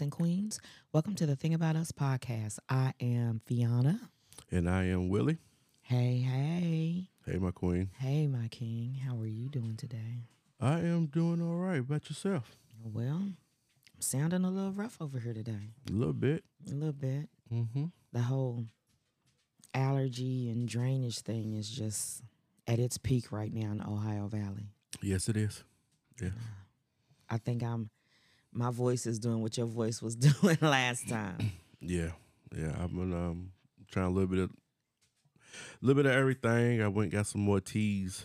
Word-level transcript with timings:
Kings 0.00 0.06
and 0.06 0.12
queens. 0.12 0.60
Welcome 0.94 1.14
to 1.16 1.26
the 1.26 1.36
Thing 1.36 1.52
About 1.52 1.76
Us 1.76 1.92
podcast. 1.92 2.58
I 2.70 2.94
am 3.00 3.42
Fionna. 3.44 4.00
And 4.50 4.66
I 4.66 4.84
am 4.84 5.10
Willie. 5.10 5.36
Hey, 5.82 6.20
hey. 6.20 7.10
Hey, 7.26 7.38
my 7.38 7.50
queen. 7.50 7.90
Hey, 7.98 8.26
my 8.26 8.48
king. 8.48 8.98
How 9.06 9.20
are 9.20 9.26
you 9.26 9.50
doing 9.50 9.76
today? 9.76 10.24
I 10.58 10.78
am 10.78 11.04
doing 11.06 11.42
all 11.42 11.56
right. 11.56 11.80
About 11.80 12.08
yourself? 12.08 12.56
Well, 12.82 13.16
I'm 13.16 13.36
sounding 13.98 14.42
a 14.42 14.50
little 14.50 14.72
rough 14.72 14.96
over 15.02 15.18
here 15.18 15.34
today. 15.34 15.74
A 15.90 15.92
little 15.92 16.14
bit. 16.14 16.44
A 16.66 16.74
little 16.74 16.94
bit. 16.94 17.28
Mm-hmm. 17.52 17.86
The 18.14 18.22
whole 18.22 18.64
allergy 19.74 20.48
and 20.48 20.66
drainage 20.66 21.18
thing 21.18 21.52
is 21.52 21.68
just 21.68 22.22
at 22.66 22.78
its 22.78 22.96
peak 22.96 23.32
right 23.32 23.52
now 23.52 23.70
in 23.72 23.78
the 23.78 23.86
Ohio 23.86 24.28
Valley. 24.28 24.70
Yes, 25.02 25.28
it 25.28 25.36
is. 25.36 25.62
Yeah. 26.22 26.30
I 27.28 27.36
think 27.36 27.62
I'm 27.62 27.90
my 28.52 28.70
voice 28.70 29.06
is 29.06 29.18
doing 29.18 29.40
what 29.42 29.56
your 29.56 29.66
voice 29.66 30.02
was 30.02 30.16
doing 30.28 30.58
last 30.60 31.08
time. 31.08 31.52
Yeah. 31.80 32.10
Yeah. 32.56 32.74
I've 32.82 32.90
been 32.94 33.12
um 33.12 33.52
trying 33.90 34.06
a 34.06 34.10
little 34.10 34.28
bit 34.28 34.38
of 34.40 34.50
a 34.50 35.84
little 35.86 36.02
bit 36.02 36.10
of 36.10 36.16
everything. 36.16 36.82
I 36.82 36.88
went 36.88 37.06
and 37.06 37.12
got 37.12 37.26
some 37.26 37.40
more 37.42 37.60
teas 37.60 38.24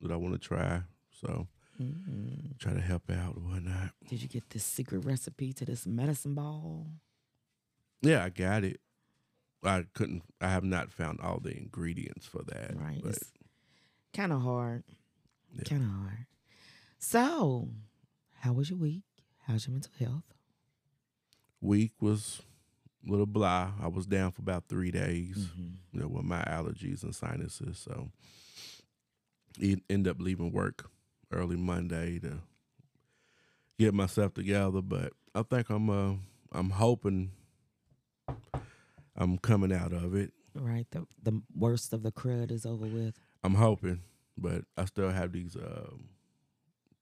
that 0.00 0.10
I 0.12 0.16
want 0.16 0.34
to 0.34 0.38
try. 0.48 0.82
So 1.20 1.46
Mm-hmm. 1.78 2.52
try 2.58 2.72
to 2.72 2.80
help 2.80 3.10
out 3.10 3.36
or 3.36 3.40
whatnot. 3.40 3.90
Did 4.08 4.22
you 4.22 4.28
get 4.28 4.48
this 4.48 4.64
secret 4.64 5.00
recipe 5.04 5.52
to 5.52 5.66
this 5.66 5.84
medicine 5.86 6.34
ball? 6.34 6.86
Yeah, 8.00 8.24
I 8.24 8.30
got 8.30 8.64
it. 8.64 8.80
I 9.62 9.84
couldn't 9.92 10.22
I 10.40 10.48
have 10.48 10.64
not 10.64 10.90
found 10.90 11.20
all 11.20 11.38
the 11.38 11.54
ingredients 11.54 12.24
for 12.24 12.40
that. 12.46 12.74
Right. 12.80 13.00
But 13.02 13.12
It's 13.16 13.30
kind 14.14 14.32
of 14.32 14.40
hard. 14.40 14.84
Yeah. 15.52 15.64
Kind 15.64 15.82
of 15.82 15.90
hard. 15.90 16.26
So, 16.98 17.68
how 18.40 18.54
was 18.54 18.70
your 18.70 18.78
week? 18.78 19.02
How's 19.46 19.66
your 19.66 19.72
mental 19.72 19.92
health? 19.98 20.36
week 21.60 21.92
was 22.00 22.42
a 23.06 23.10
little 23.10 23.26
blah. 23.26 23.72
I 23.80 23.88
was 23.88 24.06
down 24.06 24.32
for 24.32 24.42
about 24.42 24.64
three 24.68 24.90
days. 24.90 25.36
Mm-hmm. 25.36 25.68
you 25.92 26.00
know, 26.00 26.08
with 26.08 26.24
my 26.24 26.42
allergies 26.42 27.02
and 27.02 27.14
sinuses. 27.14 27.78
So 27.78 28.10
end 29.88 30.08
up 30.08 30.18
leaving 30.20 30.52
work 30.52 30.90
early 31.32 31.56
Monday 31.56 32.18
to 32.20 32.38
get 33.78 33.94
myself 33.94 34.34
together. 34.34 34.82
But 34.82 35.12
I 35.34 35.42
think 35.42 35.70
I'm 35.70 35.90
uh 35.90 36.14
I'm 36.52 36.70
hoping 36.70 37.32
I'm 39.16 39.38
coming 39.38 39.72
out 39.72 39.92
of 39.92 40.14
it. 40.14 40.32
Right. 40.54 40.86
The 40.90 41.06
the 41.22 41.42
worst 41.54 41.92
of 41.92 42.02
the 42.02 42.12
crud 42.12 42.50
is 42.50 42.64
over 42.64 42.86
with. 42.86 43.14
I'm 43.42 43.54
hoping, 43.54 44.00
but 44.36 44.64
I 44.76 44.86
still 44.86 45.10
have 45.10 45.32
these 45.32 45.56
um 45.56 46.08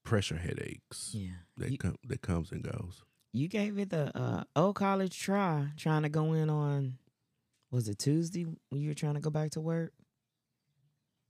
pressure 0.05 0.37
headaches 0.37 1.11
Yeah. 1.15 1.31
that 1.57 1.71
You, 1.73 1.79
come 1.79 1.97
that 2.05 2.21
comes 2.23 2.53
and 2.53 2.63
goes. 2.63 3.03
you 3.33 3.49
gave 3.49 3.79
it 3.79 3.91
the 3.91 4.17
uh, 4.17 4.45
old 4.55 4.77
college 4.77 5.19
try, 5.19 5.69
trying 5.77 6.03
to 6.03 6.09
go 6.09 6.33
in 6.35 6.49
on. 6.51 6.99
Was 7.71 7.89
it 7.89 7.99
Tuesday 7.99 8.45
when 8.69 8.81
you 8.81 8.89
were 8.91 8.95
trying 8.95 9.15
to 9.15 9.21
go 9.21 9.31
back 9.31 9.51
to 9.53 9.61
work? 9.61 9.93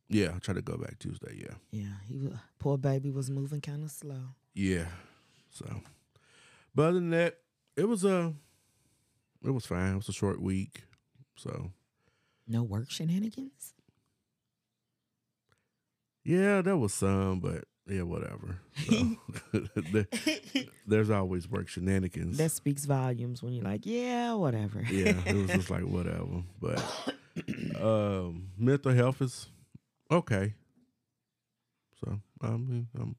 Yeah, 0.09 0.33
I 0.35 0.39
try 0.39 0.53
to 0.55 0.61
go 0.63 0.77
back 0.77 0.99
Tuesday. 0.99 1.39
Yeah, 1.41 1.55
Yeah, 1.71 1.95
he 2.07 2.19
wa- 2.19 2.37
poor 2.59 2.77
baby 2.77 3.11
was 3.11 3.31
moving 3.31 3.63
kind 3.63 3.83
of 3.83 3.91
slow. 3.91 4.35
yeah. 4.53 4.89
So, 5.51 5.81
but 6.75 6.83
other 6.83 6.95
than 6.95 7.11
that, 7.11 7.39
it 7.77 7.89
was 7.89 8.05
a, 8.05 8.35
it 9.45 9.51
was 9.51 9.65
fine. 9.65 9.93
It 9.93 9.97
was 9.97 10.09
a 10.09 10.13
short 10.13 10.43
week, 10.43 10.83
so 11.37 11.71
No 12.47 12.63
work 12.65 12.91
shenanigans. 12.91 13.73
Yeah, 16.25 16.63
there 16.63 16.77
was 16.77 16.93
some, 16.95 17.41
but 17.41 17.65
yeah, 17.87 18.03
whatever. 18.03 18.59
So, 18.87 19.17
there- 19.93 20.09
there's 20.87 21.11
always 21.11 21.49
work 21.49 21.69
shenanigans. 21.69 22.37
That 22.39 22.51
speaks 22.51 22.85
volumes 22.85 23.43
when 23.43 23.53
you're 23.55 23.65
like, 23.65 23.87
yeah, 23.87 24.35
whatever. 24.35 24.83
yeah, 24.91 25.15
it 25.27 25.35
was 25.35 25.47
just 25.51 25.71
like 25.75 25.83
whatever. 25.85 26.43
But 26.61 26.83
um, 27.81 28.49
mental 28.59 28.93
health 28.93 29.23
is 29.23 29.47
okay. 30.11 30.55
So 32.05 32.21
I 32.43 32.51
mean, 32.51 32.89
I'm 32.99 33.17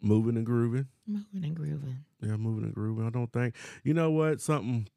moving 0.00 0.36
and 0.36 0.46
grooving. 0.46 0.86
Moving 1.06 1.44
and 1.44 1.54
grooving. 1.56 1.98
Yeah, 2.22 2.36
moving 2.36 2.64
and 2.64 2.74
grooving. 2.74 3.06
I 3.06 3.10
don't 3.10 3.32
think 3.32 3.54
you 3.82 3.94
know 3.94 4.10
what 4.10 4.40
something. 4.40 4.88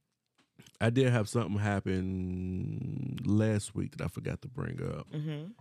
I 0.79 0.89
did 0.91 1.11
have 1.11 1.27
something 1.29 1.57
happen 1.57 3.17
last 3.25 3.73
week 3.73 3.95
that 3.97 4.03
I 4.03 4.07
forgot 4.07 4.41
to 4.43 4.47
bring 4.47 4.79
up. 4.83 5.07
Mm-hmm. 5.11 5.51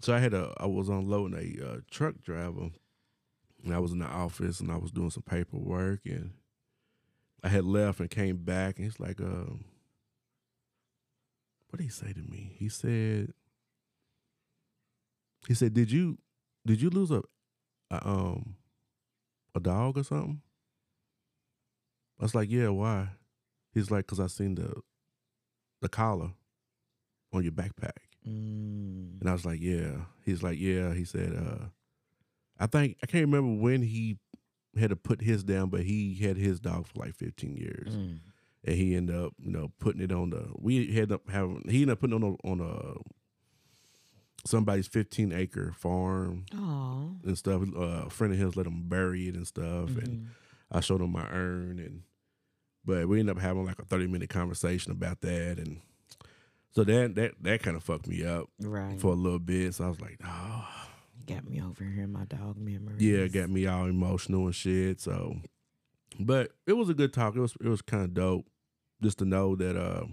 So 0.00 0.14
I 0.14 0.18
had 0.18 0.34
a 0.34 0.52
I 0.58 0.66
was 0.66 0.88
unloading 0.88 1.38
a 1.60 1.66
uh, 1.66 1.76
truck 1.90 2.20
driver, 2.22 2.70
and 3.64 3.74
I 3.74 3.78
was 3.78 3.92
in 3.92 3.98
the 3.98 4.06
office 4.06 4.60
and 4.60 4.70
I 4.70 4.76
was 4.76 4.92
doing 4.92 5.10
some 5.10 5.22
paperwork 5.24 6.00
and 6.04 6.32
I 7.42 7.48
had 7.48 7.64
left 7.64 8.00
and 8.00 8.10
came 8.10 8.38
back 8.38 8.76
and 8.76 8.84
he's 8.84 9.00
like, 9.00 9.20
um, 9.20 9.64
what 11.68 11.78
did 11.78 11.84
he 11.84 11.90
say 11.90 12.12
to 12.12 12.20
me? 12.20 12.54
He 12.58 12.68
said, 12.68 13.32
he 15.46 15.54
said, 15.54 15.74
did 15.74 15.90
you 15.90 16.18
did 16.66 16.80
you 16.80 16.90
lose 16.90 17.10
a, 17.10 17.22
a 17.90 18.06
um 18.08 18.56
a 19.54 19.60
dog 19.60 19.98
or 19.98 20.04
something? 20.04 20.42
I 22.18 22.24
was 22.24 22.34
like, 22.34 22.50
yeah, 22.50 22.68
why? 22.68 23.10
He's 23.74 23.90
like, 23.90 24.06
cause 24.06 24.20
I 24.20 24.26
seen 24.26 24.54
the 24.54 24.74
the 25.82 25.88
collar 25.88 26.30
on 27.32 27.42
your 27.42 27.52
backpack. 27.52 28.05
Mm. 28.28 29.20
And 29.20 29.28
I 29.28 29.32
was 29.32 29.44
like, 29.46 29.60
yeah. 29.60 29.96
He's 30.24 30.42
like, 30.42 30.58
yeah. 30.58 30.92
He 30.94 31.04
said, 31.04 31.32
uh, 31.34 31.66
I 32.58 32.66
think 32.66 32.96
I 33.02 33.06
can't 33.06 33.24
remember 33.26 33.60
when 33.62 33.82
he 33.82 34.18
had 34.78 34.90
to 34.90 34.96
put 34.96 35.22
his 35.22 35.42
down, 35.44 35.68
but 35.70 35.82
he 35.82 36.14
had 36.16 36.36
his 36.36 36.60
dog 36.60 36.86
for 36.86 36.98
like 37.00 37.14
15 37.14 37.56
years, 37.56 37.94
Mm. 37.96 38.18
and 38.64 38.74
he 38.76 38.94
ended 38.94 39.16
up, 39.16 39.32
you 39.38 39.50
know, 39.50 39.70
putting 39.78 40.02
it 40.02 40.12
on 40.12 40.30
the. 40.30 40.48
We 40.58 40.92
had 40.94 41.12
up 41.12 41.28
having 41.30 41.62
he 41.68 41.82
ended 41.82 41.92
up 41.94 42.00
putting 42.00 42.16
it 42.16 42.22
on 42.24 42.36
a, 42.44 42.48
on 42.48 42.60
a 42.60 42.94
somebody's 44.46 44.86
15 44.86 45.32
acre 45.32 45.72
farm 45.72 46.44
Aw. 46.54 47.08
and 47.24 47.36
stuff. 47.38 47.62
Uh, 47.74 48.06
a 48.06 48.10
friend 48.10 48.32
of 48.32 48.38
his 48.38 48.56
let 48.56 48.66
him 48.66 48.88
bury 48.88 49.28
it 49.28 49.34
and 49.34 49.46
stuff, 49.46 49.96
and 49.96 50.08
Mhm. 50.08 50.26
I 50.70 50.80
showed 50.80 51.00
him 51.00 51.12
my 51.12 51.28
urn, 51.30 51.78
and 51.78 52.02
but 52.84 53.08
we 53.08 53.18
ended 53.20 53.36
up 53.36 53.42
having 53.42 53.64
like 53.64 53.80
a 53.80 53.84
30 53.84 54.06
minute 54.06 54.30
conversation 54.30 54.92
about 54.92 55.20
that, 55.22 55.58
and 55.58 55.80
so 56.76 56.84
that 56.84 57.14
that 57.16 57.32
that 57.40 57.62
kind 57.62 57.76
of 57.76 57.82
fucked 57.82 58.06
me 58.06 58.24
up 58.24 58.48
Right. 58.60 59.00
for 59.00 59.08
a 59.12 59.16
little 59.16 59.40
bit. 59.40 59.74
So 59.74 59.84
I 59.84 59.88
was 59.88 60.00
like, 60.00 60.20
oh, 60.24 60.68
got 61.26 61.48
me 61.48 61.60
over 61.60 61.82
here 61.82 62.04
in 62.04 62.12
my 62.12 62.24
dog 62.26 62.56
memories. 62.56 63.02
yeah, 63.02 63.26
got 63.26 63.50
me 63.50 63.66
all 63.66 63.86
emotional 63.86 64.44
and 64.46 64.54
shit. 64.54 65.00
So, 65.00 65.36
but 66.20 66.52
it 66.66 66.74
was 66.74 66.88
a 66.88 66.94
good 66.94 67.12
talk. 67.12 67.34
It 67.34 67.40
was 67.40 67.54
it 67.60 67.68
was 67.68 67.82
kind 67.82 68.04
of 68.04 68.14
dope 68.14 68.46
just 69.02 69.18
to 69.18 69.24
know 69.24 69.56
that 69.56 69.76
uh, 69.76 70.04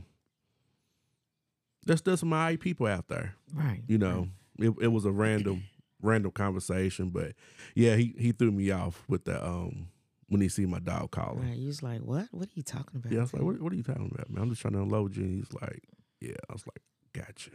there's 1.86 2.00
still 2.00 2.18
some 2.18 2.34
alright 2.34 2.60
people 2.60 2.88
out 2.88 3.08
there. 3.10 3.36
Right. 3.54 3.84
You 3.88 3.98
know, 3.98 4.30
it 4.58 4.74
it 4.82 4.88
was 4.88 5.06
a 5.06 5.12
random 5.12 5.64
random 6.02 6.32
conversation, 6.32 7.10
but 7.10 7.34
yeah, 7.76 7.96
he 7.96 8.16
he 8.18 8.32
threw 8.32 8.52
me 8.52 8.72
off 8.72 9.04
with 9.08 9.26
the 9.26 9.46
um 9.46 9.88
when 10.28 10.42
he 10.42 10.50
see 10.50 10.66
my 10.66 10.80
dog 10.80 11.12
collar. 11.12 11.42
Right. 11.42 11.60
Was 11.66 11.84
like, 11.84 12.02
what? 12.02 12.28
What 12.32 12.48
are 12.48 12.54
you 12.56 12.64
talking 12.64 12.96
about? 13.00 13.12
Yeah, 13.12 13.20
I 13.20 13.22
was 13.24 13.34
like, 13.34 13.44
what, 13.44 13.62
what 13.62 13.72
are 13.72 13.76
you 13.76 13.84
talking 13.84 14.10
about, 14.14 14.30
man? 14.32 14.42
I'm 14.44 14.50
just 14.50 14.62
trying 14.62 14.74
to 14.74 14.82
unload 14.82 15.16
you. 15.16 15.24
And 15.24 15.36
he's 15.36 15.54
like, 15.62 15.84
yeah. 16.24 16.36
I 16.50 16.54
was 16.54 16.66
like, 16.68 16.82
gotcha. 17.26 17.52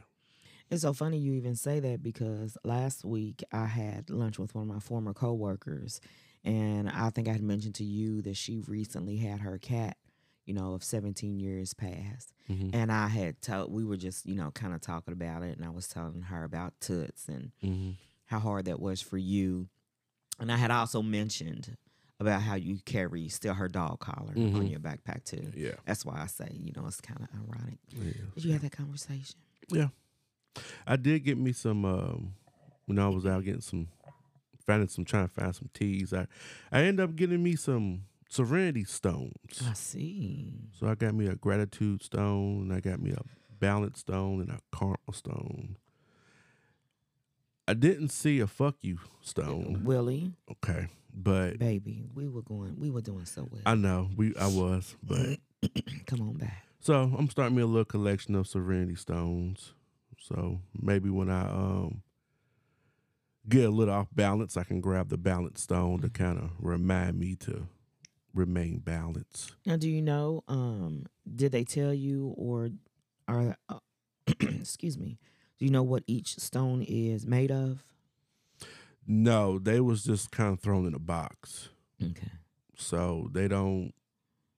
It's 0.71 0.83
so 0.83 0.93
funny 0.93 1.19
you 1.19 1.33
even 1.33 1.57
say 1.57 1.81
that 1.81 2.03
because 2.03 2.59
last 2.63 3.05
week 3.05 3.43
I 3.53 3.65
had 3.67 4.11
lunch 4.11 4.39
with 4.39 4.55
one 4.55 4.69
of 4.69 4.75
my 4.75 4.81
former 4.81 5.15
coworkers, 5.15 6.01
and 6.45 6.89
I 6.91 7.11
think 7.11 7.27
I 7.29 7.33
had 7.33 7.43
mentioned 7.43 7.75
to 7.77 7.85
you 7.85 8.21
that 8.23 8.37
she 8.37 8.61
recently 8.67 9.17
had 9.17 9.41
her 9.41 9.57
cat, 9.59 9.97
you 10.45 10.53
know, 10.55 10.75
of 10.75 10.85
17 10.85 11.41
years 11.41 11.73
past. 11.73 12.33
Mhm. 12.51 12.71
And 12.75 12.93
I 12.93 13.09
had 13.09 13.41
told, 13.41 13.73
we 13.73 13.83
were 13.85 13.97
just, 13.97 14.27
you 14.27 14.35
know, 14.35 14.51
kind 14.51 14.75
of 14.75 14.81
talking 14.83 15.13
about 15.13 15.43
it, 15.43 15.57
and 15.57 15.65
I 15.65 15.71
was 15.71 15.89
telling 15.89 16.21
her 16.23 16.45
about 16.45 16.79
Toots 16.81 17.29
and 17.29 17.53
Mm-hmm. 17.63 17.93
how 18.27 18.39
hard 18.39 18.67
that 18.67 18.79
was 18.81 19.01
for 19.01 19.17
you. 19.19 19.69
And 20.39 20.53
I 20.53 20.57
had 20.59 20.71
also 20.71 21.01
mentioned 21.03 21.77
about 22.21 22.43
how 22.43 22.55
you 22.57 22.79
carry 22.85 23.29
still 23.29 23.55
her 23.55 23.69
dog 23.69 24.01
collar 24.01 24.33
on 24.33 24.37
Mhm. 24.37 24.71
your 24.71 24.81
backpack 24.81 25.25
too. 25.25 25.53
Yeah. 25.55 25.75
That's 25.87 26.05
why 26.05 26.21
I 26.21 26.27
say, 26.27 26.49
you 26.53 26.73
know, 26.77 26.87
it's 26.87 27.01
kind 27.01 27.21
of 27.21 27.29
ironic. 27.35 27.79
yeah. 27.93 28.13
Did 28.35 28.45
you 28.45 28.53
have 28.53 28.63
that 28.63 28.73
conversation? 28.73 29.37
Yeah, 29.71 29.89
I 30.87 30.97
did 30.97 31.25
get 31.25 31.39
me 31.39 31.53
some 31.53 31.85
um, 31.85 32.35
when 32.87 32.99
I 32.99 33.09
was 33.09 33.25
out 33.27 33.45
getting 33.45 33.61
some 33.61 33.89
finding 34.67 34.89
some 34.89 35.05
trying 35.05 35.29
to 35.29 35.33
find 35.33 35.55
some 35.55 35.71
teas. 35.75 36.13
I 36.13 36.27
I 36.73 36.83
ended 36.83 37.05
up 37.09 37.15
getting 37.17 37.43
me 37.43 37.55
some 37.57 38.05
serenity 38.29 38.85
stones. 38.85 39.63
I 39.65 39.73
see. 39.75 40.71
So 40.79 40.87
I 40.89 40.95
got 40.95 41.15
me 41.15 41.27
a 41.27 41.35
gratitude 41.37 42.03
stone, 42.03 42.63
and 42.63 42.73
I 42.73 42.81
got 42.81 43.01
me 43.01 43.13
a 43.13 43.23
balance 43.61 44.01
stone 44.01 44.41
and 44.41 44.51
a 44.51 44.59
karma 44.73 44.97
stone. 45.13 45.77
I 47.69 47.75
didn't 47.75 48.09
see 48.09 48.41
a 48.41 48.47
fuck 48.47 48.77
you 48.81 48.99
stone. 49.21 49.83
Willie, 49.85 50.33
Okay. 50.51 50.89
But 51.15 51.59
baby, 51.59 52.05
we 52.15 52.29
were 52.29 52.43
going, 52.43 52.77
we 52.79 52.91
were 52.91 53.01
doing 53.03 53.27
so 53.27 53.47
well. 53.51 53.61
I 53.67 53.75
know 53.75 54.09
we 54.17 54.35
I 54.37 54.47
was, 54.47 54.97
but 55.03 55.39
Come 56.07 56.21
on 56.23 56.35
back. 56.35 56.65
So 56.81 56.95
I'm 57.19 57.29
starting 57.29 57.57
me 57.57 57.63
a 57.63 57.67
little 57.67 57.85
collection 57.85 58.35
of 58.37 58.47
Serenity 58.47 58.95
stones. 58.95 59.75
So 60.21 60.61
maybe 60.81 61.11
when 61.11 61.29
I 61.29 61.43
um 61.43 62.03
get 63.49 63.67
a 63.67 63.71
little 63.71 63.93
off 63.95 64.09
balance, 64.15 64.57
I 64.57 64.65
can 64.65 64.81
grab 64.81 65.11
the 65.11 65.19
balance 65.19 65.61
stone 65.63 66.01
to 66.01 66.09
kind 66.09 66.39
of 66.39 66.51
remind 66.59 67.19
me 67.19 67.35
to 67.41 67.67
remain 68.33 68.79
balanced. 68.79 69.53
Now, 69.67 69.77
do 69.77 69.89
you 69.91 70.01
know? 70.01 70.45
Um, 70.49 71.07
did 71.35 71.53
they 71.53 71.65
tell 71.65 71.93
you, 71.93 72.35
or 72.37 72.71
are 73.27 73.57
uh, 73.69 73.79
excuse 74.41 74.97
me? 74.97 75.19
Do 75.59 75.65
you 75.65 75.71
know 75.71 75.83
what 75.83 76.05
each 76.07 76.39
stone 76.39 76.83
is 76.83 77.27
made 77.27 77.51
of? 77.51 77.85
No, 79.07 79.59
they 79.59 79.81
was 79.81 80.05
just 80.05 80.31
kind 80.31 80.53
of 80.53 80.61
thrown 80.61 80.87
in 80.87 80.95
a 80.95 80.99
box. 80.99 81.71
Okay. 82.03 82.33
So 82.77 83.29
they 83.33 83.49
don't 83.49 83.93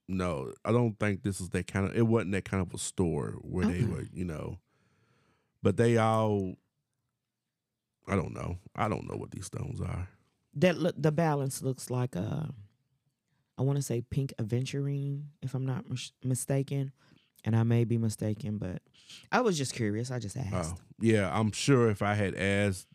no, 0.08 0.52
I 0.64 0.72
don't 0.72 0.98
think 0.98 1.22
this 1.22 1.40
is 1.40 1.50
that 1.50 1.68
kind 1.68 1.86
of 1.86 1.96
it 1.96 2.06
wasn't 2.06 2.32
that 2.32 2.44
kind 2.44 2.60
of 2.60 2.74
a 2.74 2.78
store 2.78 3.36
where 3.42 3.66
they 3.66 3.84
were, 3.84 4.06
you 4.12 4.24
know. 4.24 4.58
But 5.62 5.76
they 5.76 5.96
all 5.96 6.56
I 8.08 8.16
don't 8.16 8.34
know. 8.34 8.58
I 8.74 8.88
don't 8.88 9.08
know 9.08 9.16
what 9.16 9.30
these 9.30 9.46
stones 9.46 9.80
are. 9.80 10.08
That 10.54 10.76
look, 10.78 10.96
the 10.98 11.12
balance 11.12 11.62
looks 11.62 11.90
like 11.90 12.16
a, 12.16 12.52
I 13.56 13.62
want 13.62 13.76
to 13.76 13.82
say 13.82 14.00
pink 14.00 14.34
aventurine, 14.36 15.26
if 15.42 15.54
I'm 15.54 15.64
not 15.64 15.88
mis- 15.88 16.12
mistaken, 16.24 16.92
and 17.44 17.54
I 17.56 17.62
may 17.62 17.84
be 17.84 17.98
mistaken, 17.98 18.58
but 18.58 18.82
I 19.32 19.40
was 19.40 19.56
just 19.58 19.74
curious. 19.74 20.10
I 20.10 20.18
just 20.18 20.36
asked. 20.36 20.74
Oh, 20.76 20.78
yeah, 21.00 21.30
I'm 21.32 21.52
sure 21.52 21.90
if 21.90 22.02
I 22.02 22.14
had 22.14 22.34
asked 22.34 22.86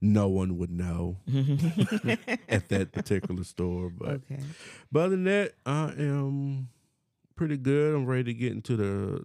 no 0.00 0.28
one 0.28 0.56
would 0.58 0.70
know 0.70 1.16
at 2.48 2.68
that 2.68 2.90
particular 2.92 3.42
store, 3.44 3.90
but 3.90 4.08
okay. 4.30 4.40
But 4.92 5.00
other 5.00 5.10
than 5.10 5.24
that, 5.24 5.54
I 5.66 5.92
am 5.98 6.68
pretty 7.34 7.56
good. 7.56 7.94
I'm 7.96 8.06
ready 8.06 8.24
to 8.24 8.34
get 8.34 8.52
into 8.52 8.76
the 8.76 9.24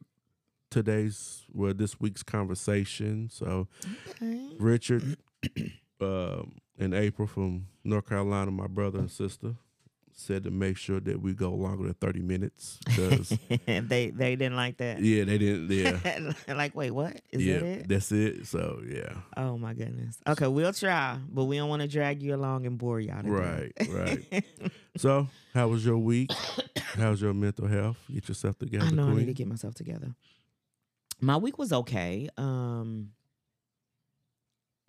today's 0.71 1.43
well 1.51 1.73
this 1.75 1.99
week's 1.99 2.23
conversation. 2.23 3.29
So 3.31 3.67
Okay. 4.09 4.49
Richard 4.59 5.17
um 6.01 6.55
and 6.79 6.93
April 6.95 7.27
from 7.27 7.67
North 7.83 8.09
Carolina, 8.09 8.49
my 8.49 8.65
brother 8.67 8.97
and 8.99 9.11
sister, 9.11 9.55
said 10.15 10.43
to 10.43 10.51
make 10.51 10.77
sure 10.77 10.99
that 10.99 11.21
we 11.21 11.33
go 11.33 11.51
longer 11.51 11.83
than 11.85 11.93
thirty 11.95 12.21
minutes 12.21 12.79
because 12.85 13.29
they 13.65 14.11
they 14.11 14.35
didn't 14.35 14.55
like 14.55 14.77
that. 14.77 14.99
yeah, 14.99 15.23
they 15.23 15.37
didn't. 15.37 15.69
Yeah, 15.71 16.31
like, 16.55 16.75
wait, 16.75 16.91
what? 16.91 17.21
Is 17.31 17.45
yeah, 17.45 17.59
that 17.59 17.65
it? 17.65 17.87
that's 17.87 18.11
it. 18.11 18.45
So 18.47 18.81
yeah, 18.87 19.13
Oh 19.37 19.57
my 19.57 19.73
goodness. 19.73 20.17
Okay, 20.27 20.47
we'll 20.47 20.73
try, 20.73 21.17
but 21.29 21.45
we 21.45 21.57
don't 21.57 21.69
want 21.69 21.81
to 21.81 21.87
drag 21.87 22.21
you 22.21 22.35
along 22.35 22.65
and 22.65 22.77
bore 22.77 22.99
y'all. 22.99 23.23
right, 23.23 23.71
right. 23.89 24.43
So 24.95 25.27
how 25.55 25.69
was 25.69 25.83
your 25.83 25.97
week? 25.97 26.31
How's 26.77 27.19
your 27.19 27.33
mental 27.33 27.65
health? 27.67 27.97
Get 28.13 28.27
yourself 28.29 28.59
together, 28.59 28.85
I 28.85 28.91
know 28.91 29.07
I 29.07 29.13
need 29.15 29.25
to 29.25 29.33
get 29.33 29.47
myself 29.47 29.73
together. 29.73 30.13
My 31.19 31.37
week 31.37 31.57
was 31.57 31.73
okay. 31.73 32.29
Um 32.37 33.09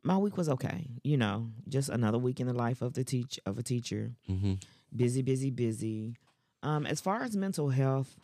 my 0.02 0.18
week 0.18 0.36
was 0.36 0.48
okay. 0.50 0.90
You 1.02 1.16
know, 1.16 1.48
just 1.68 1.88
another 1.88 2.18
week 2.18 2.38
in 2.38 2.46
the 2.46 2.52
life 2.52 2.82
of 2.82 2.92
the 2.92 3.04
teach 3.04 3.40
of 3.46 3.56
a 3.58 3.62
teacher. 3.62 4.12
mm-hmm. 4.28 4.54
Busy, 4.94 5.22
busy, 5.22 5.50
busy. 5.50 6.16
Um 6.62 6.86
as 6.86 7.00
far 7.00 7.22
as 7.22 7.36
mental 7.36 7.68
health, 7.70 8.18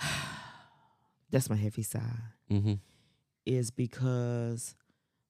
that's 1.30 1.50
my 1.50 1.56
heavy 1.56 1.82
side. 1.82 2.02
Mm-hmm. 2.50 2.74
is 3.44 3.70
because 3.72 4.76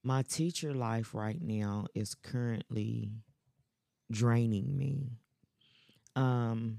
my 0.05 0.23
teacher 0.23 0.75
life 0.75 1.15
right 1.15 1.41
now 1.41 1.87
is 1.95 2.15
currently 2.15 3.11
draining 4.11 4.77
me. 4.77 5.13
Um 6.15 6.79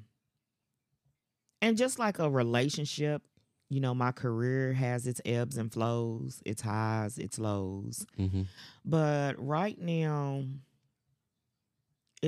and 1.61 1.75
just 1.75 1.97
like 1.97 2.19
a 2.19 2.29
relationship, 2.29 3.23
you 3.69 3.79
know, 3.79 3.95
my 3.95 4.11
career 4.11 4.73
has 4.73 5.07
its 5.07 5.19
ebbs 5.25 5.57
and 5.57 5.73
flows, 5.73 6.41
its 6.45 6.61
highs, 6.61 7.17
its 7.17 7.39
lows. 7.39 8.05
Mm-hmm. 8.19 8.43
But 8.85 9.33
right 9.39 9.77
now 9.79 10.43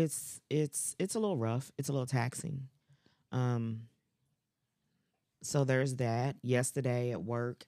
it's 0.03 0.41
it's 0.49 0.95
it's 0.99 1.15
a 1.15 1.19
little 1.19 1.37
rough. 1.37 1.71
It's 1.77 1.89
a 1.89 1.91
little 1.91 2.07
taxing. 2.07 2.67
Um 3.31 3.83
so 5.41 5.63
there's 5.63 5.95
that. 5.95 6.35
Yesterday 6.41 7.11
at 7.11 7.23
work, 7.23 7.65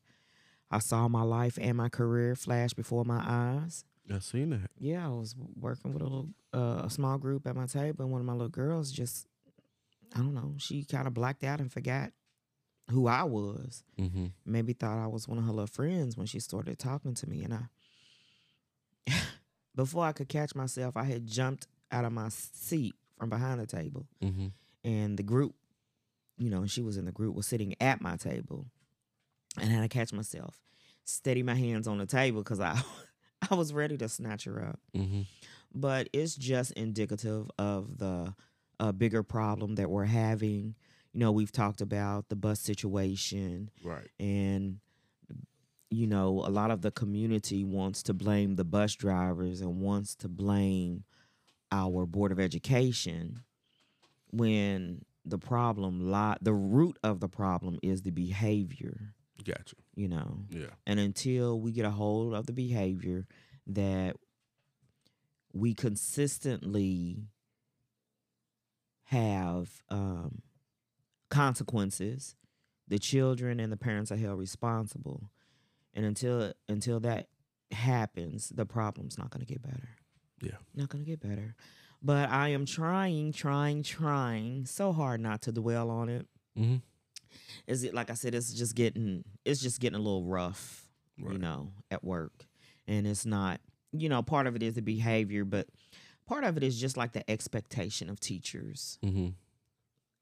I 0.69 0.79
saw 0.79 1.07
my 1.07 1.21
life 1.21 1.57
and 1.61 1.77
my 1.77 1.89
career 1.89 2.35
flash 2.35 2.73
before 2.73 3.05
my 3.05 3.21
eyes. 3.25 3.85
I 4.13 4.19
seen 4.19 4.49
that. 4.49 4.71
Yeah, 4.77 5.05
I 5.05 5.09
was 5.09 5.35
working 5.55 5.93
with 5.93 6.01
a 6.01 6.05
little 6.05 6.29
uh, 6.53 6.81
a 6.83 6.89
small 6.89 7.17
group 7.17 7.47
at 7.47 7.55
my 7.55 7.65
table, 7.65 8.03
and 8.03 8.11
one 8.11 8.19
of 8.19 8.27
my 8.27 8.33
little 8.33 8.49
girls 8.49 8.91
just 8.91 9.27
I 10.13 10.17
don't 10.17 10.33
know, 10.33 10.55
she 10.57 10.83
kind 10.83 11.07
of 11.07 11.13
blacked 11.13 11.43
out 11.43 11.61
and 11.61 11.71
forgot 11.71 12.11
who 12.89 13.07
I 13.07 13.23
was. 13.23 13.83
Mm-hmm. 13.97 14.27
Maybe 14.45 14.73
thought 14.73 15.01
I 15.01 15.07
was 15.07 15.27
one 15.27 15.37
of 15.37 15.45
her 15.45 15.51
little 15.51 15.67
friends 15.67 16.17
when 16.17 16.27
she 16.27 16.39
started 16.39 16.77
talking 16.77 17.13
to 17.13 17.29
me, 17.29 17.43
and 17.43 17.53
I 19.07 19.13
before 19.75 20.05
I 20.05 20.11
could 20.11 20.27
catch 20.29 20.55
myself, 20.55 20.97
I 20.97 21.03
had 21.05 21.25
jumped 21.25 21.67
out 21.91 22.05
of 22.05 22.11
my 22.13 22.29
seat 22.29 22.95
from 23.17 23.29
behind 23.29 23.59
the 23.59 23.65
table, 23.67 24.07
Mm-hmm. 24.23 24.47
and 24.83 25.17
the 25.17 25.23
group, 25.23 25.55
you 26.37 26.49
know, 26.49 26.65
she 26.65 26.81
was 26.81 26.97
in 26.97 27.05
the 27.05 27.11
group, 27.11 27.35
was 27.35 27.47
sitting 27.47 27.75
at 27.79 28.01
my 28.01 28.15
table, 28.17 28.65
and 29.59 29.69
I 29.69 29.73
had 29.73 29.81
to 29.81 29.89
catch 29.89 30.11
myself, 30.13 30.59
steady 31.05 31.43
my 31.43 31.55
hands 31.55 31.87
on 31.87 31.97
the 31.97 32.05
table 32.05 32.41
because 32.41 32.59
I, 32.59 32.81
I 33.51 33.55
was 33.55 33.73
ready 33.73 33.97
to 33.97 34.09
snatch 34.09 34.45
her 34.45 34.63
up. 34.65 34.79
Mm-hmm. 34.95 35.21
But 35.73 36.09
it's 36.13 36.35
just 36.35 36.71
indicative 36.73 37.49
of 37.57 37.97
the 37.97 38.33
uh, 38.79 38.91
bigger 38.91 39.23
problem 39.23 39.75
that 39.75 39.89
we're 39.89 40.05
having. 40.05 40.75
You 41.13 41.19
know, 41.19 41.31
we've 41.31 41.51
talked 41.51 41.81
about 41.81 42.29
the 42.29 42.35
bus 42.35 42.59
situation, 42.59 43.69
Right. 43.83 44.07
and 44.19 44.79
you 45.93 46.07
know, 46.07 46.29
a 46.45 46.49
lot 46.49 46.71
of 46.71 46.81
the 46.81 46.91
community 46.91 47.65
wants 47.65 48.01
to 48.03 48.13
blame 48.13 48.55
the 48.55 48.63
bus 48.63 48.95
drivers 48.95 49.59
and 49.59 49.81
wants 49.81 50.15
to 50.15 50.29
blame 50.29 51.03
our 51.71 52.05
board 52.05 52.31
of 52.31 52.39
education 52.39 53.41
when 54.31 55.03
the 55.25 55.37
problem 55.37 56.09
lie 56.11 56.37
the 56.41 56.53
root 56.53 56.97
of 57.03 57.19
the 57.19 57.29
problem 57.29 57.77
is 57.83 58.01
the 58.01 58.11
behavior 58.11 59.13
Gotcha. 59.43 59.75
you 59.95 60.07
know 60.07 60.45
Yeah. 60.49 60.67
and 60.87 60.99
until 60.99 61.59
we 61.59 61.71
get 61.71 61.85
a 61.85 61.91
hold 61.91 62.33
of 62.33 62.45
the 62.47 62.53
behavior 62.53 63.25
that 63.67 64.15
we 65.53 65.73
consistently 65.73 67.27
have 69.05 69.69
um, 69.89 70.41
consequences, 71.29 72.35
the 72.87 72.97
children 72.99 73.59
and 73.59 73.71
the 73.71 73.77
parents 73.77 74.11
are 74.11 74.15
held 74.17 74.39
responsible. 74.39 75.29
And 75.93 76.05
until 76.05 76.53
until 76.69 76.99
that 77.01 77.27
happens, 77.71 78.49
the 78.49 78.65
problem's 78.65 79.17
not 79.17 79.29
going 79.29 79.45
to 79.45 79.51
get 79.53 79.61
better. 79.61 79.89
Yeah. 80.41 80.57
Not 80.75 80.89
going 80.89 81.03
to 81.03 81.09
get 81.09 81.19
better. 81.21 81.55
But 82.01 82.29
I 82.29 82.49
am 82.49 82.65
trying, 82.65 83.31
trying, 83.31 83.83
trying 83.83 84.65
so 84.65 84.91
hard 84.91 85.21
not 85.21 85.43
to 85.43 85.51
dwell 85.51 85.89
on 85.89 86.09
it. 86.09 86.25
Mm-hmm. 86.57 86.77
Is 87.67 87.83
it 87.83 87.93
like 87.93 88.09
I 88.09 88.15
said? 88.15 88.33
It's 88.35 88.53
just 88.53 88.75
getting, 88.75 89.23
it's 89.45 89.61
just 89.61 89.79
getting 89.79 89.95
a 89.99 90.01
little 90.01 90.23
rough 90.25 90.87
Right. 91.19 91.33
you 91.33 91.39
know, 91.39 91.71
at 91.89 92.03
work. 92.03 92.47
And 92.87 93.05
it's 93.05 93.25
not, 93.25 93.61
you 93.91 94.09
know, 94.09 94.21
part 94.21 94.47
of 94.47 94.55
it 94.55 94.63
is 94.63 94.73
the 94.73 94.81
behavior, 94.81 95.45
but 95.45 95.67
part 96.25 96.43
of 96.43 96.57
it 96.57 96.63
is 96.63 96.79
just 96.79 96.97
like 96.97 97.11
the 97.13 97.29
expectation 97.29 98.09
of 98.09 98.19
teachers. 98.19 98.97
Mm-hmm. 99.03 99.29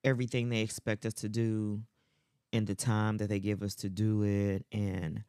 Everything 0.04 0.50
they 0.50 0.62
expect 0.62 1.06
us 1.06 1.14
to 1.16 1.30
do 1.30 1.82
in 2.52 2.66
the 2.66 2.76
time 2.76 3.18
that 3.18 3.30
they 3.30 3.40
give 3.40 3.62
us 3.64 3.76
to 3.76 3.90
do 3.90 4.24
it. 4.24 4.66
And 4.72 5.24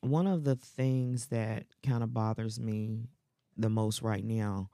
one 0.00 0.26
of 0.26 0.44
the 0.44 0.56
things 0.56 1.26
that 1.26 1.66
kind 1.86 2.02
of 2.02 2.12
bothers 2.12 2.58
me 2.58 3.08
the 3.56 3.70
most 3.70 4.02
right 4.02 4.24
now 4.24 4.70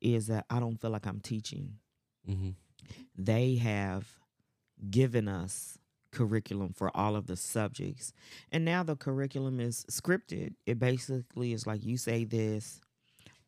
is 0.00 0.26
that 0.26 0.46
I 0.50 0.60
don't 0.60 0.80
feel 0.80 0.90
like 0.90 1.06
I'm 1.06 1.20
teaching. 1.20 1.74
Mm-hmm. 2.28 2.50
They 3.16 3.56
have 3.56 4.06
given 4.90 5.28
us 5.28 5.78
curriculum 6.10 6.72
for 6.72 6.94
all 6.96 7.16
of 7.16 7.26
the 7.26 7.36
subjects. 7.36 8.12
And 8.52 8.64
now 8.64 8.82
the 8.82 8.96
curriculum 8.96 9.60
is 9.60 9.84
scripted. 9.90 10.54
It 10.66 10.78
basically 10.78 11.52
is 11.52 11.66
like 11.66 11.84
you 11.84 11.96
say 11.96 12.24
this, 12.24 12.80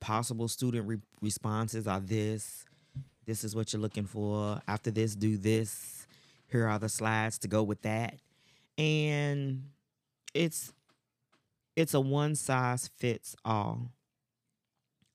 possible 0.01 0.49
student 0.49 0.87
re- 0.87 1.01
responses 1.21 1.87
are 1.87 2.01
this, 2.01 2.65
this 3.27 3.43
is 3.43 3.57
what 3.57 3.73
you're 3.73 3.83
looking 3.83 4.07
for. 4.07 4.61
After 4.69 4.91
this, 4.91 5.17
do 5.17 5.37
this. 5.37 6.07
Here 6.49 6.67
are 6.67 6.79
the 6.79 6.89
slides 6.89 7.39
to 7.41 7.49
go 7.49 7.63
with 7.65 7.83
that. 7.83 8.15
And 8.79 9.65
it's 10.33 10.73
it's 11.75 11.93
a 11.93 12.01
one 12.01 12.37
size 12.37 12.89
fits 12.97 13.35
all. 13.45 13.91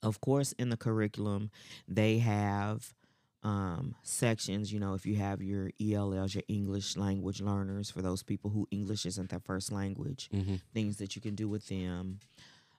Of 0.04 0.20
course, 0.22 0.52
in 0.54 0.70
the 0.70 0.78
curriculum, 0.78 1.52
they 1.88 2.18
have 2.20 2.94
um, 3.44 3.96
sections. 4.04 4.72
You 4.74 4.80
know, 4.80 4.94
if 4.94 5.06
you 5.06 5.16
have 5.16 5.42
your 5.42 5.70
ELLs, 5.80 6.34
your 6.36 6.44
English 6.48 6.98
language 6.98 7.42
learners, 7.42 7.90
for 7.92 8.02
those 8.02 8.24
people 8.24 8.50
who 8.52 8.68
English 8.72 9.06
isn't 9.06 9.30
their 9.30 9.40
first 9.40 9.72
language, 9.72 10.30
Mm-hmm. 10.34 10.56
things 10.74 10.98
that 10.98 11.16
you 11.16 11.22
can 11.22 11.36
do 11.36 11.48
with 11.48 11.68
them. 11.68 12.20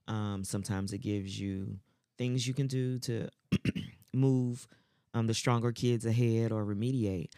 Um, 0.08 0.42
sometimes 0.44 0.92
it 0.92 0.98
gives 0.98 1.38
you 1.38 1.78
things 2.18 2.46
you 2.46 2.54
can 2.54 2.66
do 2.66 2.98
to 3.00 3.28
move 4.12 4.66
um, 5.14 5.26
the 5.26 5.34
stronger 5.34 5.72
kids 5.72 6.04
ahead 6.06 6.52
or 6.52 6.64
remediate. 6.64 7.28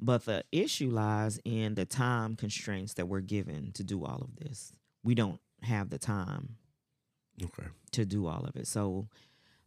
But 0.00 0.24
the 0.26 0.44
issue 0.52 0.90
lies 0.90 1.40
in 1.44 1.74
the 1.74 1.84
time 1.84 2.36
constraints 2.36 2.94
that 2.94 3.08
we're 3.08 3.20
given 3.20 3.72
to 3.72 3.82
do 3.84 4.04
all 4.04 4.20
of 4.22 4.36
this. 4.36 4.72
We 5.02 5.14
don't 5.14 5.40
have 5.62 5.90
the 5.90 5.98
time 5.98 6.56
Okay. 7.42 7.68
to 7.92 8.04
do 8.04 8.26
all 8.26 8.44
of 8.44 8.56
it. 8.56 8.66
So 8.66 9.08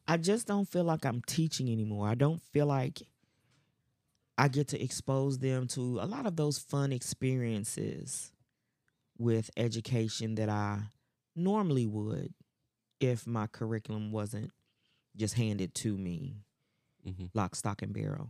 I 0.07 0.17
just 0.17 0.47
don't 0.47 0.67
feel 0.67 0.83
like 0.83 1.05
I'm 1.05 1.21
teaching 1.21 1.69
anymore. 1.71 2.07
I 2.07 2.15
don't 2.15 2.41
feel 2.41 2.65
like 2.65 3.01
I 4.37 4.47
get 4.47 4.69
to 4.69 4.81
expose 4.83 5.37
them 5.39 5.67
to 5.69 5.99
a 6.01 6.05
lot 6.07 6.25
of 6.25 6.35
those 6.35 6.57
fun 6.57 6.91
experiences 6.91 8.31
with 9.17 9.49
education 9.57 10.35
that 10.35 10.49
I 10.49 10.79
normally 11.35 11.85
would 11.85 12.33
if 12.99 13.27
my 13.27 13.47
curriculum 13.47 14.11
wasn't 14.11 14.51
just 15.15 15.35
handed 15.35 15.73
to 15.75 15.97
me 15.97 16.35
Mm-hmm. 17.07 17.25
lock, 17.33 17.55
stock, 17.55 17.81
and 17.81 17.93
barrel. 17.93 18.29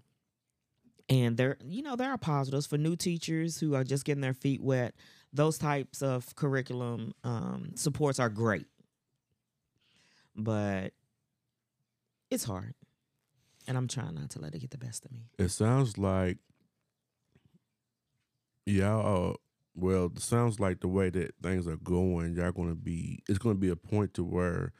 And 1.09 1.35
there, 1.35 1.57
you 1.65 1.81
know, 1.81 1.97
there 1.97 2.09
are 2.09 2.17
positives 2.17 2.65
for 2.65 2.77
new 2.77 2.95
teachers 2.95 3.59
who 3.59 3.75
are 3.75 3.83
just 3.83 4.05
getting 4.05 4.21
their 4.21 4.33
feet 4.33 4.61
wet. 4.61 4.95
Those 5.33 5.57
types 5.57 6.01
of 6.01 6.33
curriculum 6.35 7.13
um, 7.25 7.71
supports 7.75 8.17
are 8.17 8.29
great, 8.29 8.65
but 10.35 10.93
it's 12.29 12.43
hard, 12.43 12.73
and 13.67 13.77
I'm 13.77 13.87
trying 13.87 14.15
not 14.15 14.29
to 14.31 14.39
let 14.39 14.53
it 14.55 14.59
get 14.59 14.71
the 14.71 14.77
best 14.77 15.05
of 15.05 15.11
me. 15.11 15.29
It 15.37 15.49
sounds 15.49 15.97
like 15.97 16.37
y'all. 18.65 19.31
Uh, 19.31 19.35
well, 19.73 20.07
it 20.07 20.21
sounds 20.21 20.59
like 20.59 20.81
the 20.81 20.87
way 20.87 21.09
that 21.09 21.33
things 21.41 21.65
are 21.67 21.77
going, 21.77 22.35
y'all 22.35 22.51
going 22.51 22.69
to 22.69 22.75
be. 22.75 23.23
It's 23.29 23.39
going 23.39 23.55
to 23.55 23.59
be 23.59 23.69
a 23.69 23.75
point 23.75 24.13
to 24.15 24.23
where 24.23 24.73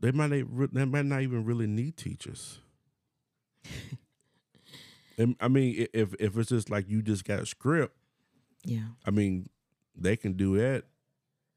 they 0.00 0.10
might 0.10 0.30
not, 0.30 0.72
they 0.74 0.84
might 0.84 1.06
not 1.06 1.22
even 1.22 1.44
really 1.44 1.66
need 1.66 1.96
teachers. 1.96 2.58
And, 5.16 5.36
I 5.38 5.46
mean, 5.46 5.86
if 5.94 6.12
if 6.18 6.36
it's 6.36 6.48
just 6.48 6.70
like 6.70 6.88
you 6.88 7.00
just 7.00 7.24
got 7.24 7.38
a 7.38 7.46
script, 7.46 7.96
Yeah. 8.64 8.88
I 9.06 9.12
mean, 9.12 9.48
they 9.94 10.16
can 10.16 10.32
do 10.32 10.56
that 10.58 10.86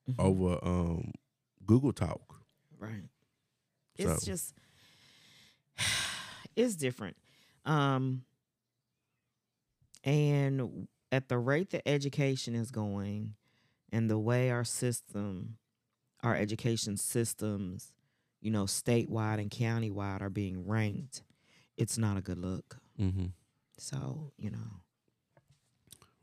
Mhm. 0.07 0.19
over 0.19 0.59
um, 0.63 1.11
Google 1.67 1.93
Talk. 1.93 2.41
Right. 2.79 3.03
It's 3.97 4.23
So- 4.23 4.25
just 4.25 4.53
it's 6.55 6.75
different. 6.75 7.17
Um 7.65 8.23
and 10.03 10.87
at 11.11 11.27
the 11.29 11.37
rate 11.37 11.71
that 11.71 11.87
education 11.87 12.55
is 12.55 12.71
going 12.71 13.33
and 13.91 14.09
the 14.09 14.17
way 14.19 14.49
our 14.51 14.63
system 14.63 15.57
our 16.23 16.35
education 16.35 16.97
systems, 16.97 17.93
you 18.41 18.49
know, 18.49 18.63
statewide 18.63 19.39
and 19.39 19.51
countywide 19.51 20.19
are 20.21 20.31
being 20.31 20.65
ranked, 20.67 21.21
it's 21.77 21.95
not 21.97 22.17
a 22.17 22.21
good 22.21 22.39
look. 22.39 22.77
Mm-hmm. 22.99 23.27
So, 23.77 24.31
you 24.37 24.49
know, 24.49 24.81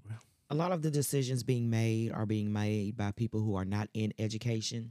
Well. 0.04 0.18
a 0.50 0.54
lot 0.56 0.72
of 0.72 0.82
the 0.82 0.90
decisions 0.90 1.44
being 1.44 1.70
made 1.70 2.10
are 2.10 2.26
being 2.26 2.52
made 2.52 2.96
by 2.96 3.12
people 3.12 3.40
who 3.40 3.54
are 3.54 3.64
not 3.64 3.88
in 3.94 4.12
education, 4.18 4.90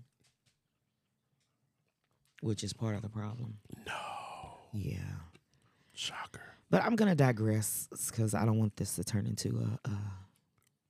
which 2.43 2.63
is 2.63 2.73
part 2.73 2.95
of 2.95 3.01
the 3.01 3.09
problem. 3.09 3.57
No, 3.87 3.93
Yeah. 4.73 4.97
shocker. 5.93 6.41
But 6.69 6.83
I'm 6.83 6.95
going 6.95 7.09
to 7.09 7.15
digress 7.15 7.87
because 8.09 8.33
I 8.33 8.45
don't 8.45 8.57
want 8.59 8.75
this 8.77 8.95
to 8.95 9.03
turn 9.03 9.25
into 9.27 9.59
a, 9.59 9.87
a 9.89 9.97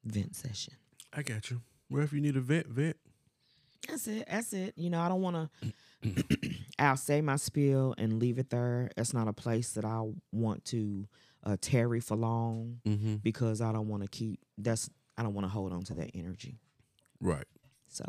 vent 0.05 0.35
session. 0.35 0.73
I 1.13 1.21
got 1.23 1.51
you. 1.51 1.61
Well, 1.89 2.03
if 2.03 2.13
you 2.13 2.21
need 2.21 2.37
a 2.37 2.41
vent, 2.41 2.67
vent. 2.67 2.95
That's 3.87 4.07
it. 4.07 4.25
That's 4.31 4.53
it. 4.53 4.73
You 4.77 4.89
know, 4.89 5.01
I 5.01 5.09
don't 5.09 5.21
want 5.21 5.49
to. 6.03 6.13
I'll 6.79 6.95
say 6.97 7.19
my 7.21 7.35
spiel 7.35 7.93
and 7.97 8.17
leave 8.19 8.39
it 8.39 8.49
there. 8.49 8.89
It's 8.97 9.13
not 9.13 9.27
a 9.27 9.33
place 9.33 9.71
that 9.73 9.83
I 9.85 10.01
want 10.31 10.63
to 10.65 11.07
uh, 11.43 11.57
tarry 11.59 11.99
for 11.99 12.15
long 12.15 12.79
Mm-hmm. 12.85 13.15
because 13.17 13.59
I 13.61 13.71
don't 13.73 13.89
want 13.89 14.03
to 14.03 14.09
keep. 14.09 14.39
That's 14.57 14.89
I 15.17 15.23
don't 15.23 15.33
want 15.33 15.45
to 15.45 15.49
hold 15.51 15.73
on 15.73 15.83
to 15.83 15.93
that 15.95 16.11
energy. 16.15 16.59
Right. 17.19 17.45
So 17.89 18.05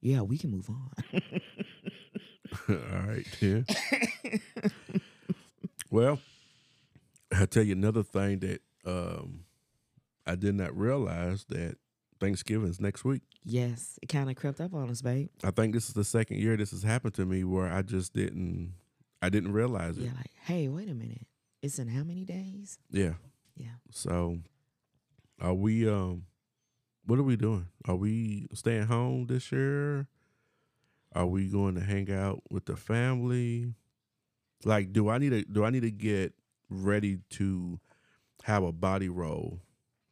yeah, 0.00 0.22
we 0.22 0.38
can 0.38 0.50
move 0.50 0.70
on. 0.70 0.90
All 2.68 2.76
right, 3.06 3.26
yeah. 3.40 3.60
well, 5.90 6.20
I'll 7.32 7.46
tell 7.46 7.62
you 7.62 7.72
another 7.72 8.02
thing 8.02 8.38
that 8.40 8.60
um, 8.86 9.44
I 10.26 10.34
did 10.34 10.54
not 10.54 10.76
realize 10.76 11.44
that 11.48 11.76
Thanksgiving's 12.20 12.80
next 12.80 13.04
week. 13.04 13.22
yes, 13.44 13.98
it 14.02 14.06
kind 14.06 14.28
of 14.30 14.36
crept 14.36 14.60
up 14.60 14.74
on 14.74 14.90
us, 14.90 15.02
babe. 15.02 15.28
I 15.44 15.50
think 15.50 15.74
this 15.74 15.88
is 15.88 15.94
the 15.94 16.04
second 16.04 16.38
year 16.38 16.56
this 16.56 16.70
has 16.72 16.82
happened 16.82 17.14
to 17.14 17.24
me 17.24 17.44
where 17.44 17.72
I 17.72 17.82
just 17.82 18.12
didn't, 18.12 18.74
I 19.22 19.28
didn't 19.28 19.52
realize 19.52 19.98
it. 19.98 20.04
Yeah, 20.04 20.12
like 20.16 20.30
hey, 20.44 20.68
wait 20.68 20.88
a 20.88 20.94
minute. 20.94 21.26
It's 21.62 21.78
in 21.78 21.88
how 21.88 22.04
many 22.04 22.24
days? 22.24 22.78
Yeah. 22.90 23.14
Yeah. 23.56 23.66
So, 23.90 24.38
are 25.40 25.54
we? 25.54 25.88
Um, 25.88 26.24
what 27.04 27.18
are 27.18 27.24
we 27.24 27.36
doing? 27.36 27.66
Are 27.86 27.96
we 27.96 28.46
staying 28.52 28.86
home 28.86 29.26
this 29.26 29.50
year? 29.50 30.06
Are 31.14 31.26
we 31.26 31.48
going 31.48 31.74
to 31.74 31.80
hang 31.80 32.10
out 32.12 32.42
with 32.50 32.66
the 32.66 32.76
family? 32.76 33.74
Like, 34.64 34.92
do 34.92 35.08
I 35.08 35.18
need 35.18 35.30
to? 35.30 35.42
Do 35.44 35.64
I 35.64 35.70
need 35.70 35.82
to 35.82 35.90
get 35.90 36.34
ready 36.68 37.18
to 37.30 37.80
have 38.44 38.62
a 38.62 38.72
body 38.72 39.08
roll 39.08 39.60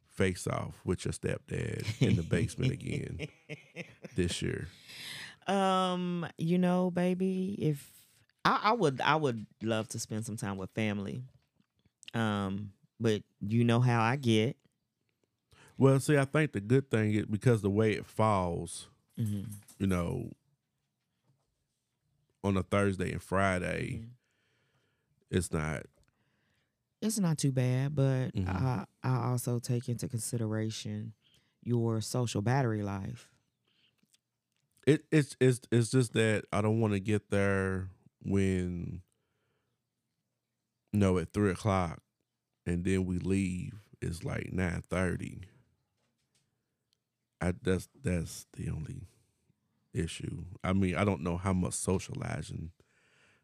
face 0.07 0.47
off 0.47 0.73
with 0.83 1.05
your 1.05 1.11
stepdad 1.11 1.85
in 2.01 2.15
the 2.15 2.23
basement 2.23 2.71
again 2.71 3.19
this 4.15 4.41
year? 4.41 4.67
Um, 5.47 6.25
you 6.37 6.57
know, 6.57 6.91
baby, 6.91 7.55
if 7.59 7.89
I, 8.43 8.59
I 8.63 8.71
would 8.73 8.99
I 9.01 9.15
would 9.15 9.45
love 9.61 9.87
to 9.89 9.99
spend 9.99 10.25
some 10.25 10.37
time 10.37 10.57
with 10.57 10.71
family. 10.71 11.23
Um, 12.13 12.71
but 12.99 13.21
you 13.41 13.63
know 13.63 13.79
how 13.79 14.01
I 14.01 14.15
get. 14.15 14.57
Well, 15.77 15.99
see, 15.99 16.17
I 16.17 16.25
think 16.25 16.53
the 16.53 16.61
good 16.61 16.89
thing 16.89 17.13
is 17.13 17.25
because 17.27 17.61
the 17.61 17.69
way 17.69 17.91
it 17.91 18.05
falls, 18.05 18.87
hmm 19.17 19.41
you 19.77 19.85
know, 19.85 20.31
on 22.43 22.57
a 22.57 22.63
Thursday 22.63 23.11
and 23.11 23.21
Friday, 23.21 23.99
Mhm. 23.99 24.09
it's 25.29 25.51
not. 25.51 25.83
It's 27.01 27.19
not 27.19 27.37
too 27.37 27.51
bad, 27.51 27.95
but 27.95 28.33
Mhm. 28.33 28.47
I 28.47 28.85
I 29.03 29.27
also 29.29 29.59
take 29.59 29.87
into 29.87 30.07
consideration 30.07 31.13
your 31.63 32.01
social 32.01 32.41
battery 32.41 32.81
life. 32.81 33.29
It 34.85 35.05
it's 35.11 35.35
it's 35.39 35.61
it's 35.71 35.91
just 35.91 36.13
that 36.13 36.45
I 36.51 36.61
don't 36.61 36.79
want 36.79 36.93
to 36.93 36.99
get 36.99 37.29
there 37.29 37.89
when, 38.23 39.01
you 40.93 40.99
know, 40.99 41.17
at 41.17 41.33
three 41.33 41.51
o'clock, 41.51 42.01
and 42.65 42.83
then 42.83 43.05
we 43.05 43.19
leave. 43.19 43.73
It's 44.01 44.23
like 44.23 44.51
nine 44.53 44.81
thirty. 44.81 45.41
I 47.41 47.53
that's 47.61 47.89
that's 48.03 48.47
the 48.53 48.69
only 48.69 49.07
issue. 49.97 50.43
I 50.63 50.73
mean, 50.73 50.95
I 50.95 51.03
don't 51.03 51.21
know 51.21 51.37
how 51.37 51.53
much 51.53 51.73
socializing 51.73 52.71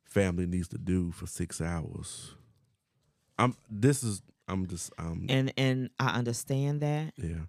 family 0.05 0.45
needs 0.45 0.67
to 0.69 0.77
do 0.77 1.12
for 1.12 1.27
six 1.27 1.60
hours. 1.62 2.36
I'm. 3.38 3.55
This 3.69 4.03
is. 4.03 4.22
I'm 4.48 4.67
just. 4.67 4.91
Um. 4.98 5.25
And 5.29 5.53
and 5.57 5.89
I 6.00 6.17
understand 6.17 6.81
that. 6.81 7.13
yeah. 7.17 7.45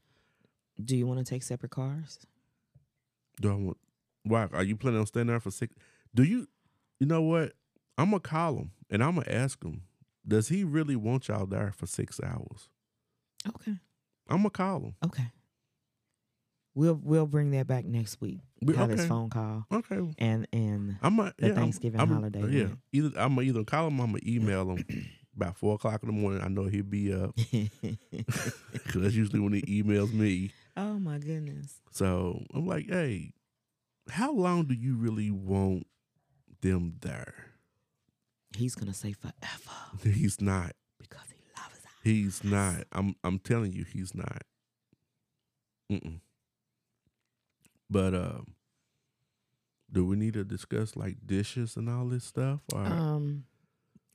Do 0.82 0.96
you 0.96 1.06
want 1.06 1.20
to 1.20 1.24
take 1.24 1.42
separate 1.44 1.70
cars? 1.70 2.18
Do 3.40 3.50
I 3.50 3.54
want? 3.54 3.76
Why 4.24 4.48
are 4.52 4.62
you 4.64 4.76
planning 4.76 5.00
on 5.00 5.06
staying 5.06 5.26
there 5.28 5.40
for 5.40 5.50
six? 5.50 5.74
Do 6.14 6.22
you? 6.22 6.48
You 6.98 7.06
know 7.06 7.22
what? 7.22 7.52
I'm 7.98 8.06
gonna 8.10 8.20
call 8.20 8.56
him 8.56 8.70
and 8.90 9.02
I'm 9.04 9.16
gonna 9.16 9.30
ask 9.30 9.62
him. 9.62 9.82
Does 10.26 10.48
he 10.48 10.64
really 10.64 10.96
want 10.96 11.28
y'all 11.28 11.46
there 11.46 11.72
for 11.76 11.86
six 11.86 12.18
hours? 12.24 12.70
Okay. 13.48 13.74
I'm 14.28 14.38
gonna 14.38 14.50
call 14.50 14.80
him. 14.80 14.94
Okay. 15.04 15.26
We'll 16.76 16.98
we'll 17.02 17.26
bring 17.26 17.52
that 17.52 17.66
back 17.68 17.84
next 17.84 18.20
week. 18.20 18.40
We- 18.62 18.74
Have 18.76 18.88
this 18.90 19.00
okay. 19.00 19.08
phone 19.08 19.30
call 19.30 19.64
Okay. 19.70 20.00
and 20.18 20.46
and 20.52 20.96
I'm 21.02 21.16
gonna 21.16 21.32
The 21.38 21.46
yeah, 21.46 21.52
I'm- 21.52 21.62
Thanksgiving 21.62 22.00
I'm, 22.00 22.08
holiday, 22.08 22.40
Yeah. 22.48 22.60
yeah. 22.62 22.68
Either 22.92 23.18
I'm 23.20 23.34
gonna 23.36 23.42
either 23.46 23.64
call 23.64 23.86
him. 23.88 24.00
I'm 24.00 24.06
gonna 24.12 24.18
email 24.26 24.70
him 24.70 24.84
about 25.36 25.56
four 25.56 25.74
o'clock 25.76 26.02
in 26.02 26.08
the 26.08 26.12
morning. 26.12 26.42
I 26.42 26.48
know 26.48 26.64
he'll 26.66 26.82
be 26.82 27.12
up 27.14 27.34
because 27.52 29.02
that's 29.02 29.14
usually 29.14 29.40
when 29.40 29.52
he 29.52 29.82
emails 29.82 30.12
me. 30.12 30.50
oh 30.76 30.98
my 30.98 31.18
goodness. 31.18 31.74
So 31.92 32.42
I'm 32.52 32.66
like, 32.66 32.88
hey, 32.88 33.34
how 34.10 34.32
long 34.32 34.64
do 34.64 34.74
you 34.74 34.96
really 34.96 35.30
want 35.30 35.86
them 36.60 36.96
there? 37.02 37.34
He's 38.56 38.74
gonna 38.74 38.94
say 38.94 39.12
forever 39.12 39.34
He's 40.02 40.40
not. 40.40 40.72
because 40.98 41.28
he 41.30 41.36
loves 41.56 41.76
us. 41.84 41.90
He's 42.02 42.42
not. 42.42 42.84
I'm 42.90 43.14
I'm 43.22 43.38
telling 43.38 43.72
you, 43.72 43.84
he's 43.84 44.12
not. 44.14 44.42
Mm-mm. 45.92 46.20
But 47.90 48.14
um, 48.14 48.54
do 49.92 50.04
we 50.06 50.16
need 50.16 50.34
to 50.34 50.44
discuss 50.44 50.96
like 50.96 51.18
dishes 51.26 51.76
and 51.76 51.88
all 51.88 52.06
this 52.06 52.24
stuff? 52.24 52.60
Or 52.72 52.80
Um, 52.84 53.44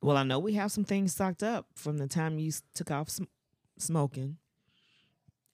well, 0.02 0.18
I 0.18 0.24
know 0.24 0.40
we 0.40 0.54
have 0.54 0.72
some 0.72 0.84
things 0.86 1.12
stocked 1.14 1.44
up 1.44 1.68
from 1.76 1.98
the 1.98 2.08
time 2.08 2.40
you 2.40 2.52
took 2.74 2.90
off 2.92 3.10
sm- 3.10 3.24
smoking, 3.78 4.38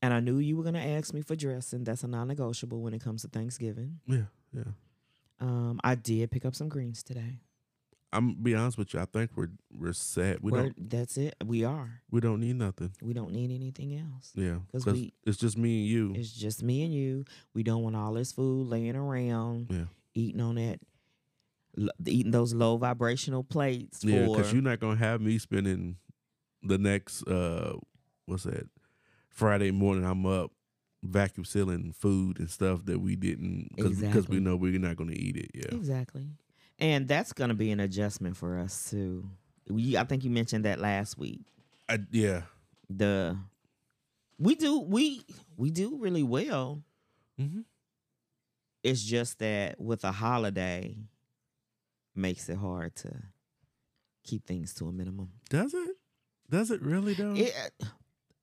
and 0.01 0.13
I 0.13 0.19
knew 0.19 0.37
you 0.37 0.55
were 0.57 0.63
gonna 0.63 0.79
ask 0.79 1.13
me 1.13 1.21
for 1.21 1.35
dressing. 1.35 1.83
That's 1.83 2.03
a 2.03 2.07
non-negotiable 2.07 2.81
when 2.81 2.93
it 2.93 3.01
comes 3.03 3.21
to 3.23 3.27
Thanksgiving. 3.27 3.99
yeah, 4.07 4.25
yeah. 4.53 4.63
Um, 5.39 5.81
I 5.83 5.95
did 5.95 6.31
pick 6.31 6.45
up 6.45 6.55
some 6.55 6.69
greens 6.69 7.03
today. 7.03 7.41
I'm 8.15 8.33
be 8.35 8.55
honest 8.55 8.77
with 8.77 8.93
you. 8.93 8.99
I 8.99 9.05
think 9.05 9.31
we're 9.35 9.49
we're 9.77 9.93
set. 9.93 10.41
We 10.41 10.51
We're- 10.51 10.63
don't 10.65 10.89
that's 10.89 11.17
it. 11.17 11.35
We 11.45 11.63
are. 11.63 12.01
we 12.11 12.21
don't 12.21 12.39
need 12.39 12.55
nothing. 12.55 12.91
We 13.01 13.13
don't 13.13 13.31
need 13.31 13.51
anything 13.51 13.95
else. 13.97 14.31
Yeah, 14.35 14.59
'Cause 14.71 14.83
'cause 14.85 14.93
we- 14.93 15.13
it's 15.25 15.37
just 15.37 15.57
me 15.57 15.79
and 15.81 15.87
you. 15.87 16.13
It's 16.15 16.31
just 16.31 16.63
me 16.63 16.83
and 16.83 16.93
you. 16.93 17.25
We 17.53 17.63
don't 17.63 17.83
want 17.83 17.95
all 17.95 18.13
this 18.13 18.31
food 18.31 18.67
laying 18.67 18.95
around, 18.95 19.67
Yeah. 19.69 19.85
eating 20.13 20.41
on 20.41 20.55
that 20.55 20.79
eating 22.05 22.31
those 22.31 22.53
low 22.53 22.77
vibrational 22.77 23.43
plates 23.43 24.01
Yeah, 24.03 24.27
because 24.27 24.53
you're 24.53 24.61
not 24.61 24.79
gonna 24.79 24.95
have 24.95 25.19
me 25.19 25.37
spending 25.37 25.97
the 26.63 26.77
next 26.77 27.23
uh 27.27 27.77
what's 28.27 28.43
that 28.43 28.69
Friday 29.29 29.71
morning. 29.71 30.05
I'm 30.05 30.25
up 30.25 30.51
vacuum 31.03 31.43
sealing 31.43 31.91
food 31.91 32.39
and 32.39 32.49
stuff 32.49 32.85
that 32.85 32.99
we 32.99 33.15
didn't 33.17 33.67
because 33.75 33.91
Exactly. 34.01 34.37
we 34.37 34.43
know 34.43 34.55
we're 34.55 34.79
not 34.79 34.95
gonna 34.95 35.11
eat 35.17 35.35
it. 35.35 35.51
Yeah, 35.53 35.75
exactly, 35.77 36.29
and 36.79 37.07
that's 37.07 37.33
going 37.33 37.49
to 37.49 37.55
be 37.55 37.71
an 37.71 37.79
adjustment 37.79 38.37
for 38.37 38.59
us 38.59 38.89
too. 38.89 39.29
We, 39.69 39.97
I 39.97 40.03
think 40.03 40.23
you 40.23 40.29
mentioned 40.29 40.65
that 40.65 40.79
last 40.79 41.17
week. 41.17 41.41
I, 41.89 41.99
yeah. 42.11 42.41
The 42.89 43.37
we 44.37 44.55
do 44.55 44.79
we 44.81 45.21
we 45.57 45.71
do 45.71 45.97
really 45.97 46.23
well. 46.23 46.83
Mm-hmm. 47.39 47.61
It's 48.83 49.03
just 49.03 49.39
that 49.39 49.79
with 49.81 50.03
a 50.03 50.11
holiday, 50.11 50.97
makes 52.15 52.49
it 52.49 52.57
hard 52.57 52.95
to 52.97 53.11
keep 54.23 54.45
things 54.45 54.73
to 54.75 54.87
a 54.87 54.91
minimum. 54.91 55.31
Does 55.49 55.73
it? 55.73 55.97
Does 56.49 56.69
it 56.71 56.81
really 56.81 57.13
though? 57.13 57.33
It, 57.35 57.53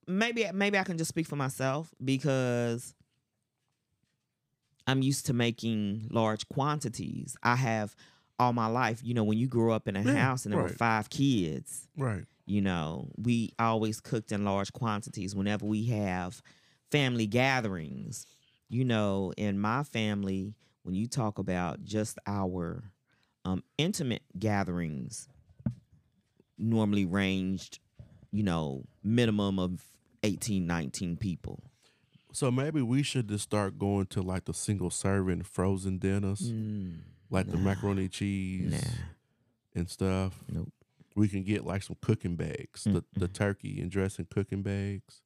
maybe 0.06 0.46
maybe 0.52 0.78
I 0.78 0.84
can 0.84 0.98
just 0.98 1.08
speak 1.08 1.26
for 1.26 1.36
myself 1.36 1.94
because 2.04 2.94
I'm 4.86 5.02
used 5.02 5.26
to 5.26 5.32
making 5.32 6.08
large 6.10 6.48
quantities. 6.48 7.36
I 7.42 7.56
have 7.56 7.94
all 8.38 8.52
my 8.52 8.66
life, 8.66 9.00
you 9.02 9.14
know, 9.14 9.24
when 9.24 9.38
you 9.38 9.46
grew 9.48 9.72
up 9.72 9.86
in 9.88 9.96
a 9.96 10.02
Yeah, 10.02 10.14
house 10.14 10.44
and 10.44 10.52
there 10.52 10.60
were 10.62 10.68
five 10.68 11.08
kids, 11.10 11.86
right. 11.96 12.24
you 12.46 12.60
know, 12.60 13.08
we 13.16 13.52
always 13.58 14.00
cooked 14.00 14.32
in 14.32 14.44
large 14.44 14.72
quantities 14.72 15.34
whenever 15.34 15.64
we 15.66 15.84
have 15.86 16.42
family 16.90 17.26
gatherings. 17.26 18.26
You 18.68 18.84
know, 18.84 19.32
in 19.36 19.58
my 19.58 19.82
family, 19.82 20.54
when 20.82 20.94
you 20.94 21.06
talk 21.06 21.38
about 21.38 21.84
just 21.84 22.18
our 22.26 22.82
um, 23.44 23.62
intimate 23.78 24.22
gatherings, 24.38 25.28
normally 26.58 27.04
ranged, 27.04 27.78
you 28.30 28.42
know, 28.42 28.84
minimum 29.02 29.58
of 29.58 29.82
18, 30.22 30.66
19 30.66 31.16
people. 31.16 31.62
So 32.32 32.50
maybe 32.50 32.80
we 32.80 33.02
should 33.02 33.28
just 33.28 33.44
start 33.44 33.78
going 33.78 34.06
to 34.06 34.22
like 34.22 34.46
the 34.46 34.54
single 34.54 34.90
serving 34.90 35.42
frozen 35.42 35.98
dinners, 35.98 36.50
Mm, 36.50 37.00
like 37.32 37.50
the 37.50 37.56
nah. 37.56 37.62
macaroni 37.64 38.08
cheese 38.08 38.72
nah, 38.72 39.80
and 39.80 39.88
stuff. 39.88 40.34
nope. 40.48 40.68
We 41.14 41.28
can 41.28 41.42
get 41.42 41.66
like 41.66 41.82
some 41.82 41.96
cooking 42.00 42.36
bags, 42.36 42.84
the 42.84 43.04
the 43.14 43.28
turkey 43.28 43.80
and 43.80 43.90
dressing 43.90 44.26
cooking 44.30 44.62
bags. 44.62 45.20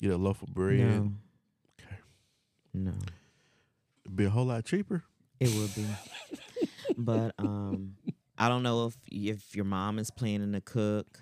Get 0.00 0.10
a 0.10 0.16
loaf 0.16 0.42
of 0.42 0.48
bread. 0.48 0.78
No. 0.80 1.12
Okay. 1.80 1.96
No. 2.74 2.92
Be 4.14 4.24
a 4.24 4.30
whole 4.30 4.46
lot 4.46 4.64
cheaper. 4.64 5.04
It 5.38 5.54
would 5.54 5.74
be. 5.74 5.86
but 6.96 7.34
um 7.38 7.94
I 8.36 8.48
don't 8.48 8.62
know 8.62 8.86
if 8.86 8.96
if 9.10 9.54
your 9.54 9.64
mom 9.64 9.98
is 9.98 10.10
planning 10.10 10.52
to 10.52 10.60
cook 10.60 11.20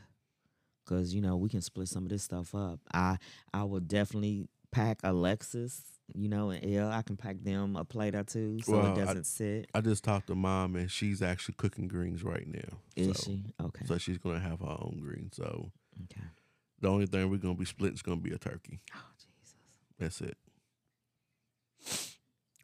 cuz 0.87 1.15
you 1.15 1.21
know, 1.21 1.37
we 1.37 1.49
can 1.49 1.61
split 1.61 1.89
some 1.89 2.05
of 2.05 2.09
this 2.09 2.25
stuff 2.25 2.55
up. 2.55 2.81
I 2.93 3.19
I 3.53 3.65
would 3.65 3.87
definitely 3.87 4.49
pack 4.73 4.99
Alexis, 5.05 5.83
you 6.15 6.29
know, 6.29 6.51
and 6.51 6.65
Elle. 6.65 6.91
I 6.91 7.03
can 7.03 7.17
pack 7.17 7.43
them 7.43 7.77
a 7.77 7.85
plate 7.85 8.15
or 8.15 8.23
two 8.23 8.61
so 8.63 8.73
Well, 8.73 8.93
it 8.93 9.05
doesn't 9.05 9.25
sit. 9.25 9.69
I 9.75 9.81
just 9.81 10.05
talked 10.05 10.29
to 10.29 10.35
mom 10.35 10.77
and 10.77 10.91
she's 10.91 11.23
actually 11.23 11.55
cooking 11.59 11.89
greens 11.89 12.23
right 12.23 12.47
now. 12.47 12.79
Is 12.97 13.19
so, 13.19 13.31
she? 13.31 13.45
Okay. 13.63 13.85
So 13.87 13.99
she's 13.99 14.19
gonna 14.19 14.41
have 14.41 14.61
her 14.61 14.67
own 14.67 15.01
greens. 15.03 15.37
So 15.37 15.71
okay. 16.05 16.27
the 16.81 16.89
only 16.89 17.07
thing 17.07 17.31
we're 17.31 17.39
gonna 17.39 17.55
be 17.55 17.65
splitting 17.65 17.95
is 17.95 18.03
gonna 18.03 18.21
be 18.21 18.33
a 18.33 18.39
turkey. 18.39 18.81
Oh 18.95 18.99
Jesus. 19.17 19.57
That's 19.99 20.21
it. 20.21 20.37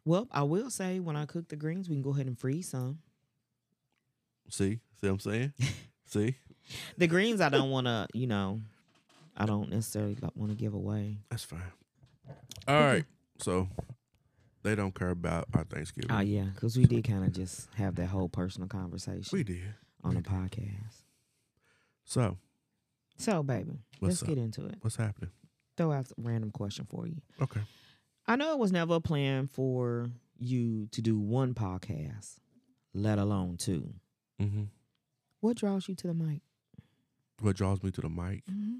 Well, 0.05 0.27
I 0.31 0.43
will 0.43 0.69
say 0.69 0.99
when 0.99 1.17
I 1.17 1.25
cook 1.25 1.49
the 1.49 1.57
greens, 1.57 1.89
we 1.89 1.95
can 1.95 2.01
go 2.01 2.13
ahead 2.13 2.27
and 2.27 2.39
freeze 2.39 2.69
some. 2.69 2.99
See? 4.49 4.79
See 5.01 5.07
what 5.07 5.09
I'm 5.09 5.19
saying? 5.19 5.53
See? 6.05 6.35
The 6.97 7.07
greens 7.07 7.41
I 7.41 7.49
don't 7.49 7.69
want 7.69 7.87
to, 7.87 8.07
you 8.13 8.27
know, 8.27 8.61
I 9.35 9.45
don't 9.45 9.69
necessarily 9.69 10.17
want 10.35 10.51
to 10.51 10.55
give 10.55 10.73
away. 10.73 11.17
That's 11.29 11.43
fine. 11.43 11.61
All 12.67 12.79
right. 12.79 13.05
So 13.39 13.67
they 14.63 14.75
don't 14.75 14.93
care 14.93 15.11
about 15.11 15.47
our 15.53 15.63
Thanksgiving. 15.63 16.11
Oh 16.11 16.19
yeah, 16.21 16.45
because 16.53 16.77
we 16.77 16.85
did 16.85 17.03
kind 17.03 17.23
of 17.23 17.31
just 17.33 17.73
have 17.75 17.95
that 17.95 18.07
whole 18.07 18.29
personal 18.29 18.67
conversation 18.67 19.29
we 19.31 19.43
did. 19.43 19.73
on 20.03 20.15
we 20.15 20.21
the 20.21 20.29
podcast. 20.29 21.03
So 22.05 22.37
So, 23.17 23.43
baby, 23.43 23.79
let's 24.01 24.21
get 24.21 24.37
into 24.37 24.65
it. 24.65 24.75
what's 24.81 24.95
happening? 24.95 25.31
Throw 25.75 25.91
out 25.91 26.07
a 26.09 26.13
random 26.17 26.51
question 26.51 26.85
for 26.89 27.07
you. 27.07 27.21
Okay. 27.41 27.61
I 28.25 28.35
know 28.35 28.51
it 28.51 28.59
was 28.59 28.71
never 28.71 28.95
a 28.95 28.99
plan 29.01 29.47
for 29.47 30.09
you 30.39 30.87
to 30.91 31.01
do 31.01 31.17
one 31.19 31.53
podcast, 31.53 32.35
let 32.93 33.19
alone 33.19 33.57
two. 33.57 33.93
Mm-hmm. 34.41 34.63
What 35.39 35.57
draws 35.57 35.87
you 35.87 35.95
to 35.95 36.07
the 36.07 36.13
mic? 36.13 36.41
What 37.41 37.55
draws 37.55 37.83
me 37.83 37.91
to 37.91 38.01
the 38.01 38.09
mic? 38.09 38.43
Mm-hmm. 38.45 38.79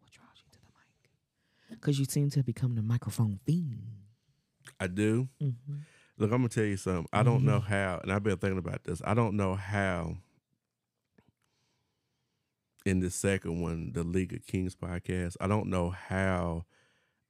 What 0.00 0.10
draws 0.10 0.38
you 0.38 0.50
to 0.52 0.58
the 0.58 0.66
mic? 0.74 1.63
Because 1.80 1.98
you 1.98 2.04
seem 2.04 2.30
to 2.30 2.40
have 2.40 2.46
become 2.46 2.74
the 2.74 2.82
microphone 2.82 3.38
fiend. 3.46 3.82
I 4.80 4.86
do. 4.86 5.28
Mm-hmm. 5.42 5.74
Look, 6.16 6.30
I'm 6.30 6.38
gonna 6.38 6.48
tell 6.48 6.64
you 6.64 6.76
something. 6.76 7.06
I 7.12 7.22
don't 7.22 7.44
know 7.44 7.60
how, 7.60 8.00
and 8.02 8.12
I've 8.12 8.22
been 8.22 8.36
thinking 8.36 8.58
about 8.58 8.84
this. 8.84 9.02
I 9.04 9.14
don't 9.14 9.36
know 9.36 9.54
how 9.56 10.16
in 12.84 13.00
the 13.00 13.10
second 13.10 13.60
one, 13.60 13.92
the 13.92 14.04
League 14.04 14.32
of 14.32 14.46
Kings 14.46 14.76
podcast, 14.76 15.36
I 15.40 15.46
don't 15.46 15.68
know 15.68 15.90
how 15.90 16.66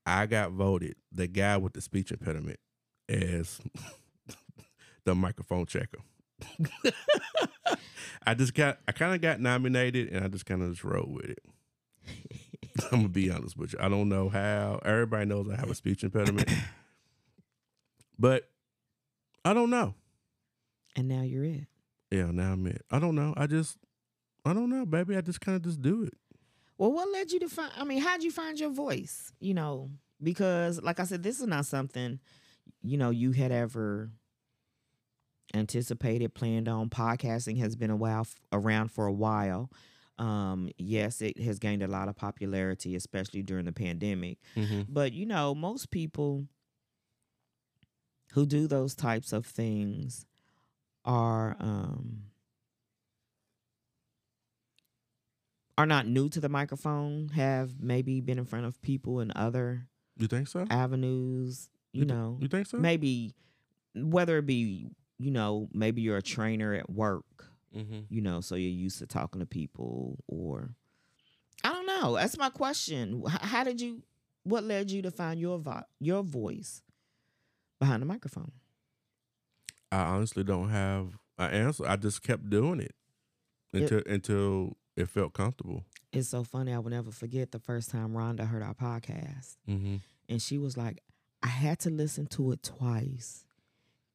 I 0.04 0.26
got 0.26 0.52
voted 0.52 0.96
the 1.12 1.26
guy 1.26 1.56
with 1.56 1.72
the 1.72 1.80
speech 1.80 2.10
impediment 2.10 2.58
as 3.08 3.60
the 5.04 5.14
microphone 5.14 5.66
checker. 5.66 6.00
I 8.26 8.34
just 8.34 8.54
got 8.54 8.78
I 8.88 8.92
kind 8.92 9.14
of 9.14 9.20
got 9.20 9.40
nominated 9.40 10.08
and 10.08 10.24
I 10.24 10.28
just 10.28 10.46
kind 10.46 10.62
of 10.62 10.70
just 10.70 10.84
rolled 10.84 11.14
with 11.14 11.26
it. 11.26 11.38
I'm 12.92 12.98
gonna 12.98 13.08
be 13.08 13.30
honest 13.30 13.56
with 13.56 13.72
you. 13.72 13.78
I 13.80 13.88
don't 13.88 14.08
know 14.08 14.28
how. 14.28 14.80
Everybody 14.84 15.26
knows 15.26 15.48
I 15.48 15.56
have 15.56 15.70
a 15.70 15.74
speech 15.74 16.04
impediment. 16.04 16.50
But 18.16 18.48
I 19.44 19.54
don't 19.54 19.70
know. 19.70 19.94
And 20.94 21.08
now 21.08 21.22
you're 21.22 21.42
it. 21.42 21.66
Yeah, 22.12 22.30
now 22.30 22.52
I'm 22.52 22.64
it. 22.68 22.82
I 22.90 23.00
don't 23.00 23.16
know. 23.16 23.34
I 23.36 23.48
just 23.48 23.76
I 24.44 24.52
don't 24.52 24.70
know, 24.70 24.86
baby. 24.86 25.16
I 25.16 25.20
just 25.20 25.40
kind 25.40 25.56
of 25.56 25.62
just 25.62 25.82
do 25.82 26.04
it. 26.04 26.14
Well, 26.78 26.92
what 26.92 27.10
led 27.12 27.32
you 27.32 27.40
to 27.40 27.48
find? 27.48 27.72
I 27.76 27.84
mean, 27.84 28.00
how'd 28.00 28.22
you 28.22 28.30
find 28.30 28.58
your 28.58 28.70
voice? 28.70 29.32
You 29.40 29.54
know, 29.54 29.90
because 30.22 30.80
like 30.82 31.00
I 31.00 31.04
said, 31.04 31.22
this 31.22 31.40
is 31.40 31.46
not 31.46 31.66
something 31.66 32.20
you 32.82 32.96
know 32.96 33.10
you 33.10 33.32
had 33.32 33.52
ever 33.52 34.10
anticipated, 35.54 36.34
planned 36.34 36.68
on. 36.68 36.88
Podcasting 36.90 37.58
has 37.58 37.76
been 37.76 37.90
a 37.90 37.96
while 37.96 38.26
around 38.52 38.90
for 38.90 39.06
a 39.06 39.12
while. 39.12 39.70
Um, 40.18 40.70
yes, 40.78 41.20
it 41.20 41.40
has 41.40 41.58
gained 41.58 41.82
a 41.82 41.88
lot 41.88 42.08
of 42.08 42.16
popularity, 42.16 42.94
especially 42.94 43.42
during 43.42 43.64
the 43.64 43.72
pandemic. 43.72 44.38
Mm-hmm. 44.56 44.82
But 44.88 45.12
you 45.12 45.26
know, 45.26 45.54
most 45.54 45.90
people 45.90 46.46
who 48.32 48.46
do 48.46 48.66
those 48.66 48.94
types 48.94 49.32
of 49.32 49.46
things 49.46 50.26
are 51.04 51.56
um 51.60 52.24
are 55.76 55.86
not 55.86 56.06
new 56.06 56.28
to 56.28 56.40
the 56.40 56.48
microphone, 56.48 57.28
have 57.34 57.80
maybe 57.80 58.20
been 58.20 58.38
in 58.38 58.44
front 58.44 58.64
of 58.64 58.80
people 58.80 59.20
in 59.20 59.32
other 59.34 59.88
You 60.16 60.28
think 60.28 60.46
so? 60.48 60.64
avenues, 60.70 61.68
you, 61.92 62.00
You 62.00 62.06
know. 62.06 62.38
You 62.40 62.48
think 62.48 62.66
so? 62.68 62.78
Maybe 62.78 63.34
whether 63.96 64.38
it 64.38 64.46
be, 64.46 64.86
you 65.18 65.30
know, 65.30 65.68
maybe 65.72 66.02
you're 66.02 66.16
a 66.16 66.22
trainer 66.22 66.74
at 66.74 66.88
work, 66.90 67.24
Mm-hmm. 67.74 68.00
you 68.08 68.20
know, 68.20 68.40
so 68.40 68.54
you're 68.54 68.70
used 68.70 68.98
to 69.00 69.06
talking 69.06 69.40
to 69.40 69.46
people 69.46 70.18
or 70.28 70.70
I 71.64 71.70
don't 71.72 71.86
know. 71.86 72.14
That's 72.16 72.36
my 72.38 72.50
question. 72.50 73.22
How 73.26 73.64
did 73.64 73.80
you 73.80 74.02
what 74.44 74.64
led 74.64 74.90
you 74.90 75.02
to 75.02 75.10
find 75.10 75.40
your 75.40 75.58
vo- 75.58 75.84
your 76.00 76.22
voice 76.22 76.82
behind 77.80 78.02
the 78.02 78.06
microphone? 78.06 78.52
I 79.90 80.02
honestly 80.02 80.44
don't 80.44 80.70
have 80.70 81.16
an 81.38 81.50
answer. 81.50 81.86
I 81.86 81.96
just 81.96 82.22
kept 82.22 82.48
doing 82.50 82.80
it 82.80 82.94
It- 83.72 83.82
until 83.90 84.02
until 84.06 84.76
it 84.96 85.08
felt 85.08 85.32
comfortable. 85.32 85.84
It's 86.12 86.28
so 86.28 86.44
funny. 86.44 86.72
I 86.72 86.78
will 86.78 86.90
never 86.90 87.10
forget 87.10 87.50
the 87.50 87.58
first 87.58 87.90
time 87.90 88.12
Rhonda 88.12 88.46
heard 88.46 88.62
our 88.62 88.74
podcast. 88.74 89.56
Mm-hmm. 89.68 89.96
And 90.28 90.40
she 90.40 90.58
was 90.58 90.76
like, 90.76 91.02
I 91.42 91.48
had 91.48 91.80
to 91.80 91.90
listen 91.90 92.26
to 92.28 92.52
it 92.52 92.62
twice 92.62 93.44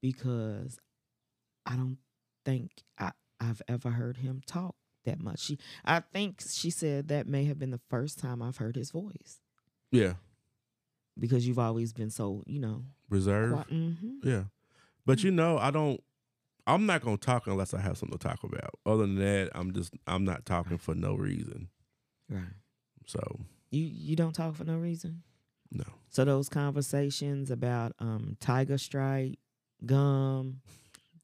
because 0.01 0.79
I 1.65 1.75
don't 1.75 1.97
think 2.45 2.71
I, 2.97 3.11
I've 3.39 3.61
ever 3.67 3.91
heard 3.91 4.17
him 4.17 4.41
talk 4.45 4.75
that 5.05 5.21
much. 5.21 5.39
She 5.39 5.57
I 5.85 6.01
think 6.01 6.41
she 6.47 6.69
said 6.69 7.07
that 7.07 7.27
may 7.27 7.45
have 7.45 7.57
been 7.59 7.71
the 7.71 7.81
first 7.89 8.19
time 8.19 8.41
I've 8.41 8.57
heard 8.57 8.75
his 8.75 8.91
voice. 8.91 9.39
Yeah, 9.91 10.13
Because 11.17 11.47
you've 11.47 11.59
always 11.59 11.93
been 11.93 12.09
so, 12.09 12.43
you 12.45 12.59
know, 12.59 12.83
reserve. 13.09 13.51
quiet. 13.51 13.67
hmm 13.69 13.93
Yeah, 14.23 14.43
but 15.05 15.23
you 15.23 15.31
know, 15.31 15.57
I 15.57 15.71
don't. 15.71 16.01
I'm 16.67 16.85
not 16.85 17.01
gonna 17.01 17.17
talk 17.17 17.47
unless 17.47 17.73
I 17.73 17.81
have 17.81 17.97
something 17.97 18.17
to 18.17 18.27
talk 18.27 18.43
about. 18.43 18.75
Other 18.85 19.01
than 19.07 19.15
that, 19.15 19.49
I'm 19.55 19.73
just 19.73 19.93
I'm 20.05 20.23
not 20.23 20.45
talking 20.45 20.77
for 20.77 20.93
no 20.93 21.15
reason. 21.15 21.69
Right. 22.29 22.43
So 23.07 23.19
You 23.71 23.83
you 23.83 24.15
don't 24.15 24.33
talk 24.33 24.55
for 24.55 24.65
no 24.65 24.77
reason. 24.77 25.23
no, 25.71 25.85
So 26.09 26.25
those 26.25 26.47
conversations 26.49 27.49
about 27.49 27.93
um 27.99 28.37
Tiger 28.39 28.77
Stripe, 28.77 29.39
gum, 29.85 30.61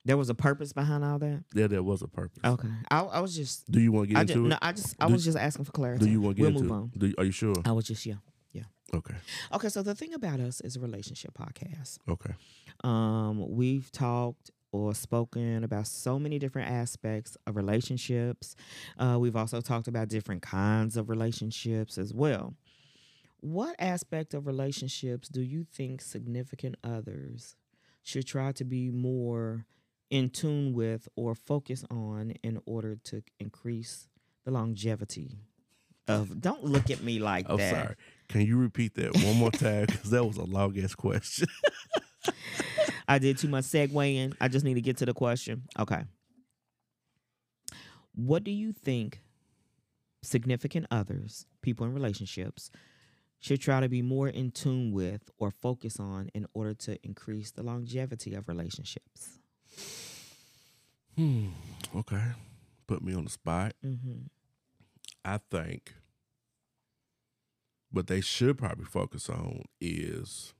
There 0.06 0.18
was 0.18 0.30
a 0.30 0.36
purpose 0.36 0.72
behind 0.72 1.04
all 1.04 1.18
that. 1.20 1.44
Yeah, 1.54 1.65
there 1.68 1.82
was 1.82 2.02
a 2.04 2.08
purpose. 2.08 2.39
Okay, 2.46 2.68
I, 2.91 3.00
I 3.02 3.20
was 3.20 3.36
just. 3.36 3.70
Do 3.72 3.80
you 3.82 3.91
want 3.91 4.08
to 4.10 4.13
get 4.13 4.18
I 4.20 4.22
into 4.22 4.34
just, 4.34 4.46
it? 4.46 4.50
no, 4.50 4.58
I 4.62 4.72
just, 4.72 4.96
I 5.00 5.08
Do- 5.08 5.13
was 5.13 5.26
just 5.26 5.38
asking 5.38 5.65
for 5.65 5.72
clarity. 5.72 6.06
Do 6.06 6.12
you 6.12 6.22
want 6.22 6.38
to 6.38 6.44
get 6.44 6.54
we'll 6.54 6.62
into 6.62 6.74
move 6.74 6.84
on. 6.84 6.91
it? 6.94 7.00
Do 7.00 7.08
you, 7.08 7.15
are 7.18 7.26
you 7.26 7.32
sure? 7.32 7.56
I 7.65 7.72
was 7.72 7.86
just 7.86 8.06
yeah, 8.06 8.15
yeah. 8.54 8.63
Okay. 8.94 9.15
Okay, 9.54 9.70
so 9.70 9.82
the 9.82 9.96
thing 9.96 10.13
about 10.13 10.39
us 10.39 10.62
is 10.62 10.76
a 10.76 10.80
relationship 10.80 11.32
podcast. 11.34 11.98
Okay. 12.08 12.34
Um, 12.84 13.50
we've 13.50 13.91
talked 13.91 14.52
or 14.72 14.94
spoken 14.94 15.63
about 15.63 15.88
so 15.88 16.20
many 16.20 16.38
different 16.38 16.70
aspects 16.70 17.38
of 17.48 17.56
relationships. 17.56 18.56
Uh, 19.00 19.18
we've 19.20 19.36
also 19.36 19.62
talked 19.62 19.88
about 19.88 20.10
different 20.10 20.41
kinds 20.41 20.98
of 20.98 21.10
relationships 21.10 21.98
as 21.98 22.13
well. 22.13 22.54
What 23.39 23.76
aspect 23.80 24.34
of 24.34 24.48
relationships 24.48 25.30
do 25.30 25.41
you 25.41 25.65
think 25.72 26.02
significant 26.02 26.76
others 26.84 27.56
should 28.04 28.28
try 28.28 28.52
to 28.54 28.63
be 28.65 28.89
more 28.91 29.65
in 30.10 30.30
tune 30.30 30.74
with 30.74 31.08
or 31.15 31.36
focus 31.36 31.84
on 31.89 32.32
in 32.44 32.60
order 32.65 32.96
to 33.06 33.24
increase 33.39 34.08
the 34.44 34.52
longevity 34.52 35.39
of? 36.08 36.41
Don't 36.41 36.63
look 36.63 36.89
at 36.89 37.02
me 37.04 37.20
like 37.20 37.50
I'm 37.50 37.58
that. 37.58 37.72
sorry. 37.72 37.96
Can 38.30 38.41
you 38.41 38.58
repeat 38.58 38.96
that 38.96 39.15
one 39.24 39.38
more 39.38 39.52
time? 39.52 39.86
Because 39.88 40.10
that 40.12 40.24
was 40.26 40.38
a 40.38 40.44
long 40.44 40.78
ass 40.80 40.96
question. 40.96 41.48
I 43.08 43.20
did 43.20 43.38
too 43.38 43.48
much 43.48 43.65
segueing. 43.65 44.34
I 44.41 44.48
just 44.48 44.65
need 44.65 44.74
to 44.76 44.82
get 44.82 44.98
to 44.98 45.06
the 45.06 45.13
question. 45.13 45.63
Okay. 45.78 46.04
What 48.13 48.44
do 48.44 48.52
you 48.52 48.72
think 48.72 49.22
significant 50.24 50.88
others, 50.89 51.46
people 51.62 51.86
in 51.86 51.94
relationships, 51.94 52.72
should 53.39 53.62
try 53.62 53.80
to 53.80 53.89
be 53.89 54.02
more 54.02 54.28
in 54.28 54.50
tune 54.52 54.91
with 54.91 55.30
or 55.38 55.52
focus 55.52 56.00
on 56.00 56.30
in 56.34 56.48
order 56.54 56.74
to 56.74 56.98
increase 57.06 57.52
the 57.52 57.62
longevity 57.62 58.34
of 58.34 58.48
relationships? 58.48 59.39
Hmm. 61.15 61.47
Okay. 61.95 62.23
Put 62.88 63.04
me 63.04 63.13
on 63.15 63.23
the 63.25 63.30
spot. 63.30 63.73
Mm-hmm. 63.86 64.28
I 65.23 65.39
think 65.49 65.93
what 67.91 68.08
they 68.08 68.21
should 68.21 68.58
probably 68.58 68.86
focus 68.86 69.30
on 69.30 69.63
is 69.82 70.54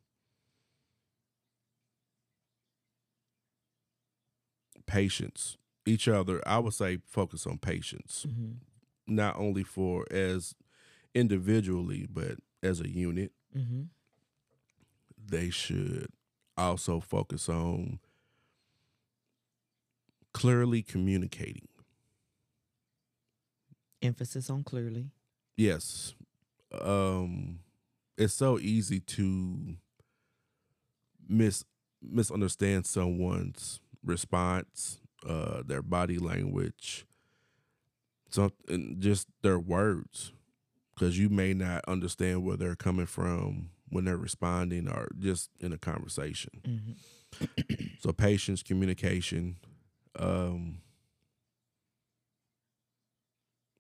patience. 4.86 5.58
Each 5.86 6.08
other, 6.08 6.42
I 6.48 6.60
would 6.60 6.74
say 6.74 7.00
focus 7.06 7.46
on 7.46 7.58
patience, 7.60 8.26
Mm-hmm. 8.28 8.52
not 9.16 9.36
only 9.38 9.64
for 9.64 10.06
as 10.12 10.56
individually, 11.14 12.08
but 12.12 12.38
as 12.64 12.82
a 12.82 12.90
unit. 12.90 13.32
Mm-hmm. 13.56 13.84
They 15.28 15.50
should 15.50 16.08
also 16.58 17.00
focus 17.00 17.50
on 17.50 18.00
clearly 20.36 20.84
communicating. 20.84 21.70
Emphasis 24.02 24.50
on 24.50 24.66
clearly. 24.66 25.06
Yes. 25.56 26.14
Um 26.82 27.60
it's 28.18 28.34
so 28.34 28.60
easy 28.60 29.00
to 29.00 29.78
mis 31.30 31.64
misunderstand 32.02 32.86
someone's 32.86 33.80
response, 34.04 35.00
uh 35.26 35.64
their 35.66 35.82
body 35.82 36.18
language, 36.18 37.06
something 38.30 38.98
just 39.00 39.30
their 39.42 39.58
words 39.58 40.34
cuz 41.00 41.18
you 41.18 41.30
may 41.30 41.54
not 41.54 41.82
understand 41.88 42.44
where 42.44 42.58
they're 42.58 42.76
coming 42.76 43.06
from 43.06 43.70
when 43.88 44.04
they're 44.04 44.18
responding 44.18 44.90
or 44.90 45.08
just 45.18 45.50
in 45.62 45.72
a 45.72 45.78
conversation. 45.78 46.60
Mm-hmm. 46.62 47.86
So 48.02 48.12
patience, 48.12 48.62
communication, 48.64 49.58
um, 50.20 50.80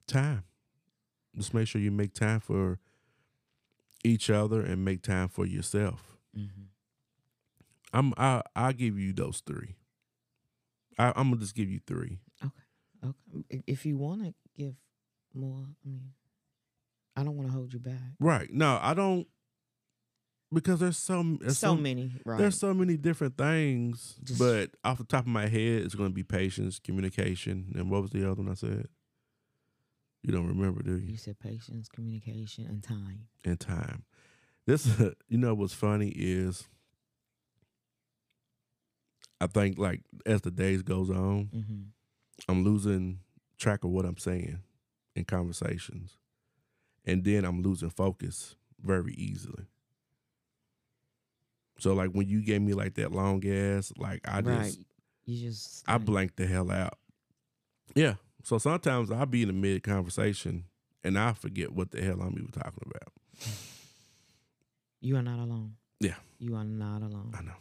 time. 0.07 0.43
Just 1.35 1.53
make 1.53 1.67
sure 1.67 1.81
you 1.81 1.91
make 1.91 2.13
time 2.13 2.39
for 2.39 2.79
each 4.03 4.29
other 4.29 4.61
and 4.61 4.85
make 4.85 5.01
time 5.01 5.27
for 5.27 5.45
yourself. 5.45 6.17
Mm-hmm. 6.37 6.63
I'm 7.93 8.13
I 8.17 8.41
I'll 8.55 8.73
give 8.73 8.99
you 8.99 9.13
those 9.13 9.41
three. 9.45 9.75
I, 10.97 11.13
I'm 11.15 11.29
gonna 11.29 11.37
just 11.37 11.55
give 11.55 11.69
you 11.69 11.79
three. 11.85 12.19
Okay. 12.43 13.09
Okay. 13.49 13.63
If 13.67 13.85
you 13.85 13.97
want 13.97 14.23
to 14.23 14.33
give 14.57 14.75
more, 15.33 15.65
I 15.85 15.89
mean, 15.89 16.11
I 17.15 17.23
don't 17.23 17.35
want 17.35 17.49
to 17.49 17.53
hold 17.53 17.73
you 17.73 17.79
back. 17.79 18.15
Right. 18.19 18.51
No, 18.51 18.79
I 18.81 18.93
don't 18.93 19.27
because 20.55 20.79
there's 20.79 20.97
some 20.97 21.37
there's 21.41 21.59
so 21.59 21.67
some- 21.75 21.83
many, 21.83 22.11
right? 22.25 22.39
There's 22.39 22.57
so 22.57 22.73
many 22.73 22.97
different 22.97 23.37
things, 23.37 24.15
Just- 24.23 24.39
but 24.39 24.71
off 24.83 24.97
the 24.97 25.03
top 25.03 25.21
of 25.25 25.27
my 25.27 25.47
head, 25.47 25.83
it's 25.83 25.93
going 25.95 26.09
to 26.09 26.13
be 26.15 26.23
patience, 26.23 26.79
communication, 26.79 27.73
and 27.75 27.91
what 27.91 28.01
was 28.01 28.11
the 28.11 28.23
other 28.29 28.41
one 28.41 28.51
I 28.51 28.55
said? 28.55 28.87
You 30.23 30.31
don't 30.31 30.47
remember, 30.47 30.81
do 30.81 30.97
you? 30.97 31.11
you 31.11 31.17
said 31.17 31.37
patience, 31.39 31.87
communication, 31.87 32.65
and 32.65 32.81
time. 32.83 33.27
and 33.43 33.59
time. 33.59 34.03
This, 34.65 34.87
you 35.29 35.37
know, 35.37 35.53
what's 35.53 35.73
funny 35.75 36.09
is, 36.15 36.67
I 39.39 39.47
think 39.47 39.77
like 39.77 40.01
as 40.25 40.41
the 40.41 40.51
days 40.51 40.81
goes 40.81 41.09
on, 41.09 41.49
Mm-hmm. 41.55 41.81
I'm 42.49 42.63
losing 42.65 43.19
track 43.57 43.83
of 43.85 43.91
what 43.91 44.05
I'm 44.05 44.17
saying 44.17 44.59
in 45.15 45.23
conversations, 45.25 46.17
and 47.05 47.23
then 47.23 47.45
I'm 47.45 47.61
losing 47.61 47.89
focus 47.89 48.55
very 48.81 49.13
easily. 49.13 49.65
So 51.79 51.93
like 51.93 52.11
when 52.11 52.27
you 52.27 52.41
gave 52.41 52.61
me 52.61 52.73
like 52.73 52.95
that 52.95 53.11
long 53.11 53.45
ass, 53.47 53.91
like 53.97 54.21
I 54.27 54.41
just. 54.41 54.79
You 55.25 55.49
just 55.49 55.83
I 55.87 55.93
like- 55.93 56.05
blanked 56.05 56.37
the 56.37 56.45
hell 56.45 56.69
out. 56.71 56.97
Yeah. 57.95 58.15
So 58.43 58.57
sometimes 58.59 59.09
I'll 59.11 59.25
be 59.25 59.41
in 59.41 59.47
the 59.47 59.53
mid 59.53 59.81
conversation 59.83 60.65
and 61.03 61.17
I 61.17 61.33
forget 61.33 61.71
what 61.73 61.89
the 61.91 62.01
hell 62.01 62.21
I'm 62.21 62.33
even 62.37 62.51
talking 62.51 62.83
about. 62.85 63.11
You 65.01 65.17
are 65.17 65.23
not 65.23 65.39
alone. 65.39 65.73
Yeah. 65.99 66.15
You 66.37 66.55
are 66.55 66.63
not 66.63 67.01
alone. 67.01 67.31
I 67.35 67.41
know. 67.41 67.53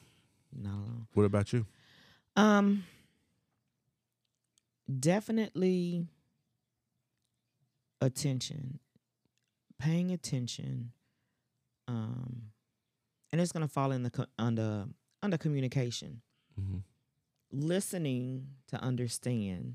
Not 0.53 0.74
alone. 0.74 1.07
What 1.14 1.24
about 1.24 1.53
you? 1.55 1.64
Um 2.37 2.85
definitely 5.00 6.07
attention. 8.00 8.79
Paying 9.79 10.11
attention. 10.11 10.92
Um 11.88 12.50
and 13.35 13.40
it's 13.40 13.51
going 13.51 13.66
to 13.66 13.73
fall 13.73 13.90
in 13.90 14.05
the 14.05 14.29
under 14.38 14.85
under 15.20 15.37
communication. 15.37 16.20
Mm-hmm. 16.57 16.79
Listening 17.51 18.47
to 18.68 18.77
understand, 18.81 19.75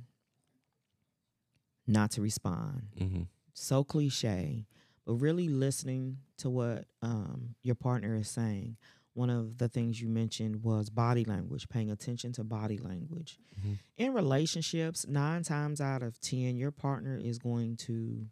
not 1.86 2.12
to 2.12 2.22
respond. 2.22 2.84
Mm-hmm. 2.98 3.24
so 3.52 3.84
cliche, 3.84 4.66
but 5.06 5.16
really 5.16 5.50
listening 5.50 6.20
to 6.38 6.50
what 6.50 6.86
um, 7.02 7.56
your 7.62 7.76
partner 7.76 8.16
is 8.16 8.30
saying. 8.30 8.78
One 9.14 9.30
of 9.30 9.58
the 9.58 9.68
things 9.68 10.02
you 10.02 10.08
mentioned 10.08 10.64
was 10.64 10.90
body 10.90 11.26
language, 11.26 11.68
paying 11.68 11.92
attention 11.92 12.32
to 12.34 12.46
body 12.46 12.78
language. 12.78 13.40
Mhm. 13.60 13.80
In 13.98 14.14
relationships, 14.14 15.06
nine 15.06 15.44
times 15.44 15.82
out 15.82 16.02
of 16.02 16.22
10, 16.22 16.56
your 16.56 16.72
partner 16.72 17.18
is 17.18 17.40
going 17.40 17.76
to 17.88 18.28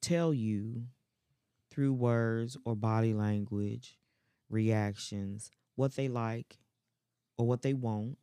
tell 0.00 0.32
you 0.32 0.84
through 1.70 1.92
words 1.94 2.56
or 2.64 2.74
body 2.74 3.14
language, 3.14 3.98
reactions, 4.50 5.50
what 5.76 5.94
they 5.96 6.08
like 6.08 6.58
or 7.38 7.46
what 7.46 7.62
they 7.62 7.74
want 7.74 8.18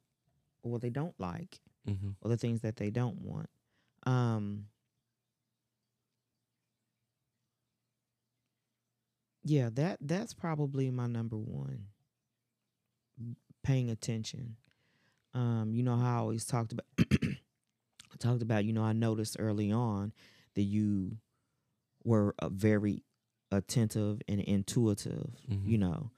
or 0.64 0.72
what 0.72 0.82
they 0.82 0.90
don't 0.90 1.16
like 1.20 1.60
Mm-hmm. 1.88 2.10
or 2.22 2.30
the 2.30 2.38
things 2.38 2.62
that 2.62 2.78
they 2.78 2.90
don't 2.90 3.22
want. 3.22 3.48
Um, 4.08 4.66
yeah, 9.44 9.70
that 9.74 9.98
that's 10.02 10.34
probably 10.34 10.90
my 10.90 11.08
number 11.08 11.38
one. 11.38 11.86
Paying 13.64 13.90
attention. 13.90 14.58
Um, 15.34 15.72
you 15.74 15.84
know 15.84 15.98
how 15.98 16.16
I 16.16 16.20
always 16.20 16.46
talked 16.46 16.72
about 16.74 16.86
I 17.00 17.38
talked 18.20 18.42
about, 18.42 18.66
you 18.66 18.74
know, 18.74 18.84
I 18.84 18.94
noticed 18.94 19.36
early 19.40 19.72
on 19.72 20.14
that 20.56 20.64
you 20.64 21.18
were 22.04 22.36
a 22.40 22.50
very 22.50 23.04
attentive 23.52 24.22
and 24.28 24.42
intuitive, 24.42 25.36
Mhm. 25.50 25.68
you 25.68 25.78
know, 25.78 26.12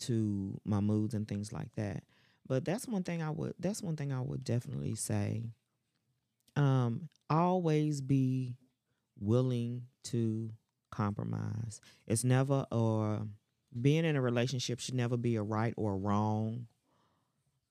to 0.00 0.60
my 0.64 0.80
moods 0.80 1.14
and 1.14 1.26
things 1.28 1.52
like 1.52 1.72
that. 1.76 2.04
But 2.46 2.64
that's 2.64 2.88
one 2.88 3.02
thing 3.04 3.22
I 3.22 3.30
would 3.30 3.54
that's 3.58 3.82
one 3.82 3.96
thing 3.96 4.12
I 4.12 4.20
would 4.20 4.44
definitely 4.44 4.94
say. 4.94 5.52
Um, 6.56 7.08
always 7.30 8.00
be 8.00 8.56
willing 9.18 9.86
to 10.04 10.50
compromise. 10.90 11.80
It's 12.06 12.24
never 12.24 12.66
or 12.70 13.26
being 13.80 14.04
in 14.04 14.16
a 14.16 14.20
relationship 14.20 14.80
should 14.80 14.94
never 14.94 15.16
be 15.16 15.36
a 15.36 15.42
right 15.42 15.72
or 15.76 15.92
a 15.94 15.96
wrong 15.96 16.66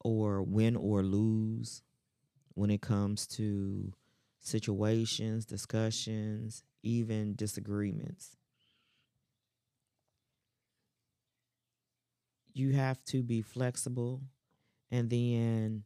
or 0.03 0.41
win 0.41 0.75
or 0.75 1.03
lose 1.03 1.83
when 2.55 2.71
it 2.71 2.81
comes 2.81 3.27
to 3.27 3.93
situations, 4.39 5.45
discussions, 5.45 6.63
even 6.81 7.35
disagreements. 7.35 8.35
You 12.53 12.73
have 12.73 13.03
to 13.05 13.23
be 13.23 13.41
flexible 13.41 14.21
and 14.89 15.09
then 15.09 15.83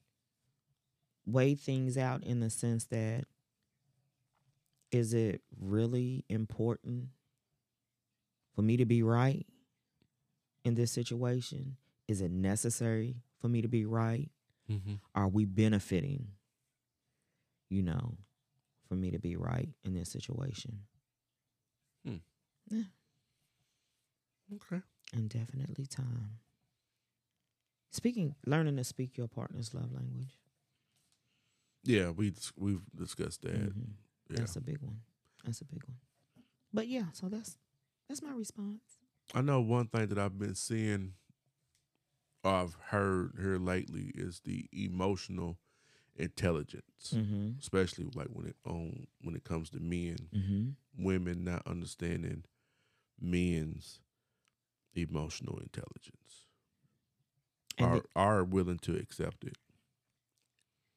weigh 1.25 1.55
things 1.55 1.97
out 1.97 2.23
in 2.23 2.39
the 2.39 2.49
sense 2.49 2.85
that 2.85 3.25
is 4.91 5.13
it 5.13 5.41
really 5.59 6.23
important 6.29 7.09
for 8.55 8.61
me 8.61 8.77
to 8.77 8.85
be 8.85 9.03
right 9.03 9.45
in 10.63 10.75
this 10.75 10.91
situation? 10.91 11.77
Is 12.07 12.21
it 12.21 12.31
necessary 12.31 13.17
for 13.39 13.47
me 13.47 13.61
to 13.61 13.67
be 13.67 13.85
right? 13.85 14.29
Mm-hmm. 14.71 14.93
Are 15.13 15.27
we 15.27 15.45
benefiting, 15.45 16.29
you 17.69 17.83
know, 17.83 18.17
for 18.87 18.95
me 18.95 19.11
to 19.11 19.19
be 19.19 19.35
right 19.35 19.69
in 19.83 19.93
this 19.93 20.09
situation? 20.09 20.81
Okay. 24.53 24.81
And 25.13 25.29
definitely 25.29 25.85
time. 25.85 26.39
Speaking, 27.91 28.35
learning 28.45 28.75
to 28.77 28.83
speak 28.83 29.17
your 29.17 29.27
partner's 29.27 29.73
love 29.73 29.91
language. 29.93 30.37
Yeah, 31.83 32.09
we 32.09 32.33
we've 32.57 32.81
discussed 32.95 33.41
that. 33.43 33.53
Mhm. 33.55 33.93
Yeah. 34.29 34.37
That's 34.37 34.55
a 34.55 34.61
big 34.61 34.81
one. 34.81 35.01
That's 35.43 35.61
a 35.61 35.65
big 35.65 35.83
one. 35.85 35.97
But 36.73 36.87
yeah, 36.87 37.05
so 37.13 37.29
that's 37.29 37.57
that's 38.07 38.21
my 38.21 38.31
response. 38.33 38.81
I 39.33 39.41
know 39.41 39.61
one 39.61 39.87
thing 39.87 40.07
that 40.07 40.17
I've 40.17 40.37
been 40.37 40.55
seeing 40.55 41.13
or 42.43 42.51
I've 42.51 42.75
heard 42.75 43.33
here 43.39 43.57
lately 43.57 44.11
is 44.15 44.41
the 44.41 44.67
emotional 44.71 45.57
intelligence, 46.15 47.13
Mm-hmm. 47.13 47.59
especially 47.59 48.05
like 48.13 48.27
when 48.27 48.47
it 48.47 48.55
on 48.65 49.07
when 49.21 49.35
it 49.35 49.43
comes 49.43 49.69
to 49.71 49.79
men, 49.79 50.29
Mm-hmm. 50.33 51.03
women 51.03 51.43
not 51.43 51.65
understanding 51.67 52.43
men's 53.19 54.01
emotional 54.95 55.57
intelligence 55.59 56.44
are 57.83 57.99
the- 57.99 58.05
are 58.15 58.43
willing 58.43 58.79
to 58.79 58.95
accept 58.95 59.43
it. 59.43 59.57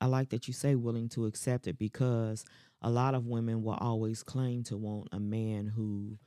I 0.01 0.07
like 0.07 0.29
that 0.31 0.47
you 0.47 0.55
say 0.55 0.75
willing 0.77 1.09
to 1.11 1.27
accept 1.27 1.67
it 1.67 1.77
because 1.79 2.45
a 2.81 2.91
lot 2.91 3.15
of 3.15 3.27
women 3.27 3.63
will 3.65 3.75
always 3.75 4.23
claim 4.23 4.63
to 4.65 4.77
want 4.77 5.09
a 5.11 5.19
man 5.19 5.67
who 5.67 6.19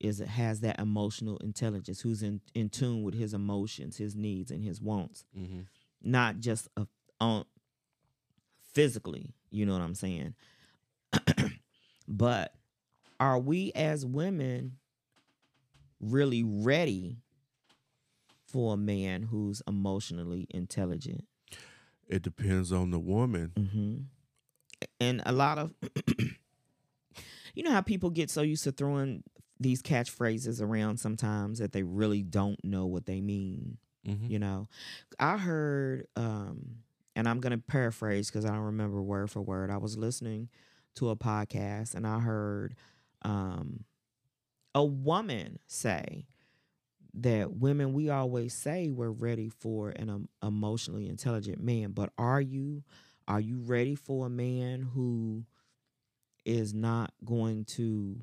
is 0.00 0.18
has 0.18 0.60
that 0.60 0.80
emotional 0.80 1.36
intelligence, 1.38 2.00
who's 2.00 2.22
in, 2.22 2.40
in 2.54 2.68
tune 2.70 3.02
with 3.02 3.14
his 3.14 3.32
emotions, 3.34 3.98
his 3.98 4.16
needs, 4.16 4.50
and 4.50 4.64
his 4.64 4.80
wants, 4.80 5.24
Mm-hmm. 5.38 5.60
not 6.02 6.40
just 6.40 6.66
a, 6.76 6.86
on 7.20 7.44
physically. 8.72 9.34
You 9.50 9.66
know 9.66 9.72
what 9.74 9.82
I'm 9.82 9.94
saying? 9.94 10.34
but 12.08 12.54
are 13.18 13.38
we 13.38 13.72
as 13.74 14.04
women 14.06 14.76
really 16.00 16.42
ready 16.42 17.18
for 18.50 18.74
a 18.74 18.76
man 18.76 19.24
who's 19.24 19.62
emotionally 19.66 20.46
intelligent? 20.50 21.24
It 22.08 22.22
depends 22.22 22.72
on 22.72 22.90
the 22.90 22.98
woman. 22.98 23.52
hmm 23.56 24.86
And 24.98 25.22
a 25.24 25.32
lot 25.32 25.58
of, 25.58 25.74
you 27.54 27.62
know 27.62 27.70
how 27.70 27.80
people 27.80 28.10
get 28.10 28.30
so 28.30 28.42
used 28.42 28.64
to 28.64 28.72
throwing 28.72 29.22
these 29.60 29.82
catchphrases 29.82 30.60
around 30.60 30.98
sometimes 30.98 31.58
that 31.58 31.72
they 31.72 31.82
really 31.82 32.22
don't 32.22 32.62
know 32.64 32.86
what 32.86 33.06
they 33.06 33.20
mean. 33.20 33.78
Mm-hmm. 34.06 34.26
You 34.26 34.38
know, 34.38 34.68
I 35.18 35.36
heard, 35.36 36.06
um, 36.16 36.76
and 37.14 37.28
I'm 37.28 37.40
going 37.40 37.52
to 37.52 37.58
paraphrase 37.58 38.30
because 38.30 38.46
I 38.46 38.48
don't 38.48 38.58
remember 38.60 39.02
word 39.02 39.30
for 39.30 39.42
word. 39.42 39.70
I 39.70 39.76
was 39.76 39.98
listening 39.98 40.48
to 40.96 41.10
a 41.10 41.16
podcast 41.16 41.94
and 41.94 42.06
I 42.06 42.18
heard 42.20 42.74
um, 43.22 43.84
a 44.74 44.84
woman 44.84 45.58
say 45.66 46.26
that 47.14 47.52
women, 47.52 47.92
we 47.92 48.10
always 48.10 48.54
say 48.54 48.90
we're 48.90 49.10
ready 49.10 49.48
for 49.48 49.90
an 49.90 50.08
um, 50.08 50.28
emotionally 50.42 51.08
intelligent 51.08 51.62
man, 51.62 51.92
but 51.92 52.10
are 52.18 52.40
you? 52.40 52.82
Are 53.28 53.40
you 53.40 53.60
ready 53.60 53.94
for 53.94 54.26
a 54.26 54.30
man 54.30 54.82
who 54.82 55.44
is 56.44 56.74
not 56.74 57.12
going 57.24 57.64
to 57.64 58.16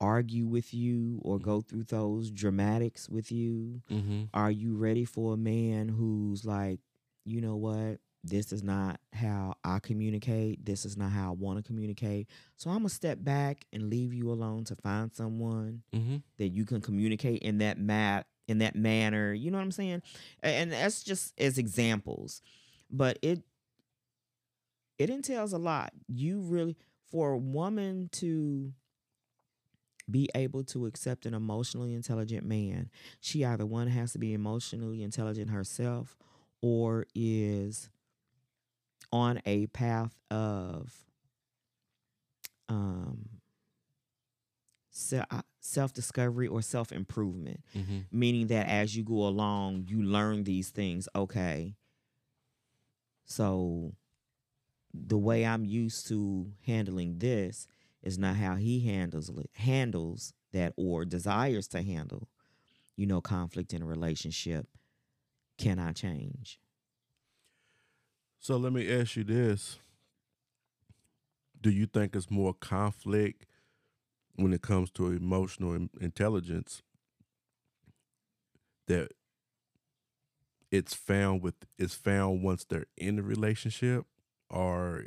argue 0.00 0.46
with 0.46 0.72
you 0.72 1.18
or 1.22 1.38
go 1.38 1.60
through 1.60 1.84
those 1.84 2.30
dramatics 2.30 3.08
with 3.08 3.32
you? 3.32 3.82
Mm-hmm. 3.90 4.24
Are 4.32 4.50
you 4.50 4.76
ready 4.76 5.04
for 5.04 5.34
a 5.34 5.38
man 5.38 5.88
who's 5.88 6.44
like, 6.44 6.80
you 7.24 7.40
know 7.40 7.56
what? 7.56 7.98
This 8.28 8.52
is 8.52 8.62
not 8.62 9.00
how 9.12 9.54
I 9.64 9.78
communicate. 9.78 10.64
This 10.64 10.84
is 10.84 10.96
not 10.96 11.10
how 11.12 11.28
I 11.30 11.34
want 11.34 11.58
to 11.58 11.62
communicate. 11.62 12.28
So 12.56 12.70
I'm 12.70 12.78
gonna 12.78 12.88
step 12.88 13.18
back 13.22 13.66
and 13.72 13.88
leave 13.90 14.12
you 14.12 14.30
alone 14.30 14.64
to 14.64 14.76
find 14.76 15.12
someone 15.14 15.82
Mm-hmm. 15.94 16.16
that 16.38 16.48
you 16.48 16.64
can 16.64 16.80
communicate 16.80 17.42
in 17.42 17.58
that 17.58 17.78
mat 17.78 18.26
in 18.48 18.58
that 18.58 18.76
manner. 18.76 19.32
You 19.32 19.50
know 19.50 19.58
what 19.58 19.64
I'm 19.64 19.72
saying? 19.72 20.02
And 20.42 20.72
that's 20.72 21.02
just 21.02 21.32
as 21.38 21.58
examples. 21.58 22.42
But 22.90 23.18
it 23.22 23.42
it 24.98 25.10
entails 25.10 25.52
a 25.52 25.58
lot. 25.58 25.92
You 26.08 26.40
really 26.40 26.76
for 27.10 27.32
a 27.32 27.38
woman 27.38 28.08
to 28.12 28.72
be 30.10 30.28
able 30.34 30.62
to 30.62 30.86
accept 30.86 31.26
an 31.26 31.34
emotionally 31.34 31.92
intelligent 31.92 32.44
man, 32.46 32.90
she 33.20 33.44
either 33.44 33.66
one 33.66 33.88
has 33.88 34.12
to 34.12 34.18
be 34.18 34.32
emotionally 34.32 35.02
intelligent 35.02 35.50
herself 35.50 36.16
or 36.62 37.06
is 37.14 37.90
on 39.16 39.40
a 39.46 39.66
path 39.68 40.14
of 40.30 40.92
um 42.68 43.28
self 45.60 45.92
discovery 45.92 46.46
or 46.48 46.62
self 46.62 46.90
improvement 46.92 47.60
Mm-hmm. 47.76 47.98
meaning 48.10 48.46
that 48.48 48.66
as 48.68 48.96
you 48.96 49.02
go 49.04 49.26
along 49.26 49.84
you 49.88 50.02
learn 50.02 50.44
these 50.44 50.70
things 50.70 51.08
okay. 51.14 51.74
So 53.24 53.92
the 54.94 55.18
way 55.18 55.44
i'm 55.44 55.64
used 55.64 56.06
to 56.08 56.50
handling 56.66 57.18
this 57.18 57.66
is 58.02 58.18
not 58.18 58.36
how 58.36 58.54
he 58.54 58.80
handles 58.80 59.28
it 59.28 59.50
handles 59.54 60.32
that 60.52 60.72
or 60.76 61.04
desires 61.04 61.68
to 61.68 61.82
handle 61.82 62.28
you 62.96 63.06
know 63.06 63.20
conflict 63.20 63.74
in 63.74 63.82
a 63.82 63.86
relationship. 63.86 64.66
Can 65.58 65.78
i 65.78 65.92
change 65.92 66.58
So 68.46 68.56
let 68.56 68.72
me 68.72 68.88
ask 68.88 69.16
you 69.16 69.24
this. 69.24 69.80
Do 71.60 71.68
you 71.68 71.84
think 71.84 72.14
it's 72.14 72.30
more 72.30 72.54
conflict 72.54 73.44
when 74.36 74.52
it 74.52 74.62
comes 74.62 74.88
to 74.92 75.10
emotional 75.10 75.88
intelligence 76.00 76.84
that 78.86 79.08
it's 80.70 80.94
found 80.94 81.42
with 81.42 81.54
it's 81.76 81.96
found 81.96 82.44
once 82.44 82.64
they're 82.64 82.86
in 82.96 83.18
a 83.18 83.22
relationship 83.22 84.04
or 84.48 85.02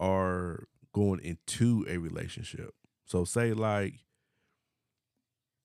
are 0.00 0.64
going 0.92 1.20
into 1.20 1.86
a 1.88 1.98
relationship? 1.98 2.74
So 3.04 3.24
say 3.24 3.52
like 3.52 4.00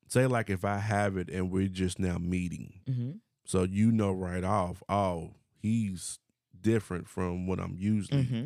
say 0.10 0.28
like 0.28 0.52
if 0.52 0.64
I 0.64 0.78
have 0.78 1.18
it 1.18 1.28
and 1.32 1.50
we're 1.50 1.70
just 1.70 1.98
now 1.98 2.20
meeting 2.20 2.82
mm-hmm. 2.88 3.12
so 3.48 3.64
you 3.64 3.92
know 3.92 4.12
right 4.12 4.44
off, 4.44 4.84
oh, 4.88 5.32
he's 5.56 6.20
different 6.60 7.08
from 7.08 7.48
what 7.48 7.60
I'm 7.60 7.76
usually 7.78 8.24
Mm-hmm. 8.24 8.46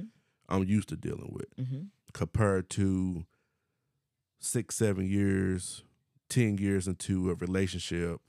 I'm 0.50 0.64
used 0.64 0.90
to 0.90 0.96
dealing 0.96 1.32
with 1.34 1.56
Mm-hmm. 1.58 1.82
compared 2.14 2.70
to 2.72 3.26
six, 4.40 4.76
seven 4.76 5.08
years, 5.10 5.84
ten 6.30 6.58
years 6.58 6.88
into 6.88 7.30
a 7.30 7.36
relationship. 7.36 8.20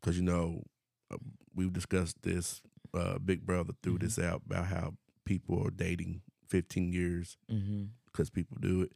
Because 0.00 0.16
you 0.16 0.22
know, 0.24 0.62
uh, 1.10 1.16
we've 1.54 1.72
discussed 1.72 2.22
this. 2.22 2.60
Uh, 2.92 3.18
Big 3.18 3.44
Brother 3.44 3.72
threw 3.82 3.94
Mhm. 3.96 4.00
this 4.00 4.18
out 4.18 4.42
about 4.46 4.66
how 4.66 4.94
people 5.24 5.66
are 5.66 5.70
dating 5.70 6.22
fifteen 6.46 6.92
years 6.92 7.36
Mm-hmm. 7.50 7.84
because 8.06 8.30
people 8.30 8.56
do 8.60 8.82
it, 8.82 8.92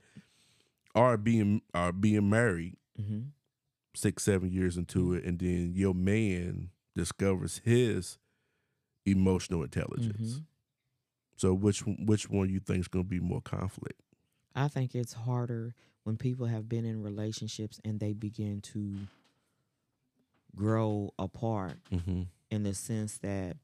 are 0.94 1.16
being 1.16 1.62
are 1.74 1.92
being 1.92 2.28
married 2.30 2.76
Mm-hmm. 3.00 3.20
six, 3.94 4.22
seven 4.22 4.50
years 4.52 4.76
into 4.76 5.14
it, 5.14 5.24
and 5.24 5.38
then 5.40 5.72
your 5.74 5.94
man 5.94 6.70
discovers 6.94 7.60
his 7.64 8.18
emotional 9.10 9.62
intelligence. 9.62 10.34
Mhm. 10.34 10.44
So 11.36 11.54
which 11.54 11.80
which 11.86 12.28
one 12.28 12.48
you 12.50 12.60
think 12.60 12.80
is 12.80 12.88
going 12.88 13.04
to 13.04 13.08
be 13.08 13.20
more 13.20 13.40
conflict? 13.42 14.00
I 14.54 14.68
think 14.68 14.94
it's 14.94 15.12
harder 15.12 15.74
when 16.04 16.16
people 16.16 16.46
have 16.46 16.68
been 16.68 16.84
in 16.84 17.02
relationships 17.02 17.80
and 17.84 18.00
they 18.00 18.12
begin 18.12 18.60
to 18.62 19.06
grow 20.56 21.12
apart 21.18 21.78
Mm-hmm. 21.92 22.22
in 22.50 22.62
the 22.62 22.74
sense 22.74 23.18
that 23.18 23.56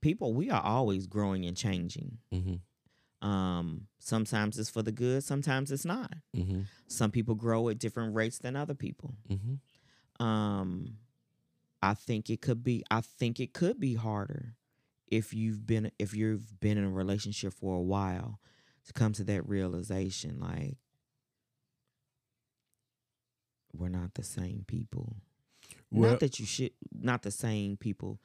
people 0.00 0.32
we 0.32 0.50
are 0.50 0.62
always 0.62 1.06
growing 1.06 1.44
and 1.44 1.56
changing. 1.56 2.18
Mm-hmm. 2.32 3.26
Um, 3.28 3.86
sometimes 3.98 4.58
it's 4.58 4.70
for 4.70 4.82
the 4.82 4.92
good, 4.92 5.22
sometimes 5.24 5.70
it's 5.70 5.84
not. 5.84 6.14
Mm-hmm. 6.34 6.62
Some 6.86 7.10
people 7.10 7.34
grow 7.34 7.68
at 7.68 7.78
different 7.78 8.14
rates 8.14 8.38
than 8.38 8.56
other 8.56 8.72
people. 8.74 9.14
Mm-hmm. 9.28 10.24
Um, 10.24 10.96
I 11.82 11.94
think 11.94 12.30
it 12.30 12.40
could 12.42 12.62
be. 12.62 12.84
I 12.90 13.00
think 13.00 13.40
it 13.40 13.52
could 13.52 13.80
be 13.80 13.94
harder 13.94 14.54
if 15.10 15.34
you've 15.34 15.66
been 15.66 15.90
if 15.98 16.14
you've 16.14 16.60
been 16.60 16.78
in 16.78 16.84
a 16.84 16.90
relationship 16.90 17.52
for 17.54 17.76
a 17.76 17.80
while 17.80 18.38
to 18.86 18.92
come 18.92 19.12
to 19.14 19.24
that 19.24 19.48
realization. 19.48 20.38
Like 20.40 20.76
we're 23.72 23.88
not 23.88 24.14
the 24.14 24.22
same 24.22 24.64
people. 24.66 25.16
Well, 25.90 26.10
not 26.10 26.20
that 26.20 26.38
you 26.38 26.46
should. 26.46 26.72
Not 26.92 27.22
the 27.22 27.30
same 27.30 27.76
people. 27.76 28.20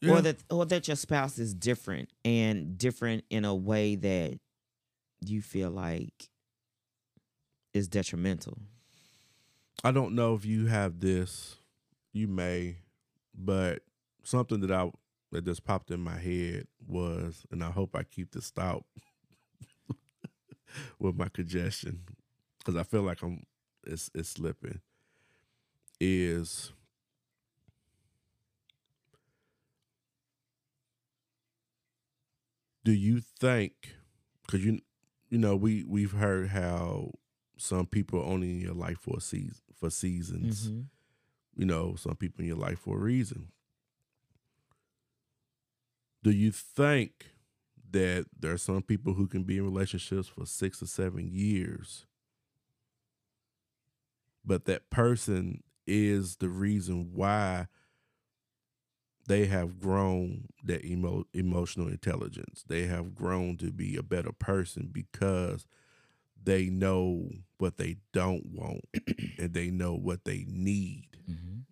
Yeah. 0.00 0.14
or 0.14 0.22
that 0.22 0.42
or 0.48 0.64
that 0.66 0.88
your 0.88 0.96
spouse 0.96 1.38
is 1.38 1.52
different 1.52 2.08
and 2.24 2.78
different 2.78 3.24
in 3.28 3.44
a 3.44 3.54
way 3.54 3.96
that 3.96 4.38
you 5.24 5.42
feel 5.42 5.70
like 5.70 6.30
is 7.74 7.86
detrimental. 7.86 8.58
I 9.84 9.92
don't 9.92 10.14
know 10.14 10.34
if 10.34 10.44
you 10.44 10.66
have 10.66 11.00
this. 11.00 11.59
You 12.12 12.26
may, 12.28 12.78
but 13.34 13.82
something 14.24 14.60
that 14.60 14.70
I 14.72 14.90
that 15.32 15.44
just 15.44 15.64
popped 15.64 15.90
in 15.92 16.00
my 16.00 16.18
head 16.18 16.66
was, 16.86 17.46
and 17.50 17.62
I 17.62 17.70
hope 17.70 17.94
I 17.94 18.02
keep 18.02 18.32
this 18.32 18.50
thought 18.50 18.84
with 20.98 21.16
my 21.16 21.28
congestion 21.28 22.02
because 22.58 22.76
I 22.76 22.82
feel 22.82 23.02
like 23.02 23.22
I'm 23.22 23.44
it's 23.84 24.10
it's 24.14 24.30
slipping. 24.30 24.80
Is 26.00 26.72
do 32.84 32.92
you 32.92 33.20
think? 33.20 33.94
Because 34.46 34.64
you 34.64 34.80
you 35.28 35.38
know 35.38 35.54
we 35.56 35.84
we've 35.84 36.12
heard 36.12 36.48
how 36.48 37.12
some 37.56 37.86
people 37.86 38.20
only 38.24 38.50
in 38.50 38.60
your 38.60 38.74
life 38.74 38.98
for 39.00 39.18
a 39.18 39.20
season 39.20 39.54
for 39.78 39.90
seasons. 39.90 40.70
Mhm. 40.70 40.84
You 41.60 41.66
know, 41.66 41.94
some 41.94 42.16
people 42.16 42.40
in 42.40 42.46
your 42.46 42.56
life 42.56 42.78
for 42.78 42.96
a 42.96 43.00
reason. 43.00 43.48
Do 46.22 46.30
you 46.30 46.52
think 46.52 47.32
that 47.90 48.24
there 48.34 48.54
are 48.54 48.56
some 48.56 48.80
people 48.80 49.12
who 49.12 49.26
can 49.26 49.42
be 49.42 49.58
in 49.58 49.64
relationships 49.64 50.26
for 50.26 50.46
six 50.46 50.80
or 50.80 50.86
seven 50.86 51.28
years, 51.30 52.06
but 54.42 54.64
that 54.64 54.88
person 54.88 55.62
is 55.86 56.36
the 56.36 56.48
reason 56.48 57.10
why 57.12 57.66
they 59.26 59.44
have 59.44 59.78
grown 59.78 60.46
that 60.64 60.82
emo- 60.82 61.26
emotional 61.34 61.88
intelligence. 61.88 62.64
They 62.66 62.86
have 62.86 63.14
grown 63.14 63.58
to 63.58 63.70
be 63.70 63.96
a 63.96 64.02
better 64.02 64.32
person 64.32 64.88
because 64.90 65.66
they 66.42 66.66
know 66.70 67.28
what 67.58 67.76
they 67.76 67.96
don't 68.12 68.46
want 68.46 68.80
and 69.38 69.52
they 69.52 69.70
know 69.70 69.94
what 69.94 70.24
they 70.24 70.44
need 70.48 71.08
Mhm. 71.28 71.64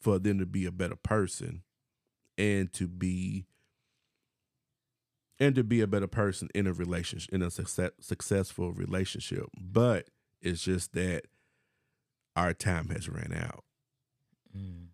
for 0.00 0.18
them 0.18 0.38
to 0.38 0.46
be 0.46 0.66
a 0.66 0.72
better 0.72 0.96
person 0.96 1.62
and 2.38 2.72
to 2.74 2.86
be 2.88 3.46
and 5.38 5.54
to 5.54 5.62
be 5.64 5.80
a 5.80 5.86
better 5.86 6.06
person 6.06 6.48
in 6.54 6.66
a 6.66 6.72
relationship 6.72 7.32
in 7.32 7.42
a 7.42 7.50
success, 7.50 7.90
successful 8.00 8.72
relationship 8.72 9.46
but 9.60 10.08
it's 10.40 10.62
just 10.62 10.92
that 10.92 11.24
our 12.34 12.52
time 12.52 12.88
has 12.88 13.08
ran 13.08 13.32
out 13.32 13.64
Mm. 14.56 14.88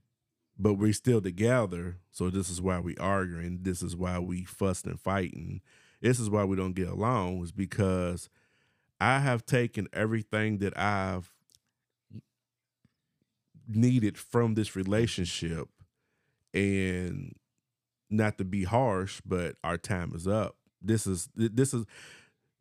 but 0.59 0.75
we're 0.75 0.93
still 0.93 1.21
together 1.21 1.99
so 2.11 2.31
this 2.31 2.51
is 2.51 2.61
why 2.61 2.81
we 2.81 2.97
arguing 2.97 3.61
this 3.63 3.83
is 3.83 3.95
why 3.95 4.19
we 4.19 4.45
fussing 4.45 4.91
and 4.91 5.01
fighting 5.01 5.61
this 6.01 6.19
is 6.19 6.29
why 6.29 6.43
we 6.45 6.57
don't 6.57 6.73
get 6.75 6.89
along 6.89 7.43
is 7.45 7.53
because 7.53 8.29
i 9.03 9.19
have 9.21 9.45
taken 9.45 9.87
everything 9.93 10.59
that 10.59 10.77
i've 10.79 11.31
needed 13.69 14.19
from 14.19 14.55
this 14.55 14.75
relationship 14.77 15.69
and 16.53 17.35
not 18.11 18.37
to 18.39 18.45
be 18.45 18.65
harsh 18.65 19.21
but 19.25 19.57
our 19.65 19.79
time 19.79 20.13
is 20.15 20.27
up 20.29 20.57
this 20.81 21.07
is 21.07 21.29
this 21.35 21.73
is 21.73 21.85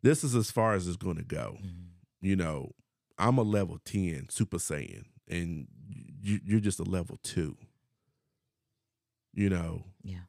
this 0.02 0.24
is 0.24 0.34
as 0.34 0.50
far 0.50 0.74
as 0.74 0.86
it's 0.86 0.96
going 0.96 1.16
to 1.16 1.24
go 1.24 1.56
Mhm. 1.60 1.88
you 2.20 2.36
know 2.36 2.72
i'm 3.18 3.36
a 3.38 3.42
level 3.42 3.78
10 3.84 4.28
super 4.30 4.58
saiyan 4.58 5.04
and 5.28 5.66
you, 6.22 6.40
you're 6.44 6.60
just 6.60 6.80
a 6.80 6.84
level 6.84 7.18
2 7.22 7.56
you 9.34 9.50
know 9.50 9.84
Yeah. 10.02 10.24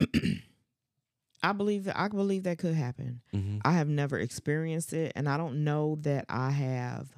I 1.48 1.52
believe 1.52 1.84
that 1.84 1.98
I 1.98 2.08
believe 2.08 2.42
that 2.42 2.58
could 2.58 2.74
happen. 2.74 3.22
mm-hmm. 3.34 3.58
I 3.64 3.72
have 3.72 3.88
never 3.88 4.18
experienced 4.18 4.92
it, 4.92 5.12
and 5.16 5.26
I 5.26 5.38
don't 5.38 5.64
know 5.64 5.96
that 6.02 6.26
I 6.28 6.50
have. 6.50 7.08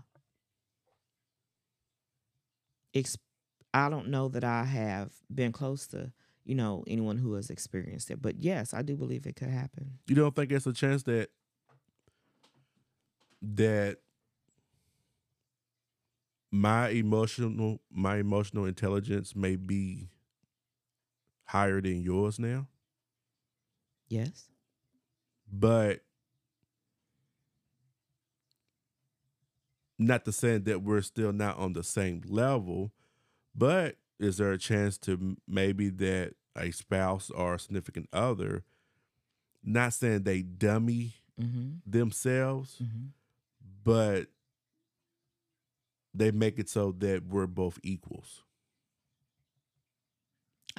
Ex- 2.95 3.19
I 3.75 3.89
don't 3.89 4.09
know 4.09 4.29
that 4.29 4.45
I 4.45 4.63
have 4.65 5.11
been 5.35 5.51
close 5.51 5.89
to 5.89 6.13
you 6.45 6.55
know 6.55 6.85
anyone 6.87 7.19
who 7.19 7.35
has 7.35 7.51
experienced 7.51 8.09
it, 8.13 8.23
but 8.23 8.37
yes, 8.39 8.73
I 8.73 8.83
do 8.83 8.97
believe 8.97 9.27
it 9.27 9.35
could 9.35 9.49
happen. 9.49 9.99
you 10.07 10.15
don't 10.15 10.35
think 10.35 10.51
there's 10.51 10.67
a 10.69 10.73
chance 10.73 11.03
that 11.05 11.31
that 13.43 13.99
my 16.53 16.91
emotional 16.91 17.81
my 17.91 18.19
emotional 18.19 18.65
intelligence 18.65 19.35
may 19.35 19.57
be 19.57 20.09
higher 21.47 21.81
than 21.81 22.01
yours 22.01 22.39
now 22.39 22.69
Yes. 24.11 24.45
but 25.51 26.01
not 29.99 30.25
to 30.25 30.33
say 30.33 30.59
that 30.59 30.83
we're 30.83 31.03
still 31.03 31.33
not 31.33 31.59
on 31.59 31.73
the 31.75 31.85
same 31.85 32.23
level 32.27 32.93
but 33.55 33.97
is 34.19 34.37
there 34.39 34.53
a 34.53 34.59
chance 34.59 34.97
to 34.99 35.37
maybe 35.49 35.89
that 35.91 36.35
a 36.57 36.71
spouse 36.71 37.31
or 37.31 37.55
a 37.55 37.59
significant 37.59 38.09
other 38.13 38.65
not 39.65 39.93
saying 39.95 40.23
they 40.25 40.43
dummy 40.43 41.15
Mm-hmm. 41.41 41.77
themselves 41.87 42.77
Mm-hmm. 42.83 43.07
but 43.83 44.27
they 46.13 46.31
make 46.33 46.59
it 46.59 46.69
so 46.69 46.93
that 46.99 47.25
we're 47.27 47.47
both 47.47 47.79
equals 47.83 48.43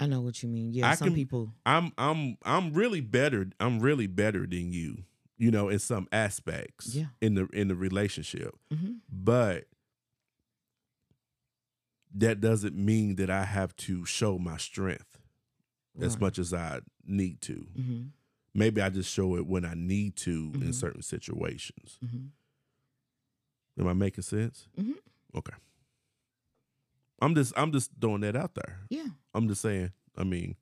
I 0.02 0.08
know 0.08 0.22
what 0.22 0.42
you 0.44 0.50
mean. 0.50 0.74
Yeah, 0.74 0.90
I 0.90 0.96
some 0.96 1.10
can- 1.10 1.16
people. 1.16 1.54
i'm 1.66 1.92
i'm 1.98 2.38
i'm 2.44 2.74
really 2.74 3.02
better 3.02 3.48
i'm 3.60 3.80
really 3.80 4.08
better 4.08 4.46
than 4.48 4.74
you 4.74 5.04
you 5.38 5.52
know 5.52 5.70
in 5.70 5.80
some 5.80 6.08
aspects 6.12 6.94
Yeah. 6.96 7.08
in 7.22 7.36
the 7.36 7.46
in 7.54 7.68
the 7.70 7.76
relationship 7.76 8.54
Mm-hmm. 8.74 8.94
but 9.10 9.66
that 12.14 12.42
doesn't 12.42 12.76
mean 12.76 13.16
that 13.16 13.30
I 13.30 13.46
have 13.46 13.74
to 13.88 14.04
show 14.06 14.38
my 14.38 14.58
strength 14.58 15.18
as 16.02 16.20
much 16.20 16.40
as 16.40 16.54
I 16.54 16.80
need 17.06 17.40
to. 17.42 17.68
Mm-hmm. 17.80 18.02
Maybe 18.54 18.82
I 18.82 18.90
just 18.90 19.10
show 19.14 19.36
it 19.38 19.46
when 19.48 19.64
I 19.64 19.76
need 19.76 20.18
to 20.18 20.52
in 20.56 20.62
Mhm. 20.62 20.74
certain 20.74 21.04
situations. 21.04 22.00
Mm-hmm. 22.04 22.28
Am 23.82 23.88
I 23.88 23.94
making 23.94 24.24
sense? 24.24 24.68
Mhm. 24.78 24.96
Okay. 25.36 25.54
I'm 27.22 27.36
just 27.36 27.54
I'm 27.56 27.72
just 27.72 27.92
throwing 28.00 28.22
that 28.22 28.36
out 28.36 28.56
there. 28.56 28.80
Yeah. 28.90 29.06
I'm 29.34 29.48
just 29.48 29.62
saying. 29.62 29.92
I 30.18 30.24
mean, 30.24 30.56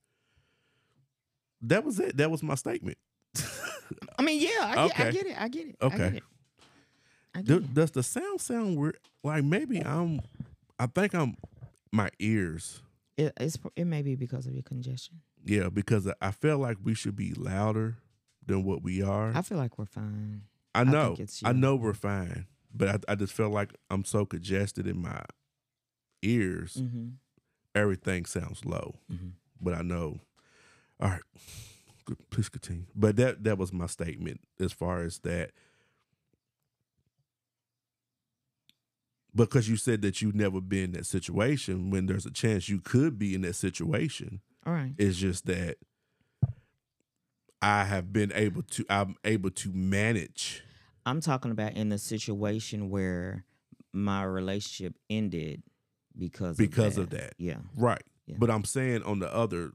that 1.62 1.84
was 1.84 2.00
it. 2.00 2.18
That 2.18 2.32
was 2.32 2.44
my 2.44 2.56
statement. 2.56 2.98
I 4.18 4.22
mean, 4.22 4.40
yeah, 4.42 4.50
I 4.62 4.88
get, 4.88 5.00
I 5.00 5.12
get 5.12 5.26
it. 5.28 5.42
I 5.42 5.48
get 5.48 5.68
it. 5.68 5.76
I 5.82 5.86
Okay. 5.86 5.98
get 5.98 6.14
it. 6.16 6.24
I 7.36 7.42
Do, 7.42 7.60
get 7.60 7.70
it. 7.70 7.74
does 7.74 7.92
the 7.92 8.04
sound 8.04 8.42
sound 8.42 8.78
weird? 8.78 8.98
Like 9.24 9.44
maybe 9.44 9.80
I'm. 9.84 10.22
I 10.78 10.86
think 10.88 11.14
I'm. 11.14 11.36
My 11.92 12.10
ears. 12.20 12.84
It, 13.18 13.34
it's, 13.40 13.58
it 13.76 13.86
may 13.86 14.04
be 14.04 14.16
because 14.16 14.46
of 14.46 14.54
your 14.54 14.62
congestion. 14.64 15.22
Yeah, 15.44 15.70
because 15.70 16.08
I 16.22 16.30
feel 16.32 16.60
like 16.60 16.78
we 16.84 16.94
should 16.94 17.16
be 17.16 17.34
louder 17.34 17.96
than 18.46 18.64
what 18.64 18.84
we 18.84 19.02
are. 19.02 19.32
I 19.36 19.42
feel 19.42 19.58
like 19.58 19.80
we're 19.80 19.86
fine. 19.88 20.44
I 20.76 20.84
know. 20.84 21.16
it's 21.18 21.42
I 21.44 21.52
know 21.52 21.76
we're 21.76 21.96
fine, 21.96 22.46
but 22.74 22.88
I, 23.10 23.14
I 23.14 23.16
just 23.16 23.34
feel 23.34 23.50
like 23.50 23.74
I'm 23.90 24.06
so 24.06 24.24
congested 24.26 24.86
in 24.88 25.02
my 25.02 25.24
ears. 26.22 26.76
Mm-hmm. 26.80 27.08
Everything 27.76 28.26
sounds 28.26 28.66
low, 28.66 28.96
Mhm. 29.12 29.34
but 29.62 29.74
I 29.74 29.82
know. 29.82 30.22
All 31.00 31.10
right, 31.10 31.22
please 32.30 32.50
continue. 32.50 32.86
But 32.96 33.16
that 33.18 33.44
that 33.44 33.58
was 33.58 33.72
my 33.72 33.86
statement 33.88 34.42
as 34.60 34.74
far 34.74 35.02
as 35.04 35.20
that. 35.20 35.52
Because 39.36 39.70
you 39.70 39.78
said 39.78 40.02
that 40.02 40.22
you've 40.22 40.36
never 40.36 40.60
been 40.60 40.86
in 40.86 40.92
that 40.94 41.06
situation, 41.06 41.92
when 41.92 42.08
there's 42.08 42.26
a 42.26 42.32
chance 42.32 42.68
you 42.68 42.80
could 42.82 43.20
be 43.20 43.36
in 43.36 43.42
that 43.42 43.54
situation, 43.56 44.42
All 44.66 44.74
right. 44.74 44.94
it's 44.98 45.18
just 45.18 45.46
that 45.46 45.78
I 47.62 47.84
have 47.86 48.12
been 48.12 48.32
able 48.34 48.64
to. 48.64 48.86
I'm 48.90 49.16
able 49.24 49.52
to 49.52 49.72
manage. 49.72 50.64
I'm 51.06 51.22
talking 51.22 51.52
about 51.52 51.74
in 51.74 51.90
the 51.90 51.98
situation 52.00 52.90
where 52.90 53.46
my 53.94 54.24
relationship 54.24 54.96
ended 55.10 55.62
because 56.18 56.58
Because 56.58 56.98
of 56.98 57.06
of 57.06 57.10
that. 57.12 57.20
that. 57.22 57.34
Yeah. 57.38 57.58
Right. 57.76 58.02
Yeah. 58.28 58.36
But 58.40 58.50
I'm 58.52 58.64
saying 58.64 59.04
on 59.04 59.20
the 59.20 59.34
other 59.34 59.72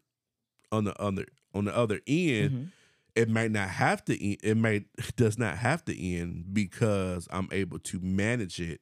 on 0.72 0.84
the 0.84 0.98
other 1.00 1.26
on 1.54 1.64
the 1.66 1.76
other 1.76 2.00
end, 2.06 2.50
Mhm. 2.50 2.68
it 3.14 3.28
might 3.28 3.50
not 3.52 3.68
have 3.68 4.04
to 4.06 4.20
end 4.24 4.38
it 4.42 4.56
may 4.56 4.84
does 5.16 5.38
not 5.38 5.58
have 5.58 5.84
to 5.86 5.96
end 5.98 6.52
because 6.52 7.28
I'm 7.30 7.48
able 7.52 7.78
to 7.80 8.00
manage 8.00 8.60
it 8.60 8.80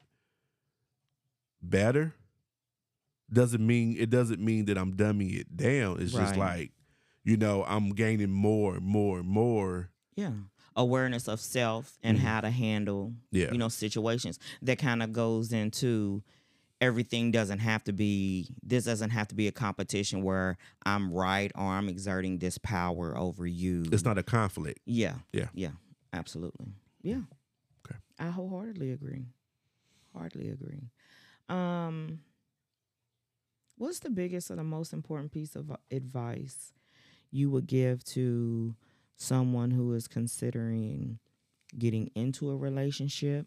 better. 1.62 2.14
Doesn't 3.32 3.66
mean 3.66 3.96
it 3.98 4.10
doesn't 4.10 4.40
mean 4.40 4.66
that 4.66 4.76
I'm 4.76 4.94
dumbing 4.94 5.34
it 5.34 5.56
down. 5.56 6.00
It's 6.02 6.12
just 6.12 6.36
like, 6.36 6.72
you 7.24 7.36
know, 7.36 7.64
I'm 7.66 7.90
gaining 7.90 8.30
more 8.30 8.74
and 8.76 8.84
more 8.84 9.20
and 9.20 9.28
more. 9.28 9.90
Yeah. 10.16 10.32
Awareness 10.76 11.28
of 11.28 11.40
self 11.40 11.98
and 12.02 12.18
Mhm. 12.18 12.22
how 12.22 12.40
to 12.42 12.50
handle 12.50 13.14
Yeah. 13.30 13.52
you 13.52 13.58
know 13.58 13.68
situations 13.68 14.38
that 14.62 14.78
kind 14.78 15.02
of 15.02 15.12
goes 15.12 15.52
into 15.52 16.22
everything 16.82 17.30
doesn't 17.30 17.60
have 17.60 17.84
to 17.84 17.92
be 17.92 18.48
this 18.62 18.84
doesn't 18.84 19.10
have 19.10 19.28
to 19.28 19.36
be 19.36 19.46
a 19.46 19.52
competition 19.52 20.22
where 20.22 20.58
I'm 20.84 21.12
right 21.12 21.50
or 21.54 21.62
I'm 21.62 21.88
exerting 21.88 22.38
this 22.38 22.58
power 22.58 23.16
over 23.16 23.46
you. 23.46 23.84
It's 23.92 24.04
not 24.04 24.18
a 24.18 24.22
conflict. 24.24 24.80
Yeah. 24.84 25.14
Yeah. 25.32 25.46
Yeah. 25.54 25.70
Absolutely. 26.12 26.66
Yeah. 27.00 27.20
Okay. 27.86 27.98
I 28.18 28.26
wholeheartedly 28.30 28.90
agree. 28.90 29.26
Hardly 30.14 30.50
agree. 30.50 30.90
Um 31.48 32.18
what's 33.78 34.00
the 34.00 34.10
biggest 34.10 34.50
or 34.50 34.56
the 34.56 34.64
most 34.64 34.92
important 34.92 35.30
piece 35.30 35.54
of 35.54 35.70
advice 35.90 36.72
you 37.30 37.48
would 37.50 37.68
give 37.68 38.02
to 38.04 38.74
someone 39.16 39.70
who 39.70 39.94
is 39.94 40.08
considering 40.08 41.20
getting 41.78 42.10
into 42.16 42.50
a 42.50 42.56
relationship 42.56 43.46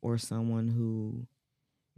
or 0.00 0.16
someone 0.16 0.68
who 0.68 1.26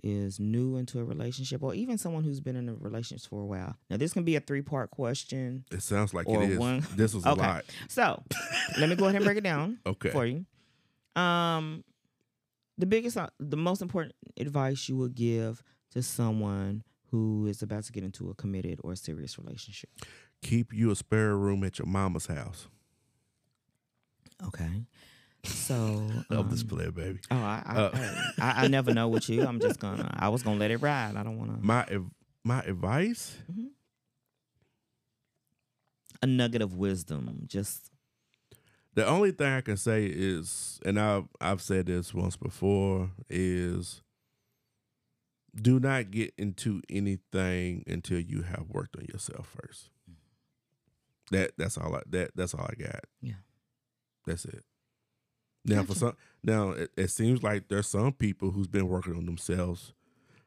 is 0.03 0.41
new 0.41 0.77
into 0.77 0.99
a 0.99 1.05
relationship 1.05 1.63
or 1.63 1.75
even 1.75 1.99
someone 1.99 2.25
who's 2.25 2.41
been 2.41 2.57
in 2.57 2.69
a 2.69 2.75
relationship 2.75 3.29
for 3.29 3.41
a 3.43 3.47
while. 3.47 3.77
Now 3.91 3.97
this 3.97 4.13
can 4.13 4.25
be 4.25 4.37
a 4.37 4.41
three-part 4.41 4.91
question. 4.91 5.65
It 5.71 5.83
sounds 5.83 6.13
like 6.15 6.29
it 6.29 6.51
is. 6.51 6.59
one- 6.59 6.85
This 6.97 7.15
was 7.15 7.25
a 7.27 7.35
lot. 7.35 7.65
So, 7.89 8.23
let 8.79 8.89
me 8.89 8.97
go 8.97 9.05
ahead 9.05 9.17
and 9.17 9.25
break 9.25 9.39
it 9.39 9.45
down 9.45 9.79
Okay. 9.87 10.11
for 10.11 10.27
you. 10.27 10.45
Um, 11.21 11.85
the 12.79 12.87
biggest, 12.87 13.17
uh, 13.17 13.29
the 13.39 13.57
most 13.57 13.83
important 13.83 14.15
advice 14.39 14.89
you 14.89 14.97
would 14.97 15.15
give 15.15 15.63
to 15.93 16.03
someone 16.03 16.83
who 17.11 17.47
is 17.47 17.61
about 17.63 17.83
to 17.85 17.93
get 17.93 18.05
into 18.05 18.31
a 18.31 18.35
committed 18.35 18.79
or 18.85 18.93
a 18.93 18.97
serious 18.97 19.39
relationship. 19.39 19.91
Keep 20.43 20.73
you 20.73 20.91
a 20.91 20.97
spare 20.97 21.37
room 21.37 21.65
at 21.65 21.79
your 21.79 21.87
mama's 21.87 22.27
house. 22.27 22.69
Okay. 24.47 24.85
So, 25.45 26.07
Love 26.31 26.51
this 26.51 26.63
um, 26.63 26.69
play, 26.69 26.91
baby. 26.91 27.21
Oh, 27.31 27.37
I 27.37 27.63
I, 27.65 27.77
Uh, 27.77 27.91
I 28.41 28.65
I 28.65 28.69
never 28.69 28.93
know 28.93 29.09
with 29.09 29.29
you. 29.29 29.45
I'm 29.45 29.61
just 29.61 29.81
gonna. 29.81 30.15
I 30.19 30.29
was 30.29 30.43
gonna 30.43 30.59
let 30.59 30.71
it 30.71 30.79
ride. 30.79 31.17
I 31.17 31.23
don't 31.23 31.39
want 31.39 31.59
to. 31.59 31.67
My 31.67 31.87
my 32.45 32.61
advice, 32.61 33.37
A 36.23 36.27
nugget 36.27 36.63
of 36.63 36.75
wisdom. 36.75 37.45
Just 37.47 37.91
the 38.95 39.07
only 39.07 39.31
thing 39.33 39.47
I 39.53 39.61
can 39.61 39.77
say 39.77 40.05
is, 40.07 40.81
and 40.85 40.99
I've 41.01 41.25
I've 41.41 41.63
said 41.63 41.87
this 41.87 42.13
once 42.13 42.37
before, 42.37 43.11
is 43.29 44.03
do 45.55 45.81
not 45.81 46.11
get 46.11 46.33
into 46.37 46.83
anything 46.91 47.83
until 47.87 48.21
you 48.21 48.43
have 48.43 48.67
worked 48.69 48.97
on 48.97 49.07
yourself 49.07 49.57
first. 49.61 49.91
That 51.31 51.53
that's 51.57 51.79
all 51.79 51.95
I 51.95 52.03
that 52.11 52.33
that's 52.35 52.55
all 52.55 52.69
I 52.69 52.75
got. 52.75 53.05
Yeah. 53.23 53.35
That's 54.27 54.45
it. 54.45 54.65
Now 55.65 55.83
for 55.83 55.95
some 55.95 56.17
now 56.43 56.71
it, 56.71 56.91
it 56.97 57.09
seems 57.09 57.43
like 57.43 57.69
there's 57.69 57.87
some 57.89 58.13
people 58.13 58.51
who's 58.51 58.67
been 58.69 58.89
working 58.89 59.15
on 59.17 59.27
themselves 59.27 59.93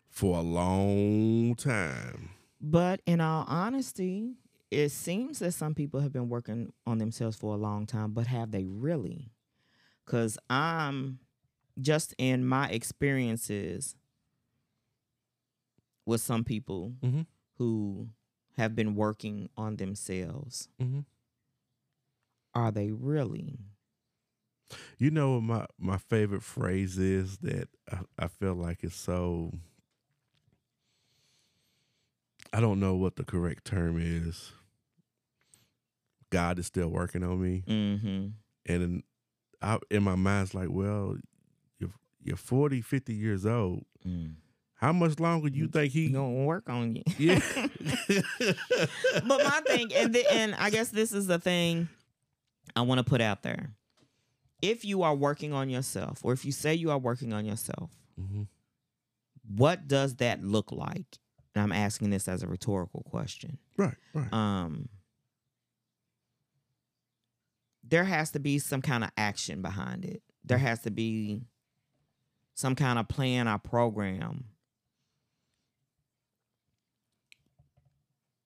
for 0.09 0.38
a 0.38 0.41
long 0.41 1.55
time. 1.55 2.30
But 2.59 3.01
in 3.05 3.22
all 3.22 3.45
honesty, 3.47 4.34
it 4.72 4.89
seems 4.89 5.39
that 5.39 5.51
some 5.51 5.76
people 5.76 5.99
have 5.99 6.11
been 6.14 6.30
working 6.30 6.74
on 6.88 6.97
themselves 6.97 7.36
for 7.38 7.53
a 7.53 7.57
long 7.57 7.86
time, 7.86 8.11
but 8.11 8.28
have 8.28 8.51
they 8.51 8.66
really? 8.66 9.32
Because 10.05 10.38
I'm 10.49 11.20
just 11.80 12.14
in 12.18 12.45
my 12.45 12.70
experiences 12.70 13.95
with 16.05 16.22
some 16.22 16.43
people 16.43 16.95
Mhm. 17.03 17.26
who 17.57 18.09
have 18.57 18.76
been 18.76 18.95
working 18.95 19.49
on 19.57 19.78
themselves. 19.78 20.70
Mm-hmm. 20.80 21.01
Are 22.53 22.72
they 22.72 22.91
really? 22.91 23.59
You 24.97 25.11
know 25.11 25.34
what 25.36 25.43
my 25.43 25.65
my 25.80 25.97
favorite 25.97 26.43
phrase 26.43 26.97
is 26.97 27.38
that 27.39 27.67
I, 27.91 27.99
I 28.19 28.28
feel 28.28 28.53
like 28.55 28.84
it's 28.84 28.95
so 28.95 29.51
I 32.51 32.59
don't 32.59 32.80
know 32.80 32.95
what 32.95 33.15
the 33.15 33.24
correct 33.24 33.65
term 33.65 33.97
is. 33.99 34.51
God 36.30 36.59
is 36.59 36.65
still 36.67 36.88
working 36.89 37.24
on 37.24 37.41
me, 37.41 37.63
Mm-hmm. 37.67 38.28
and 38.65 38.84
in, 38.84 39.03
I, 39.61 39.78
in 39.91 40.03
my 40.03 40.15
mind, 40.15 40.45
it's 40.47 40.53
like, 40.55 40.69
well, 40.69 41.15
you're 41.80 41.91
you're 42.24 42.38
40, 42.38 42.82
50 42.82 43.13
years 43.13 43.45
old. 43.45 43.86
Mm. 44.07 44.36
How 44.76 44.91
much 44.91 45.19
longer 45.19 45.49
do 45.49 45.57
you 45.57 45.67
think 45.67 45.93
He 45.93 46.07
he? 46.07 46.11
gonna 46.13 46.43
work 46.43 46.69
on 46.69 46.95
you. 46.95 47.03
Yeah. 47.17 47.39
but 48.07 49.43
my 49.43 49.61
thing, 49.67 49.93
and 49.93 50.13
the, 50.13 50.26
and 50.34 50.55
I 50.55 50.69
guess 50.71 50.89
this 50.89 51.11
is 51.13 51.28
the 51.28 51.39
thing 51.39 51.88
I 52.76 52.82
want 52.82 52.97
to 52.99 53.03
put 53.03 53.21
out 53.21 53.43
there. 53.43 53.71
If 54.64 54.86
you 54.86 55.03
are 55.03 55.14
working 55.14 55.51
on 55.51 55.70
yourself, 55.70 56.22
or 56.24 56.32
if 56.32 56.45
you 56.45 56.53
say 56.53 56.74
you 56.74 56.89
are 56.89 56.97
working 56.97 57.34
on 57.34 57.45
yourself, 57.45 57.91
Mhm. 58.18 58.47
what 59.45 59.89
does 59.89 60.16
that 60.16 60.41
look 60.41 60.72
like? 60.72 61.20
And 61.53 61.61
I'm 61.61 61.74
asking 61.74 62.11
this 62.11 62.30
as 62.30 62.43
a 62.43 62.47
rhetorical 62.47 63.03
question. 63.03 63.59
Right, 63.76 63.97
right. 64.14 64.32
Um, 64.32 64.88
there 67.84 68.05
has 68.05 68.32
to 68.32 68.39
be 68.39 68.57
some 68.57 68.82
kind 68.82 69.03
of 69.03 69.11
action 69.18 69.61
behind 69.61 70.05
it. 70.05 70.24
There 70.45 70.57
has 70.57 70.80
to 70.84 70.91
be 70.91 71.43
some 72.55 72.74
kind 72.74 72.97
of 72.97 73.09
plan 73.09 73.49
or 73.49 73.57
program 73.59 74.45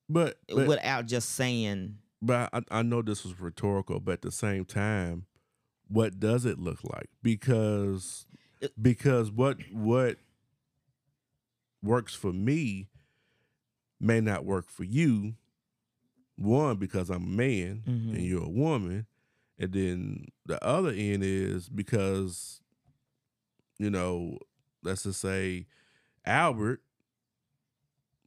but 0.09 0.39
but, 0.47 0.65
without 0.67 1.05
just 1.05 1.29
saying 1.31 1.99
but 2.21 2.49
I, 2.53 2.61
I 2.71 2.81
know 2.81 3.01
this 3.03 3.23
was 3.23 3.39
rhetorical, 3.39 3.99
but 3.99 4.13
at 4.13 4.21
the 4.23 4.31
same 4.31 4.65
time, 4.65 5.27
what 5.89 6.19
does 6.19 6.45
it 6.45 6.59
look 6.59 6.79
like? 6.83 7.09
Because 7.23 8.25
because 8.81 9.31
what 9.31 9.57
what 9.71 10.17
works 11.83 12.13
for 12.15 12.33
me 12.33 12.87
may 13.99 14.19
not 14.21 14.45
work 14.45 14.69
for 14.69 14.83
you. 14.83 15.35
One, 16.35 16.77
because 16.77 17.09
I'm 17.09 17.23
a 17.23 17.27
man 17.27 17.83
Mhm. 17.87 18.13
and 18.15 18.21
you're 18.23 18.43
a 18.43 18.49
woman, 18.49 19.07
and 19.57 19.71
then 19.73 20.27
the 20.45 20.63
other 20.63 20.89
end 20.91 21.23
is 21.23 21.67
because 21.69 22.61
you 23.79 23.89
know, 23.91 24.39
let's 24.83 25.03
just 25.03 25.21
say 25.21 25.67
Albert, 26.25 26.81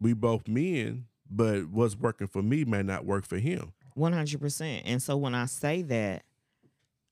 we 0.01 0.13
both 0.13 0.47
men, 0.49 1.07
but 1.29 1.67
what's 1.69 1.97
working 1.97 2.29
for 2.29 2.43
me 2.43 2.65
may 2.65 2.83
not 2.83 3.05
work 3.05 3.25
for 3.27 3.39
him. 3.39 3.73
One 3.95 4.13
hundred 4.13 4.41
percent. 4.41 4.85
And 4.87 5.03
so 5.03 5.17
when 5.17 5.35
I 5.35 5.47
say 5.47 5.83
that, 5.83 6.23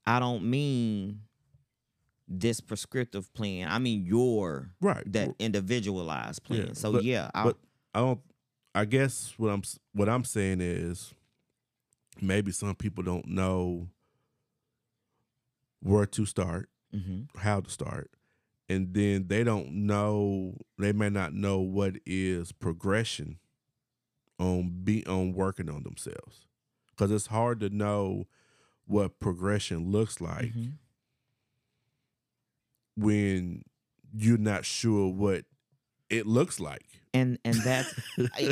I 0.09 0.19
don't 0.21 0.45
mean 0.45 1.21
this 2.27 2.61
prescriptive 2.61 3.33
plan. 3.35 3.69
I 3.69 3.79
mean 3.79 4.07
your 4.07 4.71
Right. 4.81 5.05
that 5.13 5.35
individualized 5.39 6.45
plan. 6.45 6.69
Yeah, 6.69 6.73
so 6.73 6.93
but- 6.93 7.05
yeah, 7.05 7.31
I, 7.35 7.45
but 7.45 7.59
I 7.95 8.01
don't. 8.01 8.21
I 8.75 8.85
guess 8.87 9.35
what 9.37 9.51
I'm 9.51 9.63
what 9.93 10.09
I'm 10.09 10.25
saying 10.25 10.61
is 10.63 11.13
maybe 12.23 12.53
some 12.53 12.75
people 12.75 13.03
don't 13.05 13.27
know 13.27 13.89
where 15.81 16.07
to 16.07 16.25
start, 16.27 16.69
mhm. 16.95 17.29
how 17.37 17.61
to 17.61 17.71
start, 17.71 18.11
and 18.69 18.95
then 18.95 19.27
they 19.29 19.45
don't 19.45 19.71
know. 19.87 20.55
They 20.79 20.93
may 20.93 21.11
not 21.11 21.35
know 21.35 21.59
what 21.61 21.97
is 22.07 22.53
progression 22.53 23.39
on 24.39 24.83
be 24.85 25.05
on 25.07 25.33
working 25.33 25.69
on 25.69 25.83
themselves 25.83 26.47
because 26.91 27.11
it's 27.11 27.27
hard 27.27 27.61
to 27.61 27.71
know 27.71 28.27
what 28.89 29.20
progression 29.20 29.91
looks 29.93 30.20
like 30.20 30.53
Mhm. 30.53 30.72
when 32.97 33.62
you're 34.16 34.39
not 34.39 34.64
sure 34.64 35.09
what 35.12 35.45
it 36.11 36.26
looks 36.26 36.59
like. 36.59 36.84
and 37.14 37.39
and 37.45 37.55
that's 37.64 37.95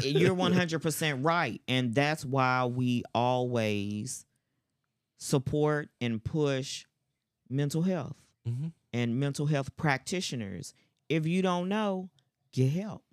you're 0.05 0.35
100% 0.35 1.25
right 1.25 1.61
and 1.69 1.95
that's 1.95 2.25
why 2.25 2.65
we 2.65 3.03
always 3.15 4.25
support 5.19 5.89
and 6.01 6.23
push 6.25 6.85
mental 7.49 7.83
health 7.83 8.17
Mhm. 8.47 8.73
and 8.93 9.19
mental 9.19 9.47
health 9.47 9.75
practitioners 9.77 10.73
if 11.09 11.27
you 11.27 11.43
don't 11.43 11.69
know 11.69 12.11
get 12.53 12.71
help 12.73 13.05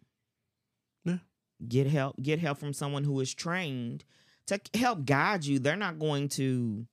Yeah. 1.06 1.20
get 1.68 1.88
help 1.88 2.22
get 2.22 2.40
help 2.40 2.58
from 2.58 2.74
someone 2.74 3.04
who 3.04 3.20
is 3.20 3.34
trained 3.34 4.04
to 4.48 4.60
help 4.74 5.06
guide 5.06 5.46
you 5.46 5.60
they're 5.60 5.76
not 5.78 6.00
going 6.00 6.30
to 6.30 6.88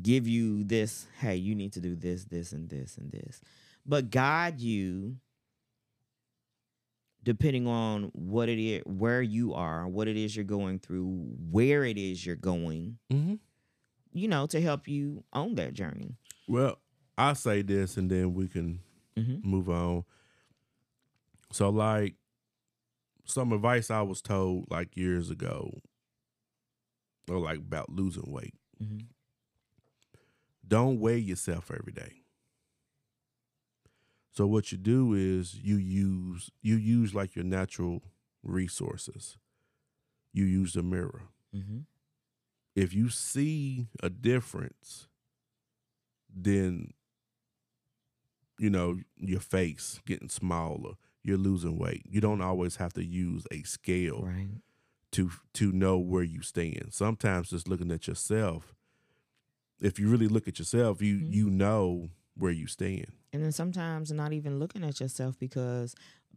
give 0.00 0.26
you 0.26 0.64
this 0.64 1.06
hey 1.20 1.36
you 1.36 1.54
need 1.54 1.72
to 1.72 1.80
do 1.80 1.94
this 1.94 2.24
this 2.24 2.52
and 2.52 2.68
this 2.68 2.96
and 2.98 3.12
this 3.12 3.40
but 3.86 4.10
guide 4.10 4.60
you 4.60 5.16
depending 7.22 7.66
on 7.66 8.10
what 8.12 8.48
it 8.48 8.58
is 8.58 8.82
where 8.86 9.22
you 9.22 9.54
are 9.54 9.86
what 9.88 10.08
it 10.08 10.16
is 10.16 10.34
you're 10.36 10.44
going 10.44 10.78
through 10.78 11.06
where 11.50 11.84
it 11.84 11.96
is 11.96 12.24
you're 12.26 12.36
going 12.36 12.98
Mm-hmm. 13.12 13.34
you 14.12 14.28
know 14.28 14.46
to 14.48 14.60
help 14.60 14.88
you 14.88 15.24
on 15.32 15.54
that 15.54 15.74
journey 15.74 16.16
Well, 16.48 16.78
I'll 17.16 17.34
say 17.36 17.62
this 17.62 17.96
and 17.96 18.10
then 18.10 18.34
we 18.34 18.48
can 18.48 18.80
Mhm. 19.16 19.44
move 19.44 19.70
on. 19.70 20.04
So, 21.52 21.70
like, 21.70 22.16
some 23.24 23.52
advice 23.52 23.88
I 23.90 24.02
was 24.02 24.20
told 24.20 24.68
like 24.70 24.96
years 24.96 25.30
ago, 25.30 25.80
or 27.30 27.38
like 27.38 27.58
about 27.58 27.88
losing 27.90 28.30
weight. 28.32 28.54
Mhm. 28.82 29.06
Don't 30.66 30.98
weigh 31.00 31.18
yourself 31.18 31.70
every 31.70 31.92
day. 31.92 32.22
So 34.32 34.46
what 34.46 34.72
you 34.72 34.78
do 34.78 35.14
is 35.14 35.54
you 35.54 35.76
use 35.76 36.50
you 36.62 36.74
use 36.76 37.14
like 37.14 37.36
your 37.36 37.44
natural 37.44 38.02
resources. 38.42 39.38
You 40.32 40.44
use 40.44 40.72
the 40.72 40.82
mirror. 40.82 41.22
Mm-hmm. 41.54 41.80
If 42.74 42.92
you 42.92 43.08
see 43.08 43.86
a 44.02 44.10
difference, 44.10 45.06
then 46.34 46.92
you 48.58 48.70
know 48.70 48.98
your 49.16 49.40
face 49.40 50.00
getting 50.06 50.28
smaller, 50.28 50.94
you're 51.22 51.38
losing 51.38 51.78
weight. 51.78 52.02
You 52.08 52.20
don't 52.20 52.40
always 52.42 52.76
have 52.76 52.92
to 52.94 53.04
use 53.04 53.46
a 53.52 53.62
scale 53.62 54.22
Right. 54.24 54.48
to 55.12 55.30
to 55.54 55.70
know 55.70 55.98
where 55.98 56.24
you 56.24 56.42
stand. 56.42 56.88
Sometimes 56.90 57.50
just 57.50 57.68
looking 57.68 57.92
at 57.92 58.08
yourself, 58.08 58.74
if 59.80 59.98
you 59.98 60.08
really 60.08 60.28
look 60.28 60.48
at 60.48 60.58
yourself, 60.58 61.02
you 61.02 61.18
Mhm. 61.18 61.32
you 61.32 61.50
know 61.50 62.08
where 62.36 62.52
you 62.52 62.66
stand. 62.66 63.12
And 63.32 63.42
then 63.42 63.52
sometimes 63.52 64.10
not 64.12 64.32
even 64.32 64.58
looking 64.58 64.84
at 64.84 65.00
yourself 65.00 65.38
because 65.38 65.94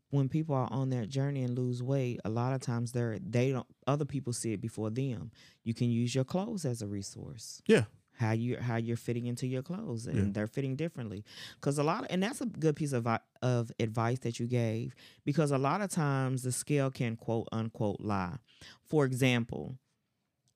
when 0.10 0.30
people 0.30 0.56
are 0.56 0.72
on 0.72 0.90
their 0.90 1.06
journey 1.06 1.44
and 1.44 1.58
lose 1.58 1.84
weight, 1.84 2.20
a 2.24 2.30
lot 2.30 2.54
of 2.54 2.62
times 2.62 2.92
they're 2.94 3.20
they 3.20 3.52
don't 3.52 3.68
other 3.86 4.06
people 4.06 4.32
see 4.34 4.54
it 4.54 4.62
before 4.62 4.90
them. 4.90 5.32
You 5.64 5.74
can 5.74 5.90
use 5.90 6.16
your 6.16 6.24
clothes 6.24 6.66
as 6.66 6.82
a 6.82 6.88
resource. 6.88 7.62
Yeah. 7.68 7.86
How 8.14 8.32
you 8.32 8.58
how 8.58 8.78
you're 8.78 8.98
fitting 8.98 9.26
into 9.28 9.46
your 9.48 9.62
clothes 9.62 10.08
and 10.08 10.18
Yeah. 10.18 10.32
they're 10.32 10.48
fitting 10.48 10.76
differently. 10.76 11.24
Cuz 11.62 11.78
a 11.78 11.84
lot 11.84 12.04
of, 12.06 12.08
and 12.10 12.24
that's 12.24 12.42
a 12.42 12.46
good 12.48 12.76
piece 12.76 12.94
of 12.94 13.06
of 13.42 13.72
advice 13.80 14.20
that 14.20 14.40
you 14.40 14.48
gave 14.48 14.96
because 15.26 15.52
a 15.52 15.58
lot 15.60 15.82
of 15.82 15.90
times 15.92 16.42
the 16.44 16.52
scale 16.52 16.90
can 16.90 17.16
quote 17.16 17.48
unquote 17.52 18.00
lie. 18.02 18.38
For 18.84 19.06
example, 19.06 19.78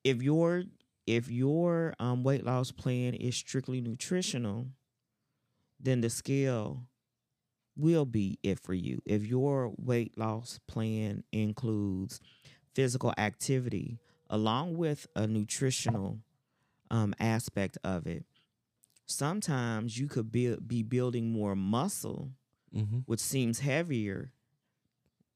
if 0.04 0.22
your 0.24 0.64
if 1.08 1.30
your 1.30 1.94
um, 2.00 2.24
weight 2.24 2.46
loss 2.46 2.72
plan 2.72 3.14
is 3.14 3.36
strictly 3.36 3.82
nutritional, 3.82 4.68
then 5.80 6.02
the 6.02 6.10
scale 6.10 6.84
will 7.76 8.06
be 8.06 8.38
it 8.44 8.60
for 8.60 8.74
you. 8.74 9.02
If 9.06 9.26
your 9.26 9.74
weight 9.78 10.18
loss 10.18 10.60
plan 10.68 11.24
includes 11.32 12.20
physical 12.74 13.14
activity 13.18 14.00
along 14.30 14.78
with 14.78 15.08
a 15.16 15.28
nutritional 15.28 16.20
um, 16.90 17.14
aspect 17.20 17.78
of 17.84 18.06
it, 18.08 18.26
sometimes 19.06 19.98
you 19.98 20.08
could 20.08 20.32
be, 20.32 20.56
be 20.56 20.84
building 20.84 21.32
more 21.32 21.56
muscle, 21.56 22.32
Mm-hmm. 22.76 23.00
which 23.06 23.20
seems 23.20 23.60
heavier, 23.60 24.32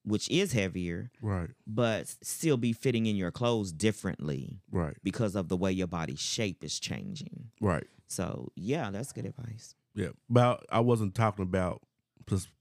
which 0.06 0.30
is 0.30 0.53
heavier, 0.53 1.12
Right. 1.22 1.49
but 1.68 2.08
still 2.22 2.58
be 2.58 2.72
fitting 2.74 3.06
in 3.08 3.16
your 3.16 3.32
clothes 3.32 3.72
differently 3.74 4.62
Right. 4.72 4.95
because 5.03 5.36
of 5.36 5.49
the 5.49 5.58
way 5.58 5.72
your 5.72 5.88
body 5.88 6.16
shape 6.16 6.64
is 6.64 6.80
changing. 6.80 7.49
Right. 7.60 7.88
So, 8.08 8.51
yeah, 8.56 8.91
that's 8.91 9.12
good 9.12 9.26
advice. 9.26 9.76
Yeah. 9.95 10.12
But 10.30 10.66
I 10.70 10.80
wasn't 10.80 11.16
talking 11.16 11.43
about 11.43 11.82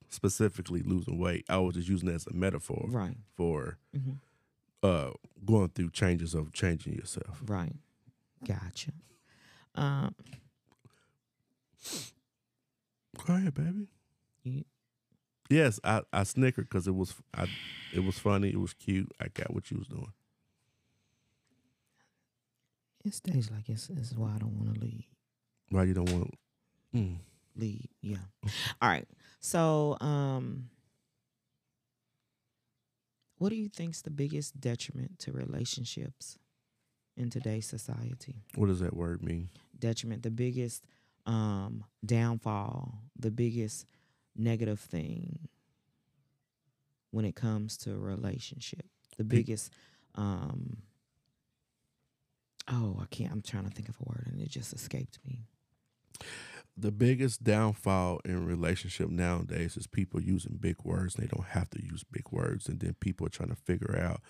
specifically 0.08 0.82
losing 0.82 1.18
weight. 1.18 1.44
I 1.48 1.58
was 1.58 1.74
just 1.74 1.88
using 1.88 2.08
it 2.08 2.14
as 2.14 2.26
a 2.26 2.32
metaphor 2.32 2.86
Right. 2.88 3.16
for 3.34 3.78
Mhm. 3.94 4.20
uh 4.82 5.10
going 5.44 5.68
through 5.70 5.90
changes 5.90 6.34
of 6.34 6.52
changing 6.52 6.94
yourself. 6.94 7.42
Right. 7.44 7.76
Gotcha. 8.46 8.92
Um, 9.74 10.14
Go 13.26 13.34
ahead, 13.34 13.54
baby. 13.54 13.88
you, 14.42 14.64
Yes, 15.50 15.78
I, 15.84 16.02
I 16.12 16.22
snickered 16.24 16.68
because 16.68 16.86
it 16.86 16.94
was 16.94 17.14
I 17.34 17.46
it 17.92 18.04
was 18.04 18.18
funny, 18.18 18.48
it 18.48 18.60
was 18.60 18.72
cute. 18.74 19.10
I 19.20 19.28
got 19.28 19.52
what 19.52 19.70
you 19.70 19.78
was 19.78 19.88
doing. 19.88 20.12
it 23.04 23.14
stays 23.14 23.50
like 23.50 23.66
this. 23.66 23.88
This 23.88 24.12
is 24.12 24.16
why 24.16 24.32
I 24.34 24.38
don't 24.38 24.56
want 24.56 24.74
to 24.74 24.80
leave. 24.80 25.04
Why 25.70 25.84
you 25.84 25.94
don't 25.94 26.10
want 26.10 26.34
mm. 26.94 27.16
Leave. 27.56 27.86
Yeah. 28.00 28.16
All 28.82 28.88
right. 28.88 29.06
So, 29.38 29.96
um, 30.00 30.70
what 33.38 33.50
do 33.50 33.56
you 33.56 33.68
think's 33.68 34.02
the 34.02 34.10
biggest 34.10 34.60
detriment 34.60 35.18
to 35.20 35.32
relationships 35.32 36.38
in 37.16 37.30
today's 37.30 37.66
society? 37.66 38.42
what 38.56 38.66
does 38.66 38.80
that 38.80 38.96
word 38.96 39.22
mean? 39.22 39.50
Detriment, 39.78 40.22
the 40.22 40.30
biggest 40.30 40.84
um 41.26 41.84
downfall, 42.04 42.98
the 43.18 43.30
biggest 43.30 43.86
negative 44.36 44.80
thing 44.80 45.48
when 47.10 47.24
it 47.24 47.34
comes 47.34 47.76
to 47.78 47.92
a 47.92 47.98
relationship. 47.98 48.86
The 49.16 49.24
biggest 49.24 49.72
um 50.14 50.78
oh, 52.68 52.98
I 53.00 53.06
can't 53.06 53.32
I'm 53.32 53.42
trying 53.42 53.64
to 53.64 53.70
think 53.70 53.88
of 53.88 53.96
a 54.00 54.08
word 54.08 54.28
and 54.30 54.40
it 54.40 54.48
just 54.48 54.72
escaped 54.72 55.18
me. 55.26 55.44
The 56.76 56.90
biggest 56.90 57.44
downfall 57.44 58.20
in 58.24 58.44
relationship 58.44 59.08
nowadays 59.08 59.76
is 59.76 59.86
people 59.86 60.20
using 60.20 60.56
big 60.60 60.76
words. 60.82 61.14
They 61.14 61.26
don't 61.26 61.46
have 61.46 61.70
to 61.70 61.82
use 61.82 62.02
big 62.02 62.24
words, 62.32 62.68
and 62.68 62.80
then 62.80 62.96
people 62.98 63.26
are 63.26 63.30
trying 63.30 63.50
to 63.50 63.54
figure 63.54 63.96
out 63.96 64.20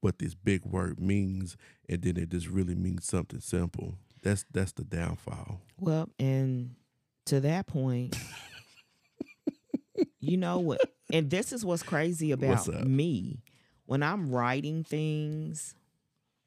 what 0.00 0.18
this 0.18 0.34
big 0.34 0.64
word 0.64 0.98
means, 0.98 1.56
and 1.88 2.02
then 2.02 2.16
it 2.16 2.30
just 2.30 2.48
really 2.48 2.74
means 2.74 3.06
something 3.06 3.38
simple. 3.38 3.98
That's 4.22 4.44
that's 4.50 4.72
the 4.72 4.82
downfall. 4.82 5.60
Well, 5.78 6.08
and 6.18 6.74
to 7.26 7.38
that 7.40 7.68
point, 7.68 8.18
you 10.22 10.36
know 10.38 10.60
what? 10.60 10.80
And 11.12 11.28
this 11.28 11.52
is 11.52 11.64
what's 11.64 11.82
crazy 11.82 12.30
about 12.30 12.68
up? 12.68 12.86
me. 12.86 13.42
When 13.86 14.02
I'm 14.02 14.30
writing 14.30 14.84
things, 14.84 15.74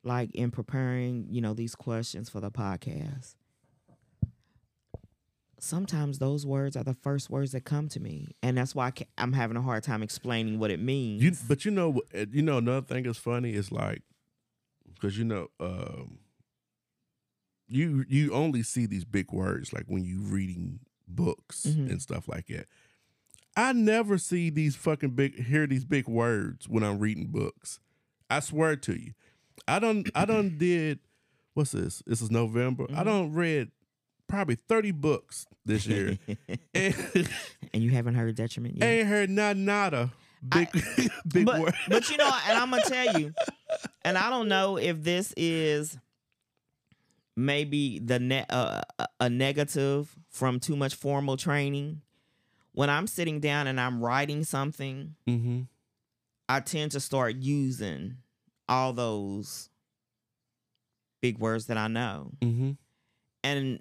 like 0.04 0.34
in 0.34 0.50
preparing, 0.50 1.28
you 1.30 1.42
know, 1.42 1.54
these 1.54 1.76
questions 1.76 2.30
for 2.30 2.40
the 2.40 2.50
podcast, 2.50 3.36
sometimes 5.60 6.20
those 6.20 6.46
words 6.46 6.76
are 6.76 6.84
the 6.84 6.94
first 6.94 7.30
words 7.30 7.52
that 7.52 7.66
come 7.66 7.88
to 7.90 8.00
me. 8.00 8.36
And 8.42 8.58
that's 8.58 8.74
why 8.74 8.88
I 8.88 8.94
I'm 9.18 9.34
having 9.34 9.58
a 9.58 9.62
hard 9.62 9.84
time 9.84 10.02
explaining 10.04 10.58
what 10.60 10.72
it 10.72 10.80
means. 10.80 11.22
You, 11.22 11.32
but 11.48 11.66
you 11.66 11.72
know, 11.72 12.02
uh, 12.18 12.26
you 12.32 12.42
know, 12.42 12.58
another 12.58 12.86
thing 12.86 13.04
that's 13.04 13.18
funny 13.20 13.54
is 13.54 13.72
like, 13.72 14.02
because 14.94 15.18
you 15.18 15.26
know, 15.26 15.48
um, 15.60 16.20
you 17.68 18.06
you 18.08 18.32
only 18.34 18.64
see 18.64 18.86
these 18.86 19.06
big 19.06 19.32
words 19.32 19.74
like 19.74 19.86
when 19.88 20.06
you 20.06 20.22
reading 20.22 20.80
books 21.08 21.66
Mhm. 21.68 21.90
and 21.90 22.02
stuff 22.02 22.28
like 22.28 22.48
that. 22.48 22.68
I 23.56 23.72
never 23.74 24.18
see 24.18 24.50
these 24.50 24.76
fucking 24.76 25.12
big 25.12 25.46
hear 25.46 25.66
these 25.68 25.86
big 25.86 26.08
words 26.08 26.68
when 26.68 26.84
I'm 26.84 27.00
reading 27.00 27.28
books. 27.28 27.80
I 28.30 28.40
swear 28.42 28.76
to 28.76 28.94
you, 29.00 29.14
I 29.68 29.80
don't 29.80 30.10
I 30.16 30.26
done 30.26 30.58
did 30.58 31.00
what's 31.54 31.72
this? 31.72 32.04
This 32.06 32.22
is 32.22 32.30
November. 32.32 32.86
I 32.90 33.02
Mhm. 33.02 33.06
don't 33.06 33.34
read 33.34 33.72
probably 34.28 34.56
thirty 34.56 34.92
books 34.92 35.46
this 35.66 35.86
year, 35.88 36.18
and 36.74 36.96
and 37.74 37.84
you 37.84 37.92
haven't 37.92 38.16
heard 38.16 38.36
detriment 38.36 38.76
yet. 38.78 38.84
ain't 38.86 39.08
heard 39.08 39.30
not 39.30 39.56
nada 39.56 40.12
big 40.50 40.68
big 41.28 41.46
but, 41.46 41.60
word. 41.62 41.74
but 41.88 42.10
you 42.10 42.18
know, 42.18 42.32
and 42.50 42.58
I'm 42.60 42.70
gonna 42.72 42.82
tell 42.84 43.20
you, 43.20 43.34
and 44.04 44.18
I 44.18 44.30
don't 44.30 44.48
know 44.50 44.78
if 44.78 45.02
this 45.04 45.34
is 45.38 45.98
maybe 47.38 48.00
the 48.00 48.20
ne- 48.20 48.46
uh, 48.50 48.82
a 49.20 49.30
negative 49.30 50.16
from 50.30 50.60
too 50.60 50.76
much 50.76 50.96
formal 50.96 51.38
training. 51.38 52.02
When 52.76 52.90
I'm 52.90 53.08
sitting 53.08 53.40
down 53.40 53.68
and 53.68 53.80
I'm 53.80 54.02
writing 54.02 54.44
something, 54.44 55.16
Mm-hmm. 55.28 55.62
I 56.48 56.60
tend 56.60 56.92
to 56.92 57.00
start 57.00 57.36
using 57.38 58.18
all 58.70 58.94
those 58.94 59.70
big 61.22 61.40
words 61.40 61.66
that 61.68 61.78
I 61.78 61.88
know, 61.88 62.32
Mm-hmm. 62.42 62.72
and 63.44 63.80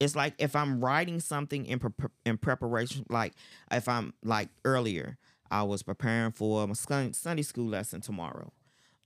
it's 0.00 0.14
like 0.14 0.34
if 0.38 0.54
I'm 0.54 0.80
writing 0.80 1.18
something 1.20 1.66
in 1.66 1.78
pre- 1.80 2.08
in 2.24 2.38
preparation, 2.38 3.04
like 3.10 3.32
if 3.70 3.88
I'm 3.88 4.14
like 4.24 4.48
earlier, 4.64 5.18
I 5.50 5.64
was 5.64 5.82
preparing 5.82 6.30
for 6.32 6.66
my 6.66 6.74
Sunday 6.74 7.42
school 7.42 7.66
lesson 7.66 8.00
tomorrow. 8.00 8.52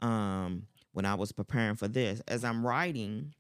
Um, 0.03 0.66
when 0.93 1.07
I 1.07 1.14
was 1.14 1.33
preparing 1.33 1.76
for 1.76 1.89
this, 1.89 2.20
as 2.28 2.45
I'm 2.45 2.66
writing, 2.66 3.33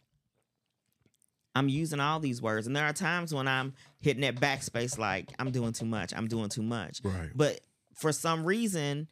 I'm 1.54 1.68
using 1.68 2.00
all 2.00 2.18
these 2.18 2.40
words, 2.40 2.66
and 2.66 2.74
there 2.74 2.86
are 2.86 2.92
times 2.92 3.34
when 3.34 3.46
I'm 3.46 3.74
hitting 4.00 4.22
that 4.22 4.36
backspace, 4.36 4.98
like 4.98 5.30
I'm 5.38 5.50
doing 5.50 5.72
too 5.72 5.84
much. 5.84 6.12
I'm 6.16 6.26
doing 6.28 6.48
too 6.48 6.62
much. 6.62 7.00
Right. 7.04 7.30
But 7.34 7.60
for 7.94 8.12
some 8.12 8.44
reason, 8.44 9.08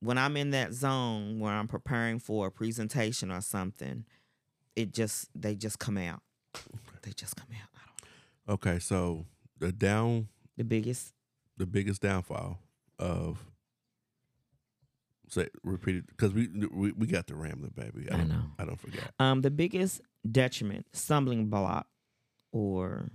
when 0.00 0.18
I'm 0.18 0.36
in 0.36 0.50
that 0.50 0.72
zone 0.72 1.38
where 1.38 1.52
I'm 1.52 1.68
preparing 1.68 2.18
for 2.18 2.48
a 2.48 2.50
presentation 2.50 3.30
or 3.30 3.40
something, 3.40 4.04
it 4.76 4.92
just 4.92 5.28
they 5.34 5.54
just 5.54 5.78
come 5.78 5.96
out. 5.96 6.20
They 7.02 7.12
just 7.12 7.36
come 7.36 7.48
out. 7.52 7.68
I 7.74 7.80
don't 8.48 8.54
Okay, 8.54 8.78
so 8.78 9.24
the 9.58 9.72
down, 9.72 10.28
the 10.56 10.64
biggest 10.64 11.12
the 11.56 11.66
biggest 11.66 12.02
downfall 12.02 12.58
of 12.98 13.38
say 15.28 15.48
repeated 15.62 16.06
because 16.08 16.32
we, 16.32 16.48
we 16.70 16.92
we 16.92 17.06
got 17.06 17.26
the 17.26 17.34
rambling 17.34 17.72
baby. 17.74 18.10
I 18.10 18.14
I 18.14 18.18
don't, 18.18 18.28
know. 18.28 18.42
I 18.58 18.64
don't 18.64 18.80
forget. 18.80 19.12
um 19.18 19.40
the 19.42 19.50
biggest 19.50 20.00
detriment, 20.30 20.86
stumbling 20.92 21.48
block, 21.48 21.86
or 22.52 23.10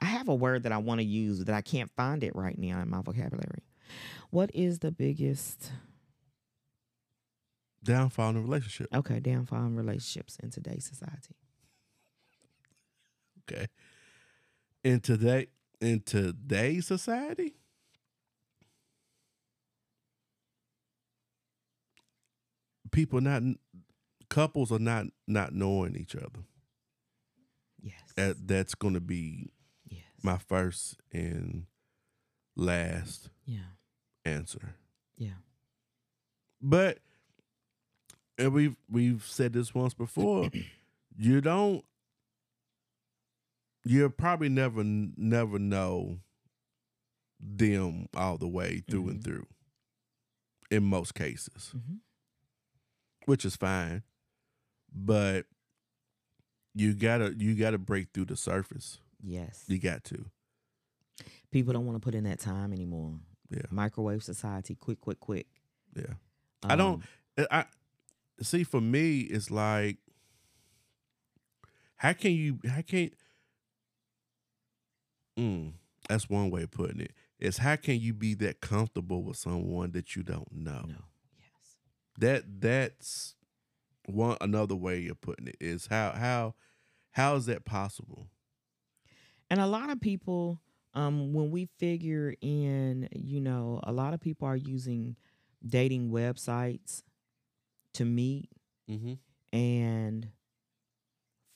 I 0.00 0.06
have 0.06 0.28
a 0.28 0.34
word 0.34 0.64
that 0.64 0.72
I 0.72 0.78
want 0.78 1.00
to 1.00 1.06
use 1.06 1.44
that 1.44 1.54
I 1.54 1.62
can't 1.62 1.90
find 1.96 2.22
it 2.22 2.34
right 2.34 2.58
now 2.58 2.80
in 2.80 2.90
my 2.90 3.02
vocabulary. 3.02 3.64
What 4.30 4.50
is 4.54 4.80
the 4.80 4.90
biggest 4.90 5.72
Downfall 7.82 8.30
in 8.30 8.36
a 8.36 8.40
relationship. 8.40 8.88
okay 8.92 9.20
downfall 9.20 9.64
in 9.66 9.76
relationships 9.76 10.36
in 10.42 10.50
today's 10.50 10.84
society? 10.84 11.36
Okay. 13.48 13.66
And 14.84 15.02
today, 15.02 15.48
in 15.80 16.00
today's 16.00 16.86
society, 16.86 17.54
people 22.90 23.20
not 23.20 23.42
couples 24.28 24.70
are 24.72 24.78
not 24.78 25.06
not 25.26 25.54
knowing 25.54 25.96
each 25.96 26.14
other. 26.16 26.44
Yes. 27.82 28.00
That 28.16 28.46
that's 28.48 28.74
going 28.74 28.94
to 28.94 29.00
be 29.00 29.50
yes. 29.88 30.02
my 30.22 30.38
first 30.38 30.96
and 31.12 31.66
last 32.56 33.28
yeah. 33.44 33.58
answer. 34.24 34.74
Yeah. 35.16 35.38
But 36.60 36.98
and 38.38 38.52
we've 38.52 38.76
we've 38.90 39.24
said 39.24 39.52
this 39.52 39.74
once 39.74 39.94
before, 39.94 40.50
you 41.18 41.40
don't 41.40 41.84
you'll 43.84 44.10
probably 44.10 44.48
never 44.48 44.82
never 44.84 45.58
know 45.58 46.18
them 47.38 48.08
all 48.16 48.38
the 48.38 48.48
way 48.48 48.82
through 48.90 49.08
and 49.08 49.20
Mhm. 49.20 49.24
through 49.24 49.46
in 50.70 50.82
most 50.82 51.14
cases, 51.14 51.70
hmm 51.72 51.96
which 53.26 53.44
is 53.44 53.56
fine. 53.56 54.04
But 54.96 55.44
you 56.74 56.94
gotta 56.94 57.34
you 57.36 57.54
gotta 57.54 57.78
break 57.78 58.08
through 58.14 58.24
the 58.26 58.36
surface. 58.36 58.98
Yes. 59.22 59.64
You 59.68 59.78
got 59.78 60.04
to. 60.04 60.24
People 61.50 61.72
don't 61.74 61.86
want 61.86 61.96
to 61.96 62.04
put 62.04 62.14
in 62.14 62.24
that 62.24 62.38
time 62.40 62.72
anymore. 62.72 63.18
Yeah. 63.50 63.62
Microwave 63.70 64.22
society, 64.22 64.74
quick, 64.74 65.00
quick, 65.00 65.20
quick. 65.20 65.46
Yeah. 65.94 66.14
I 66.62 66.76
don't- 66.76 67.02
Um, 67.38 67.46
I 67.50 67.64
see 68.42 68.64
for 68.64 68.80
me 68.80 69.20
it's 69.20 69.50
like 69.50 69.98
how 71.96 72.12
can 72.14 72.32
you 72.32 72.58
how 72.68 72.80
can 72.82 73.10
mm, 75.38 75.72
that's 76.08 76.28
one 76.28 76.50
way 76.50 76.62
of 76.62 76.70
putting 76.70 77.00
it. 77.00 77.12
it. 77.40 77.46
Is 77.46 77.58
how 77.58 77.76
can 77.76 78.00
you 78.00 78.14
be 78.14 78.34
that 78.34 78.60
comfortable 78.60 79.22
with 79.22 79.36
someone 79.36 79.92
that 79.92 80.16
you 80.16 80.22
don't 80.22 80.50
know? 80.52 80.84
no. 80.86 81.04
Yes. 81.38 81.76
That 82.18 82.60
that's 82.60 83.35
one 84.06 84.36
another 84.40 84.76
way 84.76 85.08
of 85.08 85.20
putting 85.20 85.48
it 85.48 85.56
is 85.60 85.86
how 85.88 86.12
how 86.12 86.54
how 87.12 87.34
is 87.36 87.46
that 87.46 87.64
possible? 87.64 88.28
And 89.48 89.60
a 89.60 89.66
lot 89.66 89.90
of 89.90 90.00
people, 90.00 90.60
um, 90.94 91.32
when 91.32 91.50
we 91.50 91.66
figure 91.78 92.34
in, 92.40 93.08
you 93.12 93.40
know, 93.40 93.80
a 93.84 93.92
lot 93.92 94.12
of 94.12 94.20
people 94.20 94.46
are 94.48 94.56
using 94.56 95.16
dating 95.66 96.10
websites 96.10 97.02
to 97.94 98.04
meet 98.04 98.48
Mm-hmm. 98.90 99.14
and 99.56 100.28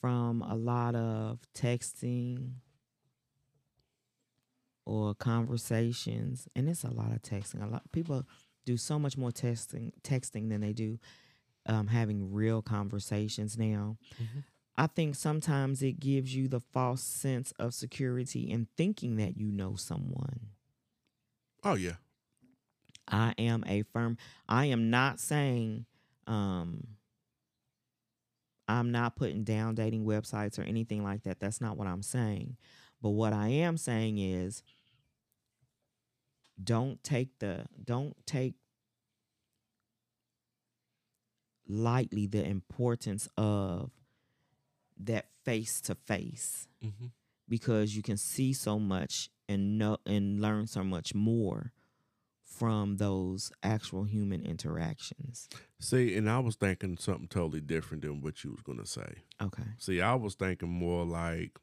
from 0.01 0.43
a 0.43 0.57
lot 0.57 0.95
of 0.97 1.39
texting 1.55 2.55
or 4.85 5.15
conversations 5.15 6.49
and 6.57 6.69
it's 6.69 6.83
a 6.83 6.91
lot 6.91 7.13
of 7.13 7.23
texting 7.23 7.63
a 7.63 7.67
lot 7.71 7.83
people 7.93 8.25
do 8.65 8.77
so 8.77 8.99
much 8.99 9.17
more 9.17 9.31
texting 9.31 9.93
texting 10.03 10.49
than 10.49 10.61
they 10.61 10.73
do 10.73 10.99
um, 11.67 11.89
having 11.89 12.33
real 12.33 12.63
conversations 12.63 13.57
now 13.59 13.97
Mhm. 14.21 14.45
i 14.77 14.87
think 14.87 15.15
sometimes 15.15 15.83
it 15.83 16.01
gives 16.01 16.35
you 16.35 16.49
the 16.49 16.61
false 16.61 17.03
sense 17.03 17.53
of 17.59 17.75
security 17.75 18.51
in 18.51 18.67
thinking 18.77 19.17
that 19.17 19.37
you 19.37 19.51
know 19.51 19.75
someone 19.77 20.51
Oh 21.63 21.75
yeah. 21.75 21.97
I 23.07 23.35
am 23.39 23.65
a 23.67 23.83
firm. 23.83 24.17
I 24.49 24.67
am 24.67 24.89
not 24.89 25.21
saying 25.21 25.85
um 26.27 26.97
I'm 28.69 28.91
not 28.93 29.17
putting 29.17 29.43
down 29.45 29.75
dating 29.75 30.05
websites 30.05 30.59
or 30.59 30.63
anything 30.63 31.03
like 31.03 31.25
that. 31.25 31.41
That's 31.41 31.61
not 31.61 31.77
what 31.77 31.87
I'm 31.89 32.03
saying. 32.03 32.57
But 33.03 33.11
what 33.11 33.33
I 33.33 33.49
am 33.49 33.77
saying 33.77 34.19
is 34.19 34.63
don't 36.63 37.03
take 37.03 37.39
the 37.41 37.67
don't 37.83 38.15
take 38.27 38.55
lightly 41.71 42.27
the 42.27 42.45
importance 42.45 43.29
of 43.37 43.91
that 44.99 45.27
face 45.45 45.81
to 45.83 45.95
face 45.95 46.69
because 47.49 47.97
you 47.97 48.03
can 48.03 48.17
see 48.17 48.53
so 48.53 48.79
much 48.79 49.31
and 49.49 49.79
know 49.79 49.97
and 50.07 50.41
learn 50.41 50.67
so 50.67 50.85
much 50.85 51.15
more 51.15 51.73
from 52.43 52.97
those 52.99 53.51
actual 53.63 54.05
human 54.05 54.43
interactions. 54.43 55.49
See, 55.79 56.15
and 56.17 56.29
I 56.29 56.41
was 56.41 56.57
thinking 56.57 56.99
something 56.99 57.29
totally 57.29 57.61
different 57.61 58.03
than 58.03 58.21
what 58.21 58.45
you 58.45 58.51
was 58.51 58.61
gonna 58.61 58.87
say. 58.87 59.23
Okay. 59.41 59.63
See, 59.79 60.01
I 60.01 60.15
was 60.15 60.35
thinking 60.35 60.69
more 60.69 61.05
like 61.05 61.59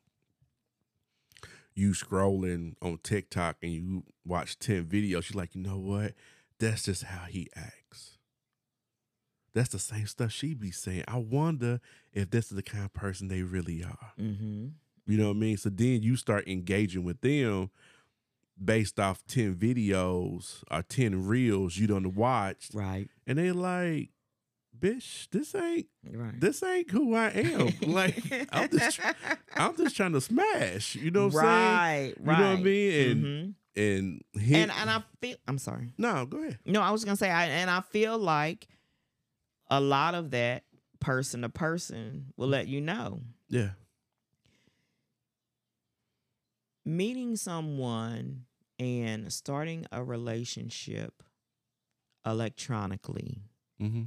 you 1.76 1.92
scrolling 1.92 2.74
on 2.82 3.00
TikTok 3.04 3.58
and 3.62 3.72
you 3.72 4.04
watch 4.26 4.58
10 4.58 4.86
videos. 4.86 5.32
You're 5.32 5.40
like, 5.40 5.54
you 5.54 5.62
know 5.62 5.78
what? 5.78 6.16
That's 6.60 6.84
just 6.84 7.04
how 7.04 7.26
he 7.26 7.50
acts. 7.56 8.17
That's 9.58 9.70
the 9.70 9.80
same 9.80 10.06
stuff 10.08 10.32
she 10.32 10.54
be 10.54 10.72
saying. 10.72 11.04
I 11.08 11.18
wonder 11.18 11.80
if 12.14 12.30
this 12.30 12.50
is 12.52 12.56
the 12.56 12.64
kind 12.64 12.86
of 12.86 12.94
person 12.94 13.28
they 13.28 13.42
really 13.42 13.84
are. 13.84 14.12
Mm-hmm. 14.20 14.68
You 15.08 15.18
know 15.18 15.28
what 15.30 15.38
I 15.38 15.40
mean? 15.40 15.58
So 15.58 15.70
then 15.70 16.02
you 16.04 16.16
start 16.16 16.48
engaging 16.48 17.04
with 17.04 17.22
them 17.22 17.70
based 18.64 19.00
off 19.00 19.26
10 19.28 19.56
videos 19.56 20.64
or 20.72 20.82
10 20.84 21.26
reels 21.28 21.78
you 21.78 21.88
done 21.88 22.14
watched. 22.16 22.74
Right. 22.74 23.08
And 23.26 23.38
they 23.38 23.52
like, 23.52 24.10
bitch, 24.78 25.28
this 25.32 25.54
ain't 25.56 25.88
Right. 26.10 26.40
this 26.40 26.62
ain't 26.64 26.92
who 26.92 27.16
I 27.16 27.30
am. 27.30 27.70
like 27.82 28.48
I'm 28.52 28.70
just 28.70 29.00
I'm 29.56 29.76
just 29.78 29.96
trying 29.96 30.14
to 30.14 30.22
smash. 30.22 30.96
You 30.96 31.12
know 31.12 31.28
what 31.28 31.36
I'm 31.36 31.46
right. 31.46 32.14
saying? 32.14 32.14
Right. 32.20 32.38
You 32.38 32.44
know 32.44 32.50
what 32.52 32.60
I 32.60 32.64
mean? 32.64 32.94
And 33.12 33.24
Mhm. 33.26 33.54
and 33.76 34.22
and 34.36 34.72
and 34.72 34.90
I 34.90 35.04
feel 35.22 35.38
I'm 35.48 35.58
sorry. 35.58 35.94
no, 35.98 36.26
go 36.26 36.40
ahead. 36.40 36.60
No, 36.66 36.82
I 36.82 36.92
was 36.92 37.04
gonna 37.06 37.18
say 37.18 37.30
I 37.30 37.46
and 37.46 37.70
I 37.70 37.82
feel 37.82 38.18
like 38.18 38.68
a 39.70 39.80
lot 39.82 40.16
of 40.16 40.32
that 40.32 40.64
person 41.00 41.42
to 41.42 41.50
person 41.50 42.34
will 42.38 42.48
let 42.48 42.68
you 42.68 42.82
know. 42.82 43.22
Yeah. 43.50 43.70
meeting 46.86 47.36
someone 47.36 48.46
and 48.80 49.32
starting 49.34 49.86
a 49.92 50.04
relationship 50.04 51.22
electronically 52.26 53.42
Mm-hmm. 53.82 54.04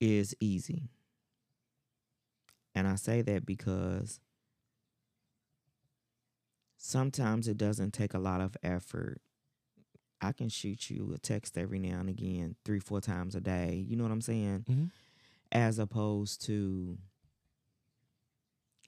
is 0.00 0.34
easy. 0.38 0.90
And 2.74 2.86
I 2.86 2.94
say 2.94 3.22
that 3.22 3.44
because 3.44 4.20
sometimes 6.76 7.48
it 7.48 7.56
doesn't 7.56 7.92
take 7.92 8.14
a 8.14 8.18
lot 8.18 8.40
of 8.40 8.56
effort. 8.62 9.20
I 10.22 10.32
can 10.32 10.48
shoot 10.48 10.88
you 10.88 11.12
a 11.14 11.18
text 11.18 11.58
every 11.58 11.80
now 11.80 12.00
and 12.00 12.08
again, 12.08 12.54
three, 12.64 12.78
four 12.78 13.00
times 13.00 13.34
a 13.34 13.40
day. 13.40 13.84
You 13.88 13.96
know 13.96 14.04
what 14.04 14.12
I'm 14.12 14.20
saying? 14.20 14.64
Mhm. 14.68 14.90
As 15.50 15.78
opposed 15.78 16.44
to, 16.46 16.98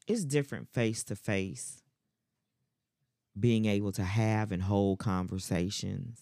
it's 0.06 0.24
different 0.24 0.68
face 0.68 1.02
to 1.04 1.16
face, 1.16 1.82
being 3.38 3.64
able 3.66 3.92
to 3.92 4.04
have 4.04 4.52
and 4.52 4.62
hold 4.62 4.98
conversations. 5.00 6.20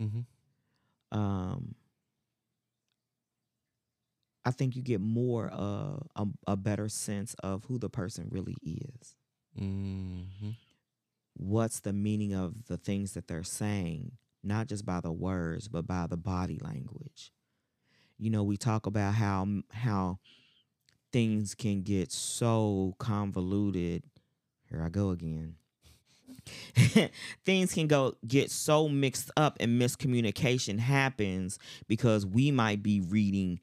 Mm-hmm. 0.00 0.20
um 1.18 1.74
I 4.44 4.50
think 4.52 4.74
you 4.74 4.82
get 4.82 5.00
more 5.00 5.50
uh, 5.52 5.98
a 6.16 6.26
a 6.46 6.56
better 6.56 6.88
sense 6.88 7.34
of 7.42 7.64
who 7.66 7.78
the 7.78 7.90
person 7.90 8.28
really 8.30 8.56
is. 8.64 9.14
Mm-hmm. 9.60 10.50
What's 11.42 11.80
the 11.80 11.92
meaning 11.92 12.34
of 12.34 12.66
the 12.66 12.76
things 12.76 13.14
that 13.14 13.26
they're 13.28 13.42
saying, 13.42 14.12
not 14.42 14.66
just 14.68 14.84
by 14.84 15.00
the 15.00 15.12
words, 15.12 15.68
but 15.68 15.86
by 15.86 16.06
the 16.06 16.16
body 16.16 16.58
language. 16.62 17.32
You 18.18 18.28
know, 18.30 18.42
we 18.42 18.56
talk 18.58 18.84
about 18.86 19.14
how 19.14 19.46
how 19.70 20.18
things 21.12 21.54
can 21.54 21.82
get 21.82 22.12
so 22.12 22.94
convoluted. 22.98 24.02
Here 24.68 24.82
I 24.82 24.90
go 24.90 25.10
again. 25.10 25.56
things 27.44 27.72
can 27.74 27.86
go 27.86 28.14
get 28.26 28.50
so 28.50 28.88
mixed 28.88 29.30
up 29.36 29.56
and 29.60 29.80
miscommunication 29.80 30.78
happens 30.78 31.58
because 31.88 32.24
we 32.26 32.50
might 32.50 32.82
be 32.82 33.00
reading 33.00 33.60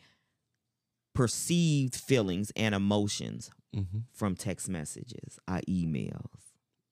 perceived 1.13 1.95
feelings 1.95 2.51
and 2.55 2.73
emotions 2.75 3.49
Mm-hmm. 3.75 3.99
from 4.13 4.35
text 4.35 4.69
messages, 4.69 5.37
our 5.47 5.59
emails, 5.69 6.39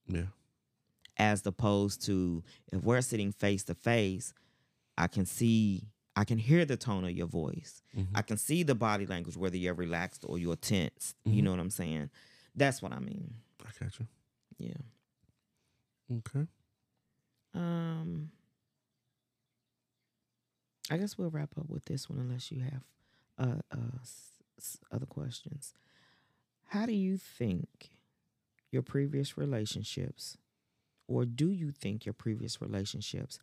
Yeah. 0.07 0.25
As 1.17 1.45
opposed 1.45 2.03
to 2.05 2.43
if 2.71 2.83
we're 2.83 3.01
sitting 3.01 3.31
face 3.31 3.63
to 3.65 3.75
face, 3.75 4.33
I 4.97 5.07
can 5.07 5.25
see, 5.25 5.83
I 6.15 6.23
can 6.25 6.37
hear 6.37 6.65
the 6.65 6.77
tone 6.77 7.03
of 7.05 7.11
your 7.11 7.27
voice. 7.27 7.81
Mm-hmm. 7.97 8.15
I 8.15 8.21
can 8.21 8.37
see 8.37 8.63
the 8.63 8.75
body 8.75 9.05
language, 9.05 9.37
whether 9.37 9.57
you're 9.57 9.73
relaxed 9.73 10.23
or 10.27 10.37
you're 10.37 10.55
tense. 10.55 11.15
You 11.25 11.41
Mhm. 11.41 11.43
know 11.45 11.51
what 11.51 11.59
I'm 11.59 11.69
saying? 11.69 12.09
That's 12.55 12.81
what 12.81 12.91
I 12.93 12.99
mean. 12.99 13.35
I 13.65 13.69
got 13.79 13.99
you. 13.99 14.07
Yeah. 14.57 16.17
Okay. 16.17 16.47
Um, 17.53 18.31
I 20.89 20.97
guess 20.97 21.17
we'll 21.17 21.29
wrap 21.31 21.57
up 21.57 21.69
with 21.69 21.85
this 21.85 22.09
one, 22.09 22.19
unless 22.19 22.51
you 22.51 22.59
have 22.61 22.83
uh, 23.37 23.61
uh 23.71 23.97
s- 24.57 24.77
other 24.91 25.05
questions. 25.05 25.73
How 26.67 26.85
do 26.85 26.93
you 26.93 27.17
think 27.17 27.89
your 28.71 28.81
previous 28.81 29.37
relationships, 29.37 30.37
or 31.07 31.25
do 31.25 31.49
you 31.49 31.71
think 31.71 32.05
your 32.05 32.13
previous 32.13 32.61
relationships 32.61 33.39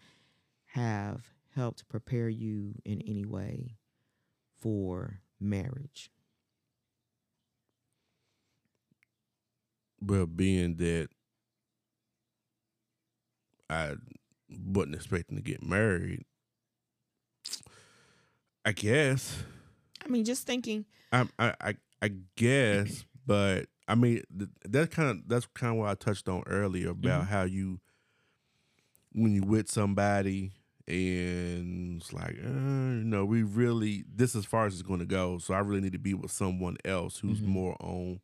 have 0.66 1.30
helped 1.54 1.88
prepare 1.88 2.28
you 2.28 2.74
in 2.84 3.02
any 3.02 3.24
way 3.24 3.76
for 4.58 5.20
marriage? 5.40 6.10
Well, 10.00 10.26
being 10.26 10.76
that 10.76 11.08
I 13.70 13.94
wasn't 14.48 14.96
expecting 14.96 15.36
to 15.36 15.42
get 15.42 15.62
married, 15.62 16.24
I 18.64 18.72
guess. 18.72 19.42
I 20.04 20.08
mean, 20.08 20.24
just 20.24 20.46
thinking. 20.46 20.84
I 21.12 21.28
I 21.38 21.54
I, 21.60 21.74
I 22.02 22.10
guess, 22.36 23.04
but 23.26 23.66
I 23.88 23.94
mean 23.94 24.22
th- 24.36 24.50
that 24.64 24.90
kind 24.90 25.10
of 25.10 25.28
that's 25.28 25.46
kind 25.54 25.72
of 25.72 25.78
what 25.78 25.90
I 25.90 25.94
touched 25.94 26.28
on 26.28 26.42
earlier 26.46 26.90
about 26.90 27.24
Mhm. 27.24 27.28
how 27.28 27.42
you 27.42 27.80
when 29.12 29.32
you 29.34 29.42
with 29.42 29.70
somebody 29.70 30.52
and 30.88 32.00
it's 32.00 32.12
like 32.12 32.36
uh, 32.42 32.48
you 32.48 33.04
know 33.04 33.24
we 33.24 33.42
really 33.42 34.04
this 34.12 34.34
as 34.34 34.44
far 34.44 34.66
as 34.66 34.72
it's 34.74 34.82
going 34.82 34.98
to 35.00 35.06
go 35.06 35.38
so 35.38 35.54
i 35.54 35.58
really 35.60 35.80
need 35.80 35.92
to 35.92 35.98
be 35.98 36.12
with 36.14 36.30
someone 36.32 36.76
else 36.84 37.18
who's 37.18 37.40
Mhm. 37.40 37.46
more 37.46 37.76
on 37.80 38.20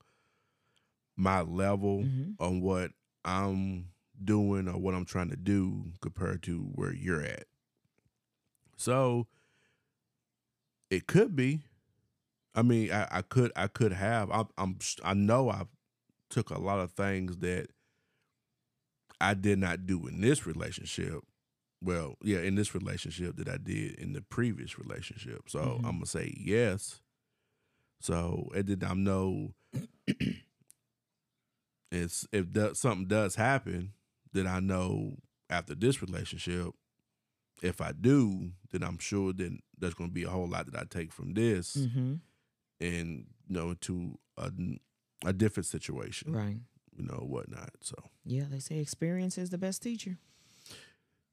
my 1.16 1.40
level 1.42 2.04
Mhm. 2.04 2.34
on 2.40 2.60
what 2.60 2.92
i'm 3.24 3.92
doing 4.24 4.66
or 4.66 4.76
what 4.78 4.94
i'm 4.94 5.04
trying 5.04 5.28
to 5.30 5.36
do 5.36 5.92
compared 6.00 6.42
to 6.42 6.62
where 6.74 6.92
you're 6.92 7.22
at 7.22 7.46
so 8.76 9.26
it 10.90 11.06
could 11.06 11.36
be 11.36 11.60
i 12.58 12.62
mean 12.62 12.90
i, 12.92 13.06
I 13.10 13.22
could 13.22 13.52
i 13.56 13.66
could 13.68 13.92
have 13.92 14.30
I'm, 14.30 14.48
I'm 14.58 14.78
i 15.04 15.14
know 15.14 15.50
i 15.50 15.62
took 16.30 16.50
a 16.50 16.58
lot 16.58 16.80
of 16.80 16.92
things 16.92 17.38
that 17.38 17.68
i 19.20 19.34
did 19.34 19.58
not 19.58 19.86
do 19.86 20.06
in 20.06 20.20
this 20.20 20.46
relationship 20.46 21.20
well, 21.80 22.16
yeah, 22.22 22.40
in 22.40 22.56
this 22.56 22.74
relationship 22.74 23.36
that 23.36 23.48
I 23.48 23.56
did 23.56 23.94
in 24.00 24.12
the 24.12 24.20
previous 24.20 24.80
relationship. 24.80 25.48
So 25.48 25.60
Mhm. 25.60 25.76
I'm 25.76 25.82
gonna 25.92 26.06
say 26.06 26.34
yes. 26.36 27.00
So 28.00 28.50
it 28.54 28.66
did 28.66 28.82
I 28.82 28.94
know 28.94 29.54
it's 31.92 32.26
if 32.32 32.52
that, 32.52 32.76
something 32.76 33.06
does 33.06 33.36
happen, 33.36 33.92
then 34.32 34.46
I 34.46 34.60
know 34.60 35.16
after 35.48 35.74
this 35.74 36.02
relationship, 36.02 36.74
if 37.62 37.80
I 37.80 37.92
do, 37.92 38.52
then 38.70 38.82
I'm 38.82 38.98
sure 38.98 39.32
then 39.32 39.60
there's 39.78 39.94
gonna 39.94 40.10
be 40.10 40.24
a 40.24 40.30
whole 40.30 40.48
lot 40.48 40.66
that 40.66 40.78
I 40.80 40.84
take 40.84 41.12
from 41.12 41.34
this 41.34 41.76
Mm-hmm. 41.76 42.14
And 42.80 43.26
you 43.48 43.54
know 43.56 43.70
into 43.70 44.18
a, 44.36 44.50
a 45.26 45.32
different 45.32 45.66
situation, 45.66 46.32
Right. 46.32 46.56
you 46.96 47.04
know, 47.04 47.24
whatnot. 47.26 47.70
So 47.80 47.94
Yeah, 48.24 48.44
they 48.50 48.58
say 48.60 48.78
experience 48.78 49.36
is 49.38 49.50
the 49.50 49.58
best 49.58 49.82
teacher. 49.82 50.18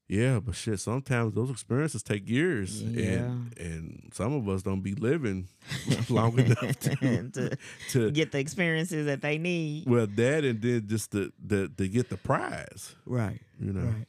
Yeah, 0.07 0.39
but 0.39 0.53
shit, 0.53 0.79
sometimes 0.79 1.33
those 1.33 1.49
experiences 1.49 2.03
take 2.03 2.29
years, 2.29 2.79
Yeah. 2.83 3.01
and 3.03 3.57
and 3.57 4.11
some 4.13 4.33
of 4.33 4.47
us 4.47 4.61
don't 4.61 4.81
be 4.81 4.93
living 4.93 5.47
long 6.09 6.37
enough 6.37 6.79
to, 6.81 7.29
to 7.33 7.57
to 7.89 8.11
get 8.11 8.31
the 8.31 8.37
experiences 8.37 9.07
that 9.07 9.21
they 9.21 9.39
need. 9.39 9.87
well 9.89 10.05
that, 10.05 10.43
and 10.45 10.61
then 10.61 10.85
just 10.87 11.11
to 11.13 11.31
to, 11.49 11.69
to 11.69 11.87
get 11.87 12.09
the 12.09 12.17
prize, 12.17 12.93
Right. 13.07 13.41
you 13.59 13.73
know. 13.73 13.81
Right. 13.85 14.05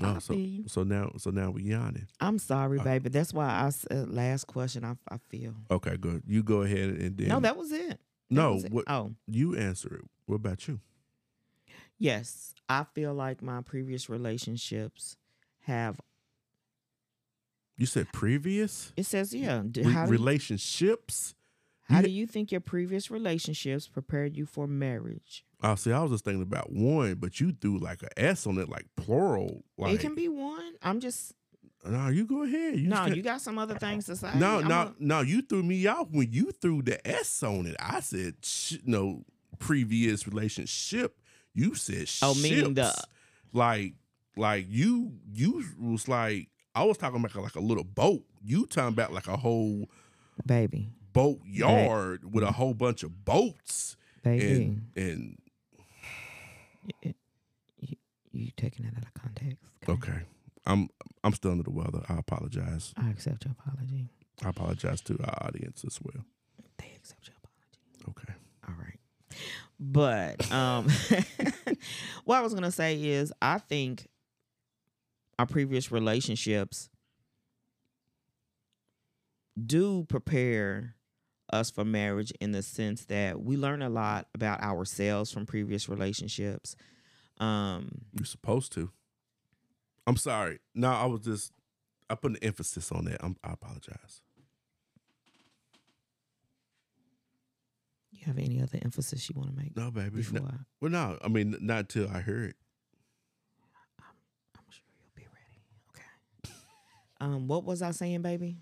No, 0.00 0.16
I 0.16 0.18
so 0.18 0.34
so 0.66 0.82
now 0.82 1.12
so 1.18 1.30
now 1.30 1.50
we 1.50 1.62
yawning. 1.64 2.06
I'm 2.20 2.38
sorry, 2.38 2.78
Uh, 2.78 2.84
baby. 2.84 3.08
That's 3.10 3.32
why 3.34 3.46
I 3.48 3.70
said 3.70 4.08
last 4.10 4.46
question. 4.46 4.84
I 4.84 4.96
I 5.08 5.18
feel. 5.28 5.54
Okay, 5.70 5.96
good. 5.96 6.22
You 6.26 6.42
go 6.42 6.62
ahead 6.62 6.90
and 6.90 7.16
then 7.16 7.28
No, 7.28 7.40
that 7.40 7.56
was 7.56 7.70
it. 7.72 7.88
That 7.88 7.98
no. 8.30 8.54
was 8.54 8.64
it. 8.64 8.72
What 8.72 8.84
Oh, 8.88 9.14
you 9.26 9.56
answer 9.56 9.94
it? 9.96 10.04
What 10.26 10.36
about 10.36 10.66
you? 10.68 10.80
yes. 11.98 12.54
I 12.68 12.84
feel 12.94 13.12
like 13.14 13.42
my 13.42 13.60
previous 13.62 14.08
relationships 14.08 15.16
have. 15.62 16.00
You 17.76 17.86
said 17.86 18.12
previous 18.12 18.92
It 18.96 19.06
says 19.06 19.34
yeah. 19.34 19.62
Re- 19.74 19.82
how 19.92 20.04
do 20.06 20.12
you, 20.12 20.18
relationships. 20.18 21.34
how 21.88 22.02
do 22.02 22.10
you 22.10 22.26
think 22.26 22.52
your 22.52 22.60
previous 22.60 23.10
relationships 23.10 23.88
prepared 23.88 24.36
you 24.36 24.46
for 24.46 24.66
marriage? 24.66 25.44
Oh, 25.62 25.74
see, 25.74 25.92
I 25.92 26.00
was 26.02 26.10
just 26.12 26.24
thinking 26.24 26.42
about 26.42 26.72
one, 26.72 27.14
but 27.16 27.38
you 27.40 27.52
threw 27.52 27.78
like 27.78 28.02
a 28.02 28.18
S 28.18 28.46
on 28.46 28.56
it, 28.58 28.68
like 28.68 28.86
plural. 28.96 29.62
Like, 29.76 29.94
it 29.94 30.00
can 30.00 30.14
be 30.14 30.28
one. 30.28 30.72
I'm 30.82 31.00
just 31.00 31.34
no, 31.84 32.08
you 32.08 32.26
go 32.26 32.42
ahead. 32.44 32.78
You 32.78 32.88
no. 32.88 33.06
You 33.06 33.22
got 33.22 33.40
some 33.40 33.58
other 33.58 33.74
things 33.78 34.06
to 34.06 34.16
say. 34.16 34.30
No, 34.36 34.58
I'm 34.60 34.68
no, 34.68 34.80
a- 34.80 34.94
no. 34.98 35.20
You 35.22 35.42
threw 35.42 35.62
me 35.62 35.86
off 35.86 36.08
when 36.10 36.30
you 36.32 36.50
threw 36.52 36.82
the 36.82 37.06
S 37.06 37.42
on 37.42 37.66
it. 37.66 37.76
I 37.80 38.00
said, 38.00 38.34
sh- 38.42 38.76
no, 38.84 39.24
previous 39.58 40.26
relationship. 40.26 41.16
You 41.54 41.74
said, 41.74 42.08
Oh, 42.22 42.34
meaning 42.34 42.74
the- 42.74 42.84
ships. 42.86 43.04
like, 43.52 43.94
like 44.36 44.66
you, 44.68 45.12
you 45.32 45.64
was 45.78 46.06
like, 46.08 46.48
I 46.74 46.84
was 46.84 46.96
talking 46.98 47.18
about 47.18 47.34
like 47.42 47.56
a 47.56 47.60
little 47.60 47.84
boat. 47.84 48.22
You 48.42 48.66
talking 48.66 48.88
about 48.94 49.12
like 49.12 49.26
a 49.26 49.36
whole 49.36 49.88
baby, 50.46 50.90
boat 51.12 51.40
yard 51.44 52.32
with 52.32 52.44
a 52.44 52.52
whole 52.52 52.72
bunch 52.74 53.02
of 53.02 53.24
boats 53.24 53.96
baby. 54.22 54.46
and 54.64 54.82
and 54.96 55.38
you, 57.02 57.96
you 58.32 58.50
taking 58.56 58.84
it 58.86 58.94
out 58.96 59.04
of 59.04 59.14
context. 59.14 59.64
okay. 59.88 60.22
I'm 60.66 60.88
I'm 61.24 61.32
still 61.32 61.52
under 61.52 61.62
the 61.62 61.70
weather. 61.70 62.02
I 62.08 62.18
apologize. 62.18 62.92
I 62.96 63.08
accept 63.10 63.44
your 63.46 63.52
apology. 63.58 64.08
I 64.44 64.50
apologize 64.50 65.00
to 65.02 65.18
our 65.24 65.46
audience 65.46 65.84
as 65.86 65.98
well. 66.02 66.24
They 66.78 66.92
accept 66.96 67.28
your 67.28 67.36
apology. 67.42 68.20
Okay. 68.28 68.34
All 68.68 68.74
right. 68.78 68.98
But 69.78 70.52
um 70.52 70.86
what 72.24 72.36
I 72.36 72.42
was 72.42 72.52
gonna 72.52 72.70
say 72.70 73.02
is 73.02 73.32
I 73.40 73.58
think 73.58 74.06
our 75.38 75.46
previous 75.46 75.90
relationships 75.90 76.90
do 79.66 80.04
prepare 80.08 80.94
us 81.52 81.70
for 81.70 81.84
marriage 81.84 82.32
in 82.40 82.52
the 82.52 82.62
sense 82.62 83.04
that 83.06 83.40
we 83.42 83.56
learn 83.56 83.82
a 83.82 83.88
lot 83.90 84.26
about 84.34 84.62
ourselves 84.62 85.30
from 85.32 85.46
previous 85.46 85.88
relationships. 85.88 86.76
Um 87.38 88.02
You're 88.12 88.24
supposed 88.26 88.72
to. 88.72 88.90
I'm 90.06 90.16
sorry. 90.16 90.58
No, 90.74 90.90
I 90.90 91.06
was 91.06 91.20
just 91.22 91.52
I 92.08 92.14
put 92.16 92.32
an 92.32 92.38
emphasis 92.42 92.90
on 92.90 93.04
that. 93.04 93.22
I'm, 93.22 93.36
I 93.44 93.52
apologize. 93.52 94.22
you 98.12 98.26
have 98.26 98.38
any 98.38 98.60
other 98.60 98.78
emphasis 98.82 99.28
you 99.30 99.34
want 99.38 99.48
to 99.50 99.56
make 99.56 99.74
No, 99.76 99.90
baby. 99.90 100.10
before 100.16 100.40
No, 100.40 100.46
I, 100.46 100.54
well, 100.80 100.90
no. 100.90 101.18
I 101.24 101.28
mean, 101.28 101.56
not 101.60 101.78
until 101.80 102.08
I 102.10 102.20
hear 102.20 102.42
it. 102.44 102.56
I'm 104.54 104.62
sure 104.68 104.84
you'll 104.98 105.14
be 105.14 105.26
ready. 105.32 105.62
Okay. 106.50 106.54
Um 107.20 107.48
what 107.48 107.64
was 107.64 107.80
I 107.82 107.92
saying, 107.92 108.22
baby? 108.22 108.58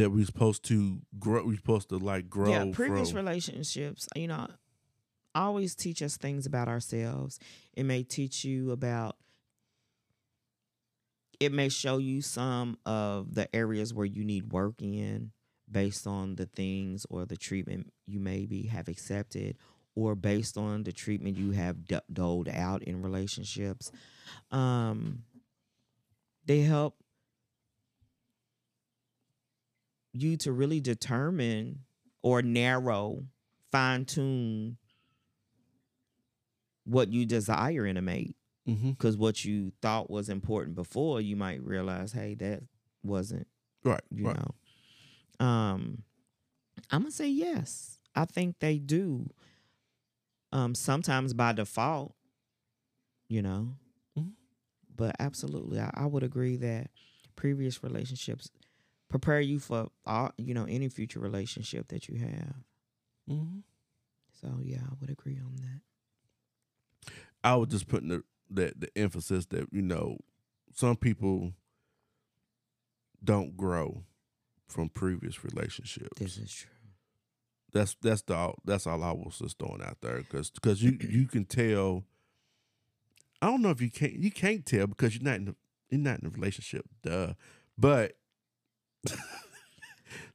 That 0.00 0.10
we're 0.10 0.24
supposed 0.24 0.64
to 0.64 1.00
grow. 1.18 1.44
We're 1.44 1.56
supposed 1.56 1.90
to 1.90 1.98
like 1.98 2.30
grow. 2.30 2.48
yeah 2.50 2.66
previous 2.72 3.10
from, 3.10 3.18
relationships 3.26 4.08
you 4.16 4.28
know 4.28 4.46
always 5.34 5.74
teach 5.74 6.02
us 6.02 6.16
things 6.16 6.46
about 6.46 6.68
ourselves 6.68 7.38
it 7.74 7.84
may 7.84 8.02
teach 8.02 8.44
you 8.44 8.70
about 8.72 9.16
it 11.38 11.52
may 11.52 11.68
show 11.68 11.98
you 11.98 12.20
some 12.20 12.76
of 12.84 13.34
the 13.34 13.54
areas 13.54 13.94
where 13.94 14.06
you 14.06 14.24
need 14.24 14.52
work 14.52 14.80
in 14.80 15.30
based 15.70 16.06
on 16.06 16.34
the 16.34 16.46
things 16.46 17.06
or 17.10 17.24
the 17.26 17.36
treatment 17.36 17.92
you 18.06 18.18
maybe 18.18 18.62
have 18.62 18.88
accepted 18.88 19.56
or 19.94 20.14
based 20.14 20.56
on 20.56 20.82
the 20.82 20.92
treatment 20.92 21.36
you 21.36 21.52
have 21.52 21.86
d- 21.86 21.98
doled 22.12 22.48
out 22.48 22.82
in 22.82 23.02
relationships 23.02 23.92
um 24.50 25.22
they 26.44 26.60
help 26.60 26.96
you 30.12 30.36
to 30.38 30.52
really 30.52 30.80
determine 30.80 31.80
or 32.22 32.42
narrow, 32.42 33.24
fine 33.70 34.04
tune 34.04 34.76
what 36.84 37.12
you 37.12 37.26
desire 37.26 37.86
in 37.86 37.96
a 37.96 38.02
mate. 38.02 38.36
Because 38.66 39.16
what 39.16 39.44
you 39.44 39.72
thought 39.82 40.10
was 40.10 40.28
important 40.28 40.76
before, 40.76 41.20
you 41.20 41.34
might 41.34 41.60
realize, 41.62 42.12
hey, 42.12 42.34
that 42.36 42.62
wasn't, 43.02 43.48
Right. 43.82 44.00
you 44.10 44.26
right. 44.26 44.36
know. 45.40 45.44
Um, 45.44 46.04
I'm 46.92 47.00
gonna 47.02 47.10
say 47.10 47.28
yes. 47.28 47.98
I 48.14 48.26
think 48.26 48.60
they 48.60 48.78
do. 48.78 49.28
Um, 50.52 50.74
sometimes 50.76 51.34
by 51.34 51.52
default, 51.52 52.14
you 53.28 53.42
know. 53.42 53.74
Mhm. 54.16 54.32
But 54.94 55.16
absolutely, 55.18 55.80
I, 55.80 55.90
I 55.94 56.06
would 56.06 56.22
agree 56.22 56.56
that 56.56 56.90
previous 57.34 57.82
relationships 57.82 58.50
prepare 59.10 59.40
you 59.40 59.58
for 59.58 59.88
all, 60.06 60.32
you 60.38 60.54
know, 60.54 60.64
any 60.64 60.88
future 60.88 61.20
relationship 61.20 61.88
that 61.88 62.08
you 62.08 62.18
have. 62.18 62.54
Mhm. 63.28 63.62
So 64.40 64.58
yeah, 64.62 64.80
I 64.90 64.94
would 65.00 65.10
agree 65.10 65.38
on 65.38 65.56
that. 65.56 67.12
I 67.44 67.56
was 67.56 67.68
just 67.68 67.88
putting 67.88 68.08
the, 68.08 68.22
the 68.48 68.72
the 68.76 68.88
emphasis 68.96 69.46
that 69.46 69.66
you 69.72 69.82
know 69.82 70.16
some 70.72 70.96
people 70.96 71.52
don't 73.22 73.56
grow 73.56 74.04
from 74.66 74.88
previous 74.88 75.44
relationships. 75.44 76.18
This 76.18 76.38
is 76.38 76.52
true. 76.52 76.70
That's 77.72 77.96
that's 78.00 78.22
the 78.22 78.34
all- 78.34 78.58
that's 78.64 78.86
all 78.86 79.02
I 79.02 79.12
was 79.12 79.38
just 79.38 79.58
throwing 79.58 79.82
out 79.82 79.98
there 80.00 80.18
because 80.22 80.82
you 80.82 80.96
you 81.00 81.26
can 81.26 81.44
tell. 81.44 82.04
I 83.42 83.46
don't 83.46 83.62
know 83.62 83.70
if 83.70 83.80
you 83.80 83.90
can't 83.90 84.12
you 84.14 84.30
can't 84.30 84.64
tell 84.66 84.86
because 84.86 85.14
you're 85.14 85.24
not 85.24 85.36
in 85.36 85.44
the, 85.46 85.56
you're 85.90 86.00
not 86.00 86.20
in 86.20 86.26
a 86.26 86.30
relationship, 86.30 86.84
duh. 87.02 87.34
But 87.78 88.16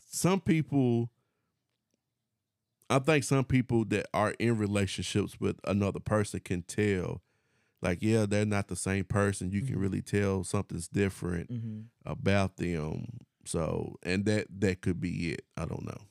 some 0.10 0.40
people, 0.42 1.10
I 2.90 3.00
think 3.00 3.24
some 3.24 3.46
people 3.46 3.86
that 3.86 4.08
are 4.14 4.32
in 4.40 4.58
relationships 4.58 5.40
with 5.40 5.60
another 5.66 6.00
person 6.00 6.40
can 6.40 6.62
tell, 6.64 7.22
like 7.82 8.00
yeah, 8.02 8.26
they're 8.26 8.46
not 8.46 8.68
the 8.68 8.76
same 8.76 9.06
person. 9.06 9.52
You 9.52 9.62
can 9.62 9.76
Mhm. 9.76 9.82
really 9.82 10.02
tell 10.02 10.44
something's 10.44 10.88
different 10.88 11.50
Mm-hmm. 11.52 11.82
about 12.06 12.58
them. 12.58 13.18
So, 13.46 13.98
and 14.04 14.26
that 14.26 14.48
that 14.60 14.82
could 14.82 15.00
be 15.00 15.32
it. 15.34 15.46
I 15.58 15.66
don't 15.66 15.86
know. 15.86 16.02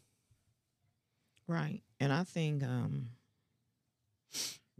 Right. 1.47 1.83
And 2.01 2.13
I 2.13 2.25
think 2.25 2.63
um 2.63 3.11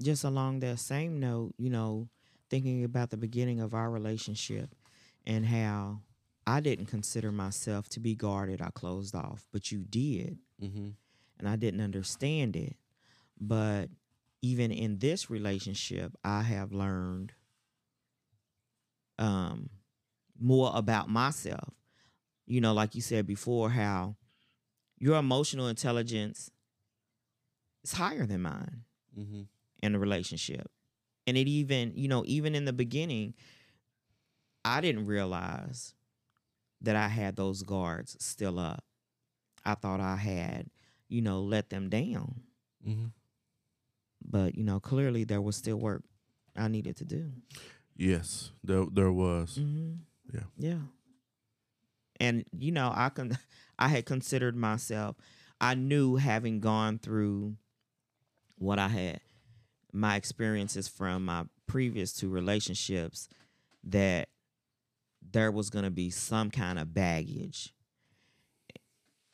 just 0.01 0.25
along 0.25 0.61
that 0.61 0.79
same 0.79 1.21
note, 1.21 1.55
you 1.59 1.71
know, 1.71 2.09
thinking 2.51 2.85
about 2.85 3.11
the 3.11 3.17
beginning 3.17 3.61
of 3.61 3.75
our 3.75 3.91
relationship 3.91 4.71
and 5.27 5.47
how 5.47 6.01
I 6.47 6.61
didn't 6.61 6.87
consider 6.87 7.33
myself 7.33 7.89
to 7.91 8.01
be 8.01 8.15
guarded, 8.15 8.61
I 8.61 8.71
closed 8.71 9.15
off, 9.15 9.47
but 9.53 9.71
you 9.73 9.85
did, 9.85 10.39
Mm-hmm. 10.63 10.89
and 11.39 11.49
I 11.49 11.57
didn't 11.57 11.81
understand 11.81 12.57
it. 12.57 12.77
But 13.41 13.89
even 14.43 14.71
in 14.71 14.99
this 14.99 15.31
relationship, 15.31 16.13
I 16.25 16.43
have 16.43 16.73
learned 16.73 17.33
um 19.19 19.71
more 20.39 20.73
about 20.75 21.09
myself. 21.09 21.73
You 22.47 22.61
know, 22.61 22.73
like 22.75 22.95
you 22.95 23.01
said 23.01 23.27
before, 23.27 23.71
how 23.71 24.17
your 24.99 25.17
emotional 25.19 25.69
intelligence 25.69 26.51
is 27.85 27.93
higher 27.93 28.27
than 28.27 28.43
mine 28.43 28.83
Mm-hmm. 29.19 29.43
in 29.83 29.95
a 29.95 29.99
relationship. 29.99 30.71
And 31.27 31.37
it 31.37 31.47
even, 31.49 31.93
you 31.95 32.09
know, 32.09 32.25
even 32.27 32.55
in 32.55 32.65
the 32.65 32.73
beginning, 32.73 33.35
I 34.65 34.81
didn't 34.81 35.07
realize 35.07 35.95
that 36.85 36.97
I 36.97 37.09
had 37.09 37.37
those 37.37 37.63
guards 37.63 38.17
still 38.21 38.59
up. 38.59 38.85
I 39.65 39.75
thought 39.75 40.01
I 40.01 40.17
had, 40.17 40.69
you 41.09 41.23
know, 41.23 41.41
let 41.41 41.71
them 41.71 41.89
down. 41.89 42.43
Mm-hmm. 42.87 43.07
But, 44.27 44.55
you 44.55 44.65
know, 44.65 44.81
clearly 44.81 45.25
there 45.25 45.41
was 45.41 45.57
still 45.57 45.77
work 45.77 46.03
I 46.57 46.69
needed 46.69 46.97
to 46.97 47.05
do. 47.05 47.33
Yes, 47.97 48.51
there 48.63 48.85
there 48.93 49.13
was. 49.13 49.59
Mm-hmm. 49.59 49.93
Yeah. 50.33 50.45
Yeah. 50.59 50.79
And 52.21 52.45
you 52.57 52.73
know, 52.73 52.93
I 52.95 53.09
can 53.09 53.39
I 53.79 53.89
had 53.89 54.07
considered 54.07 54.57
myself 54.57 55.17
I 55.61 55.75
knew 55.75 56.17
having 56.17 56.61
gone 56.61 56.99
through 56.99 57.57
what 58.59 58.79
I 58.79 58.89
had 58.89 59.21
my 59.93 60.17
experiences 60.17 60.89
from 60.89 61.25
my 61.25 61.45
previous 61.67 62.13
two 62.13 62.29
relationships 62.29 63.29
that 63.85 64.29
there 65.33 65.51
was 65.51 65.71
going 65.71 65.85
to 65.85 65.91
be 65.91 66.11
some 66.11 66.51
kind 66.51 66.79
of 66.79 66.93
baggage. 66.95 67.73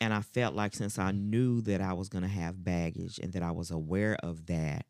And 0.00 0.14
I 0.14 0.22
felt 0.22 0.54
like 0.54 0.74
since 0.74 0.98
I 0.98 1.10
knew 1.10 1.60
that 1.62 1.80
I 1.82 1.92
was 1.92 2.08
going 2.08 2.22
to 2.22 2.28
have 2.28 2.64
baggage 2.64 3.18
and 3.22 3.32
that 3.34 3.42
I 3.42 3.50
was 3.50 3.70
aware 3.70 4.16
of 4.22 4.46
that, 4.46 4.86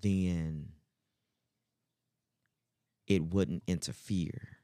then 0.00 0.68
it 3.06 3.22
wouldn't 3.22 3.62
interfere. 3.66 4.56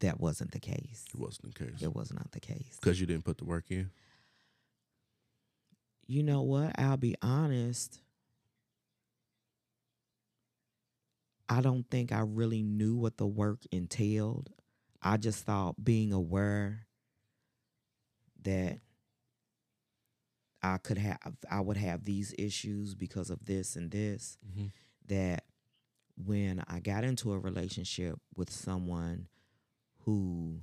That 0.00 0.20
wasn't 0.20 0.52
the 0.52 0.60
case. 0.60 1.06
It 1.12 1.18
wasn't 1.18 1.54
the 1.54 1.64
case 1.64 1.82
It 1.82 1.94
was 1.94 2.12
not 2.12 2.30
the 2.32 2.40
case. 2.40 2.78
because 2.80 3.00
you 3.00 3.06
didn't 3.06 3.24
put 3.24 3.38
the 3.38 3.44
work 3.44 3.64
in. 3.70 3.90
You 6.06 6.22
know 6.22 6.42
what? 6.42 6.72
I'll 6.78 6.96
be 6.96 7.14
honest. 7.22 8.00
I 11.48 11.60
don't 11.60 11.88
think 11.90 12.12
I 12.12 12.20
really 12.20 12.62
knew 12.62 12.96
what 12.96 13.16
the 13.16 13.26
work 13.26 13.60
entailed. 13.72 14.50
I 15.02 15.16
just 15.16 15.44
thought 15.44 15.82
being 15.82 16.12
aware 16.12 16.86
that 18.42 18.78
I 20.62 20.78
could 20.78 20.98
have 20.98 21.18
I 21.50 21.60
would 21.60 21.76
have 21.76 22.04
these 22.04 22.34
issues 22.38 22.94
because 22.94 23.30
of 23.30 23.46
this 23.46 23.76
and 23.76 23.90
this 23.90 24.36
Mm-hmm. 24.48 24.66
that 25.06 25.44
when 26.16 26.62
I 26.68 26.80
got 26.80 27.04
into 27.04 27.32
a 27.32 27.38
relationship 27.38 28.18
with 28.36 28.50
someone 28.50 29.28
who 30.04 30.62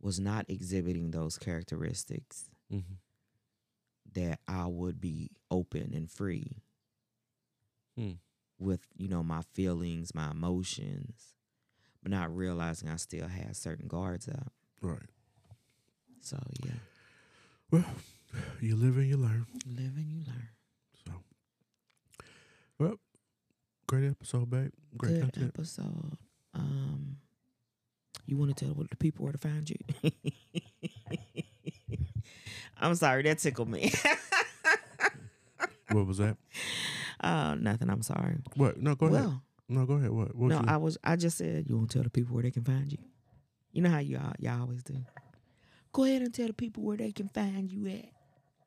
was 0.00 0.20
not 0.20 0.46
exhibiting 0.48 1.10
those 1.10 1.36
characteristics 1.36 2.48
Mm-hmm. 2.72 2.94
that 4.14 4.38
I 4.46 4.66
would 4.66 5.00
be 5.00 5.30
open 5.50 5.92
and 5.94 6.08
free 6.10 6.62
Hmm. 7.96 8.12
With, 8.60 8.80
you 8.96 9.08
know, 9.08 9.22
my 9.24 9.42
feelings, 9.54 10.14
my 10.14 10.30
emotions, 10.30 11.34
but 12.02 12.12
not 12.12 12.34
realizing 12.34 12.88
I 12.88 12.96
still 12.96 13.26
had 13.26 13.56
certain 13.56 13.88
guards 13.88 14.28
up. 14.28 14.52
Right. 14.82 14.98
So 16.20 16.38
yeah, 16.64 16.72
Well, 17.70 17.84
you 18.60 18.76
live 18.76 18.96
and 18.98 19.06
you 19.08 19.16
learn. 19.16 19.46
live 19.66 19.96
and 19.96 20.06
you 20.12 20.18
learn. 20.26 20.48
So, 21.06 21.12
well, 22.78 22.94
great 23.86 24.08
episode, 24.08 24.50
babe. 24.50 24.70
Great 24.96 25.14
Good 25.14 25.20
content. 25.22 25.52
episode. 25.56 26.16
Um, 26.54 27.16
you 28.26 28.36
want 28.36 28.54
to 28.56 28.64
tell 28.64 28.74
what 28.74 28.90
the 28.90 28.96
people 28.96 29.24
where 29.24 29.32
to 29.32 29.38
find 29.38 29.68
you? 29.70 29.76
I'm 32.80 32.94
sorry, 32.94 33.22
that 33.24 33.38
tickled 33.38 33.68
me. 33.68 33.92
What 35.90 36.06
was 36.06 36.18
that? 36.18 36.36
uh, 37.20 37.54
nothing. 37.56 37.90
I'm 37.90 38.02
sorry. 38.02 38.36
What? 38.54 38.80
No, 38.80 38.94
go 38.94 39.06
ahead. 39.06 39.20
Well, 39.22 39.42
No, 39.68 39.86
go 39.86 39.94
ahead. 39.94 40.10
What? 40.10 40.34
what 40.34 40.48
no, 40.48 40.60
you, 40.60 40.64
I 40.66 40.76
was. 40.76 40.98
I 41.04 41.16
just 41.16 41.38
said 41.38 41.66
you 41.68 41.76
want 41.76 41.90
to 41.90 41.94
tell 41.98 42.04
the 42.04 42.10
people 42.10 42.34
where 42.34 42.42
they 42.42 42.50
can 42.50 42.64
find 42.64 42.90
you. 42.90 42.98
You 43.72 43.82
know 43.82 43.90
how 43.90 43.98
you 43.98 44.18
all, 44.18 44.32
y'all 44.38 44.62
always 44.62 44.82
do. 44.82 44.96
Go 45.92 46.04
ahead 46.04 46.22
and 46.22 46.32
tell 46.34 46.46
the 46.46 46.52
people 46.52 46.82
where 46.82 46.96
they 46.96 47.12
can 47.12 47.28
find 47.28 47.70
you 47.70 47.88
at, 47.88 48.06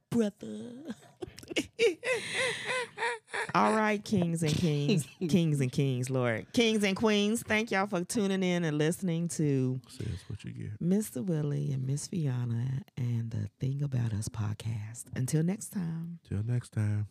brother. 0.10 0.96
All 3.56 3.74
right, 3.74 4.04
kings 4.04 4.44
and 4.44 4.54
kings, 4.54 5.08
kings 5.30 5.60
and 5.60 5.72
kings, 5.72 6.10
Lord, 6.10 6.52
kings 6.54 6.84
and 6.84 6.96
queens. 6.96 7.44
Thank 7.44 7.72
y'all 7.72 7.88
for 7.88 8.04
tuning 8.04 8.44
in 8.44 8.64
and 8.64 8.78
listening 8.78 9.28
to 9.30 9.80
says 9.88 10.08
what 10.28 10.44
you 10.44 10.52
get. 10.52 10.82
Mr. 10.82 11.24
Willie 11.24 11.72
and 11.72 11.86
Miss 11.86 12.08
Fionna 12.08 12.84
and 12.98 13.32
the 13.32 13.50
Thing 13.60 13.84
About 13.84 14.14
Us 14.14 14.30
podcast. 14.30 15.06
Until 15.16 15.44
next 15.44 15.70
time. 15.70 16.20
Till 16.28 16.44
next 16.44 16.74
time. 16.74 17.08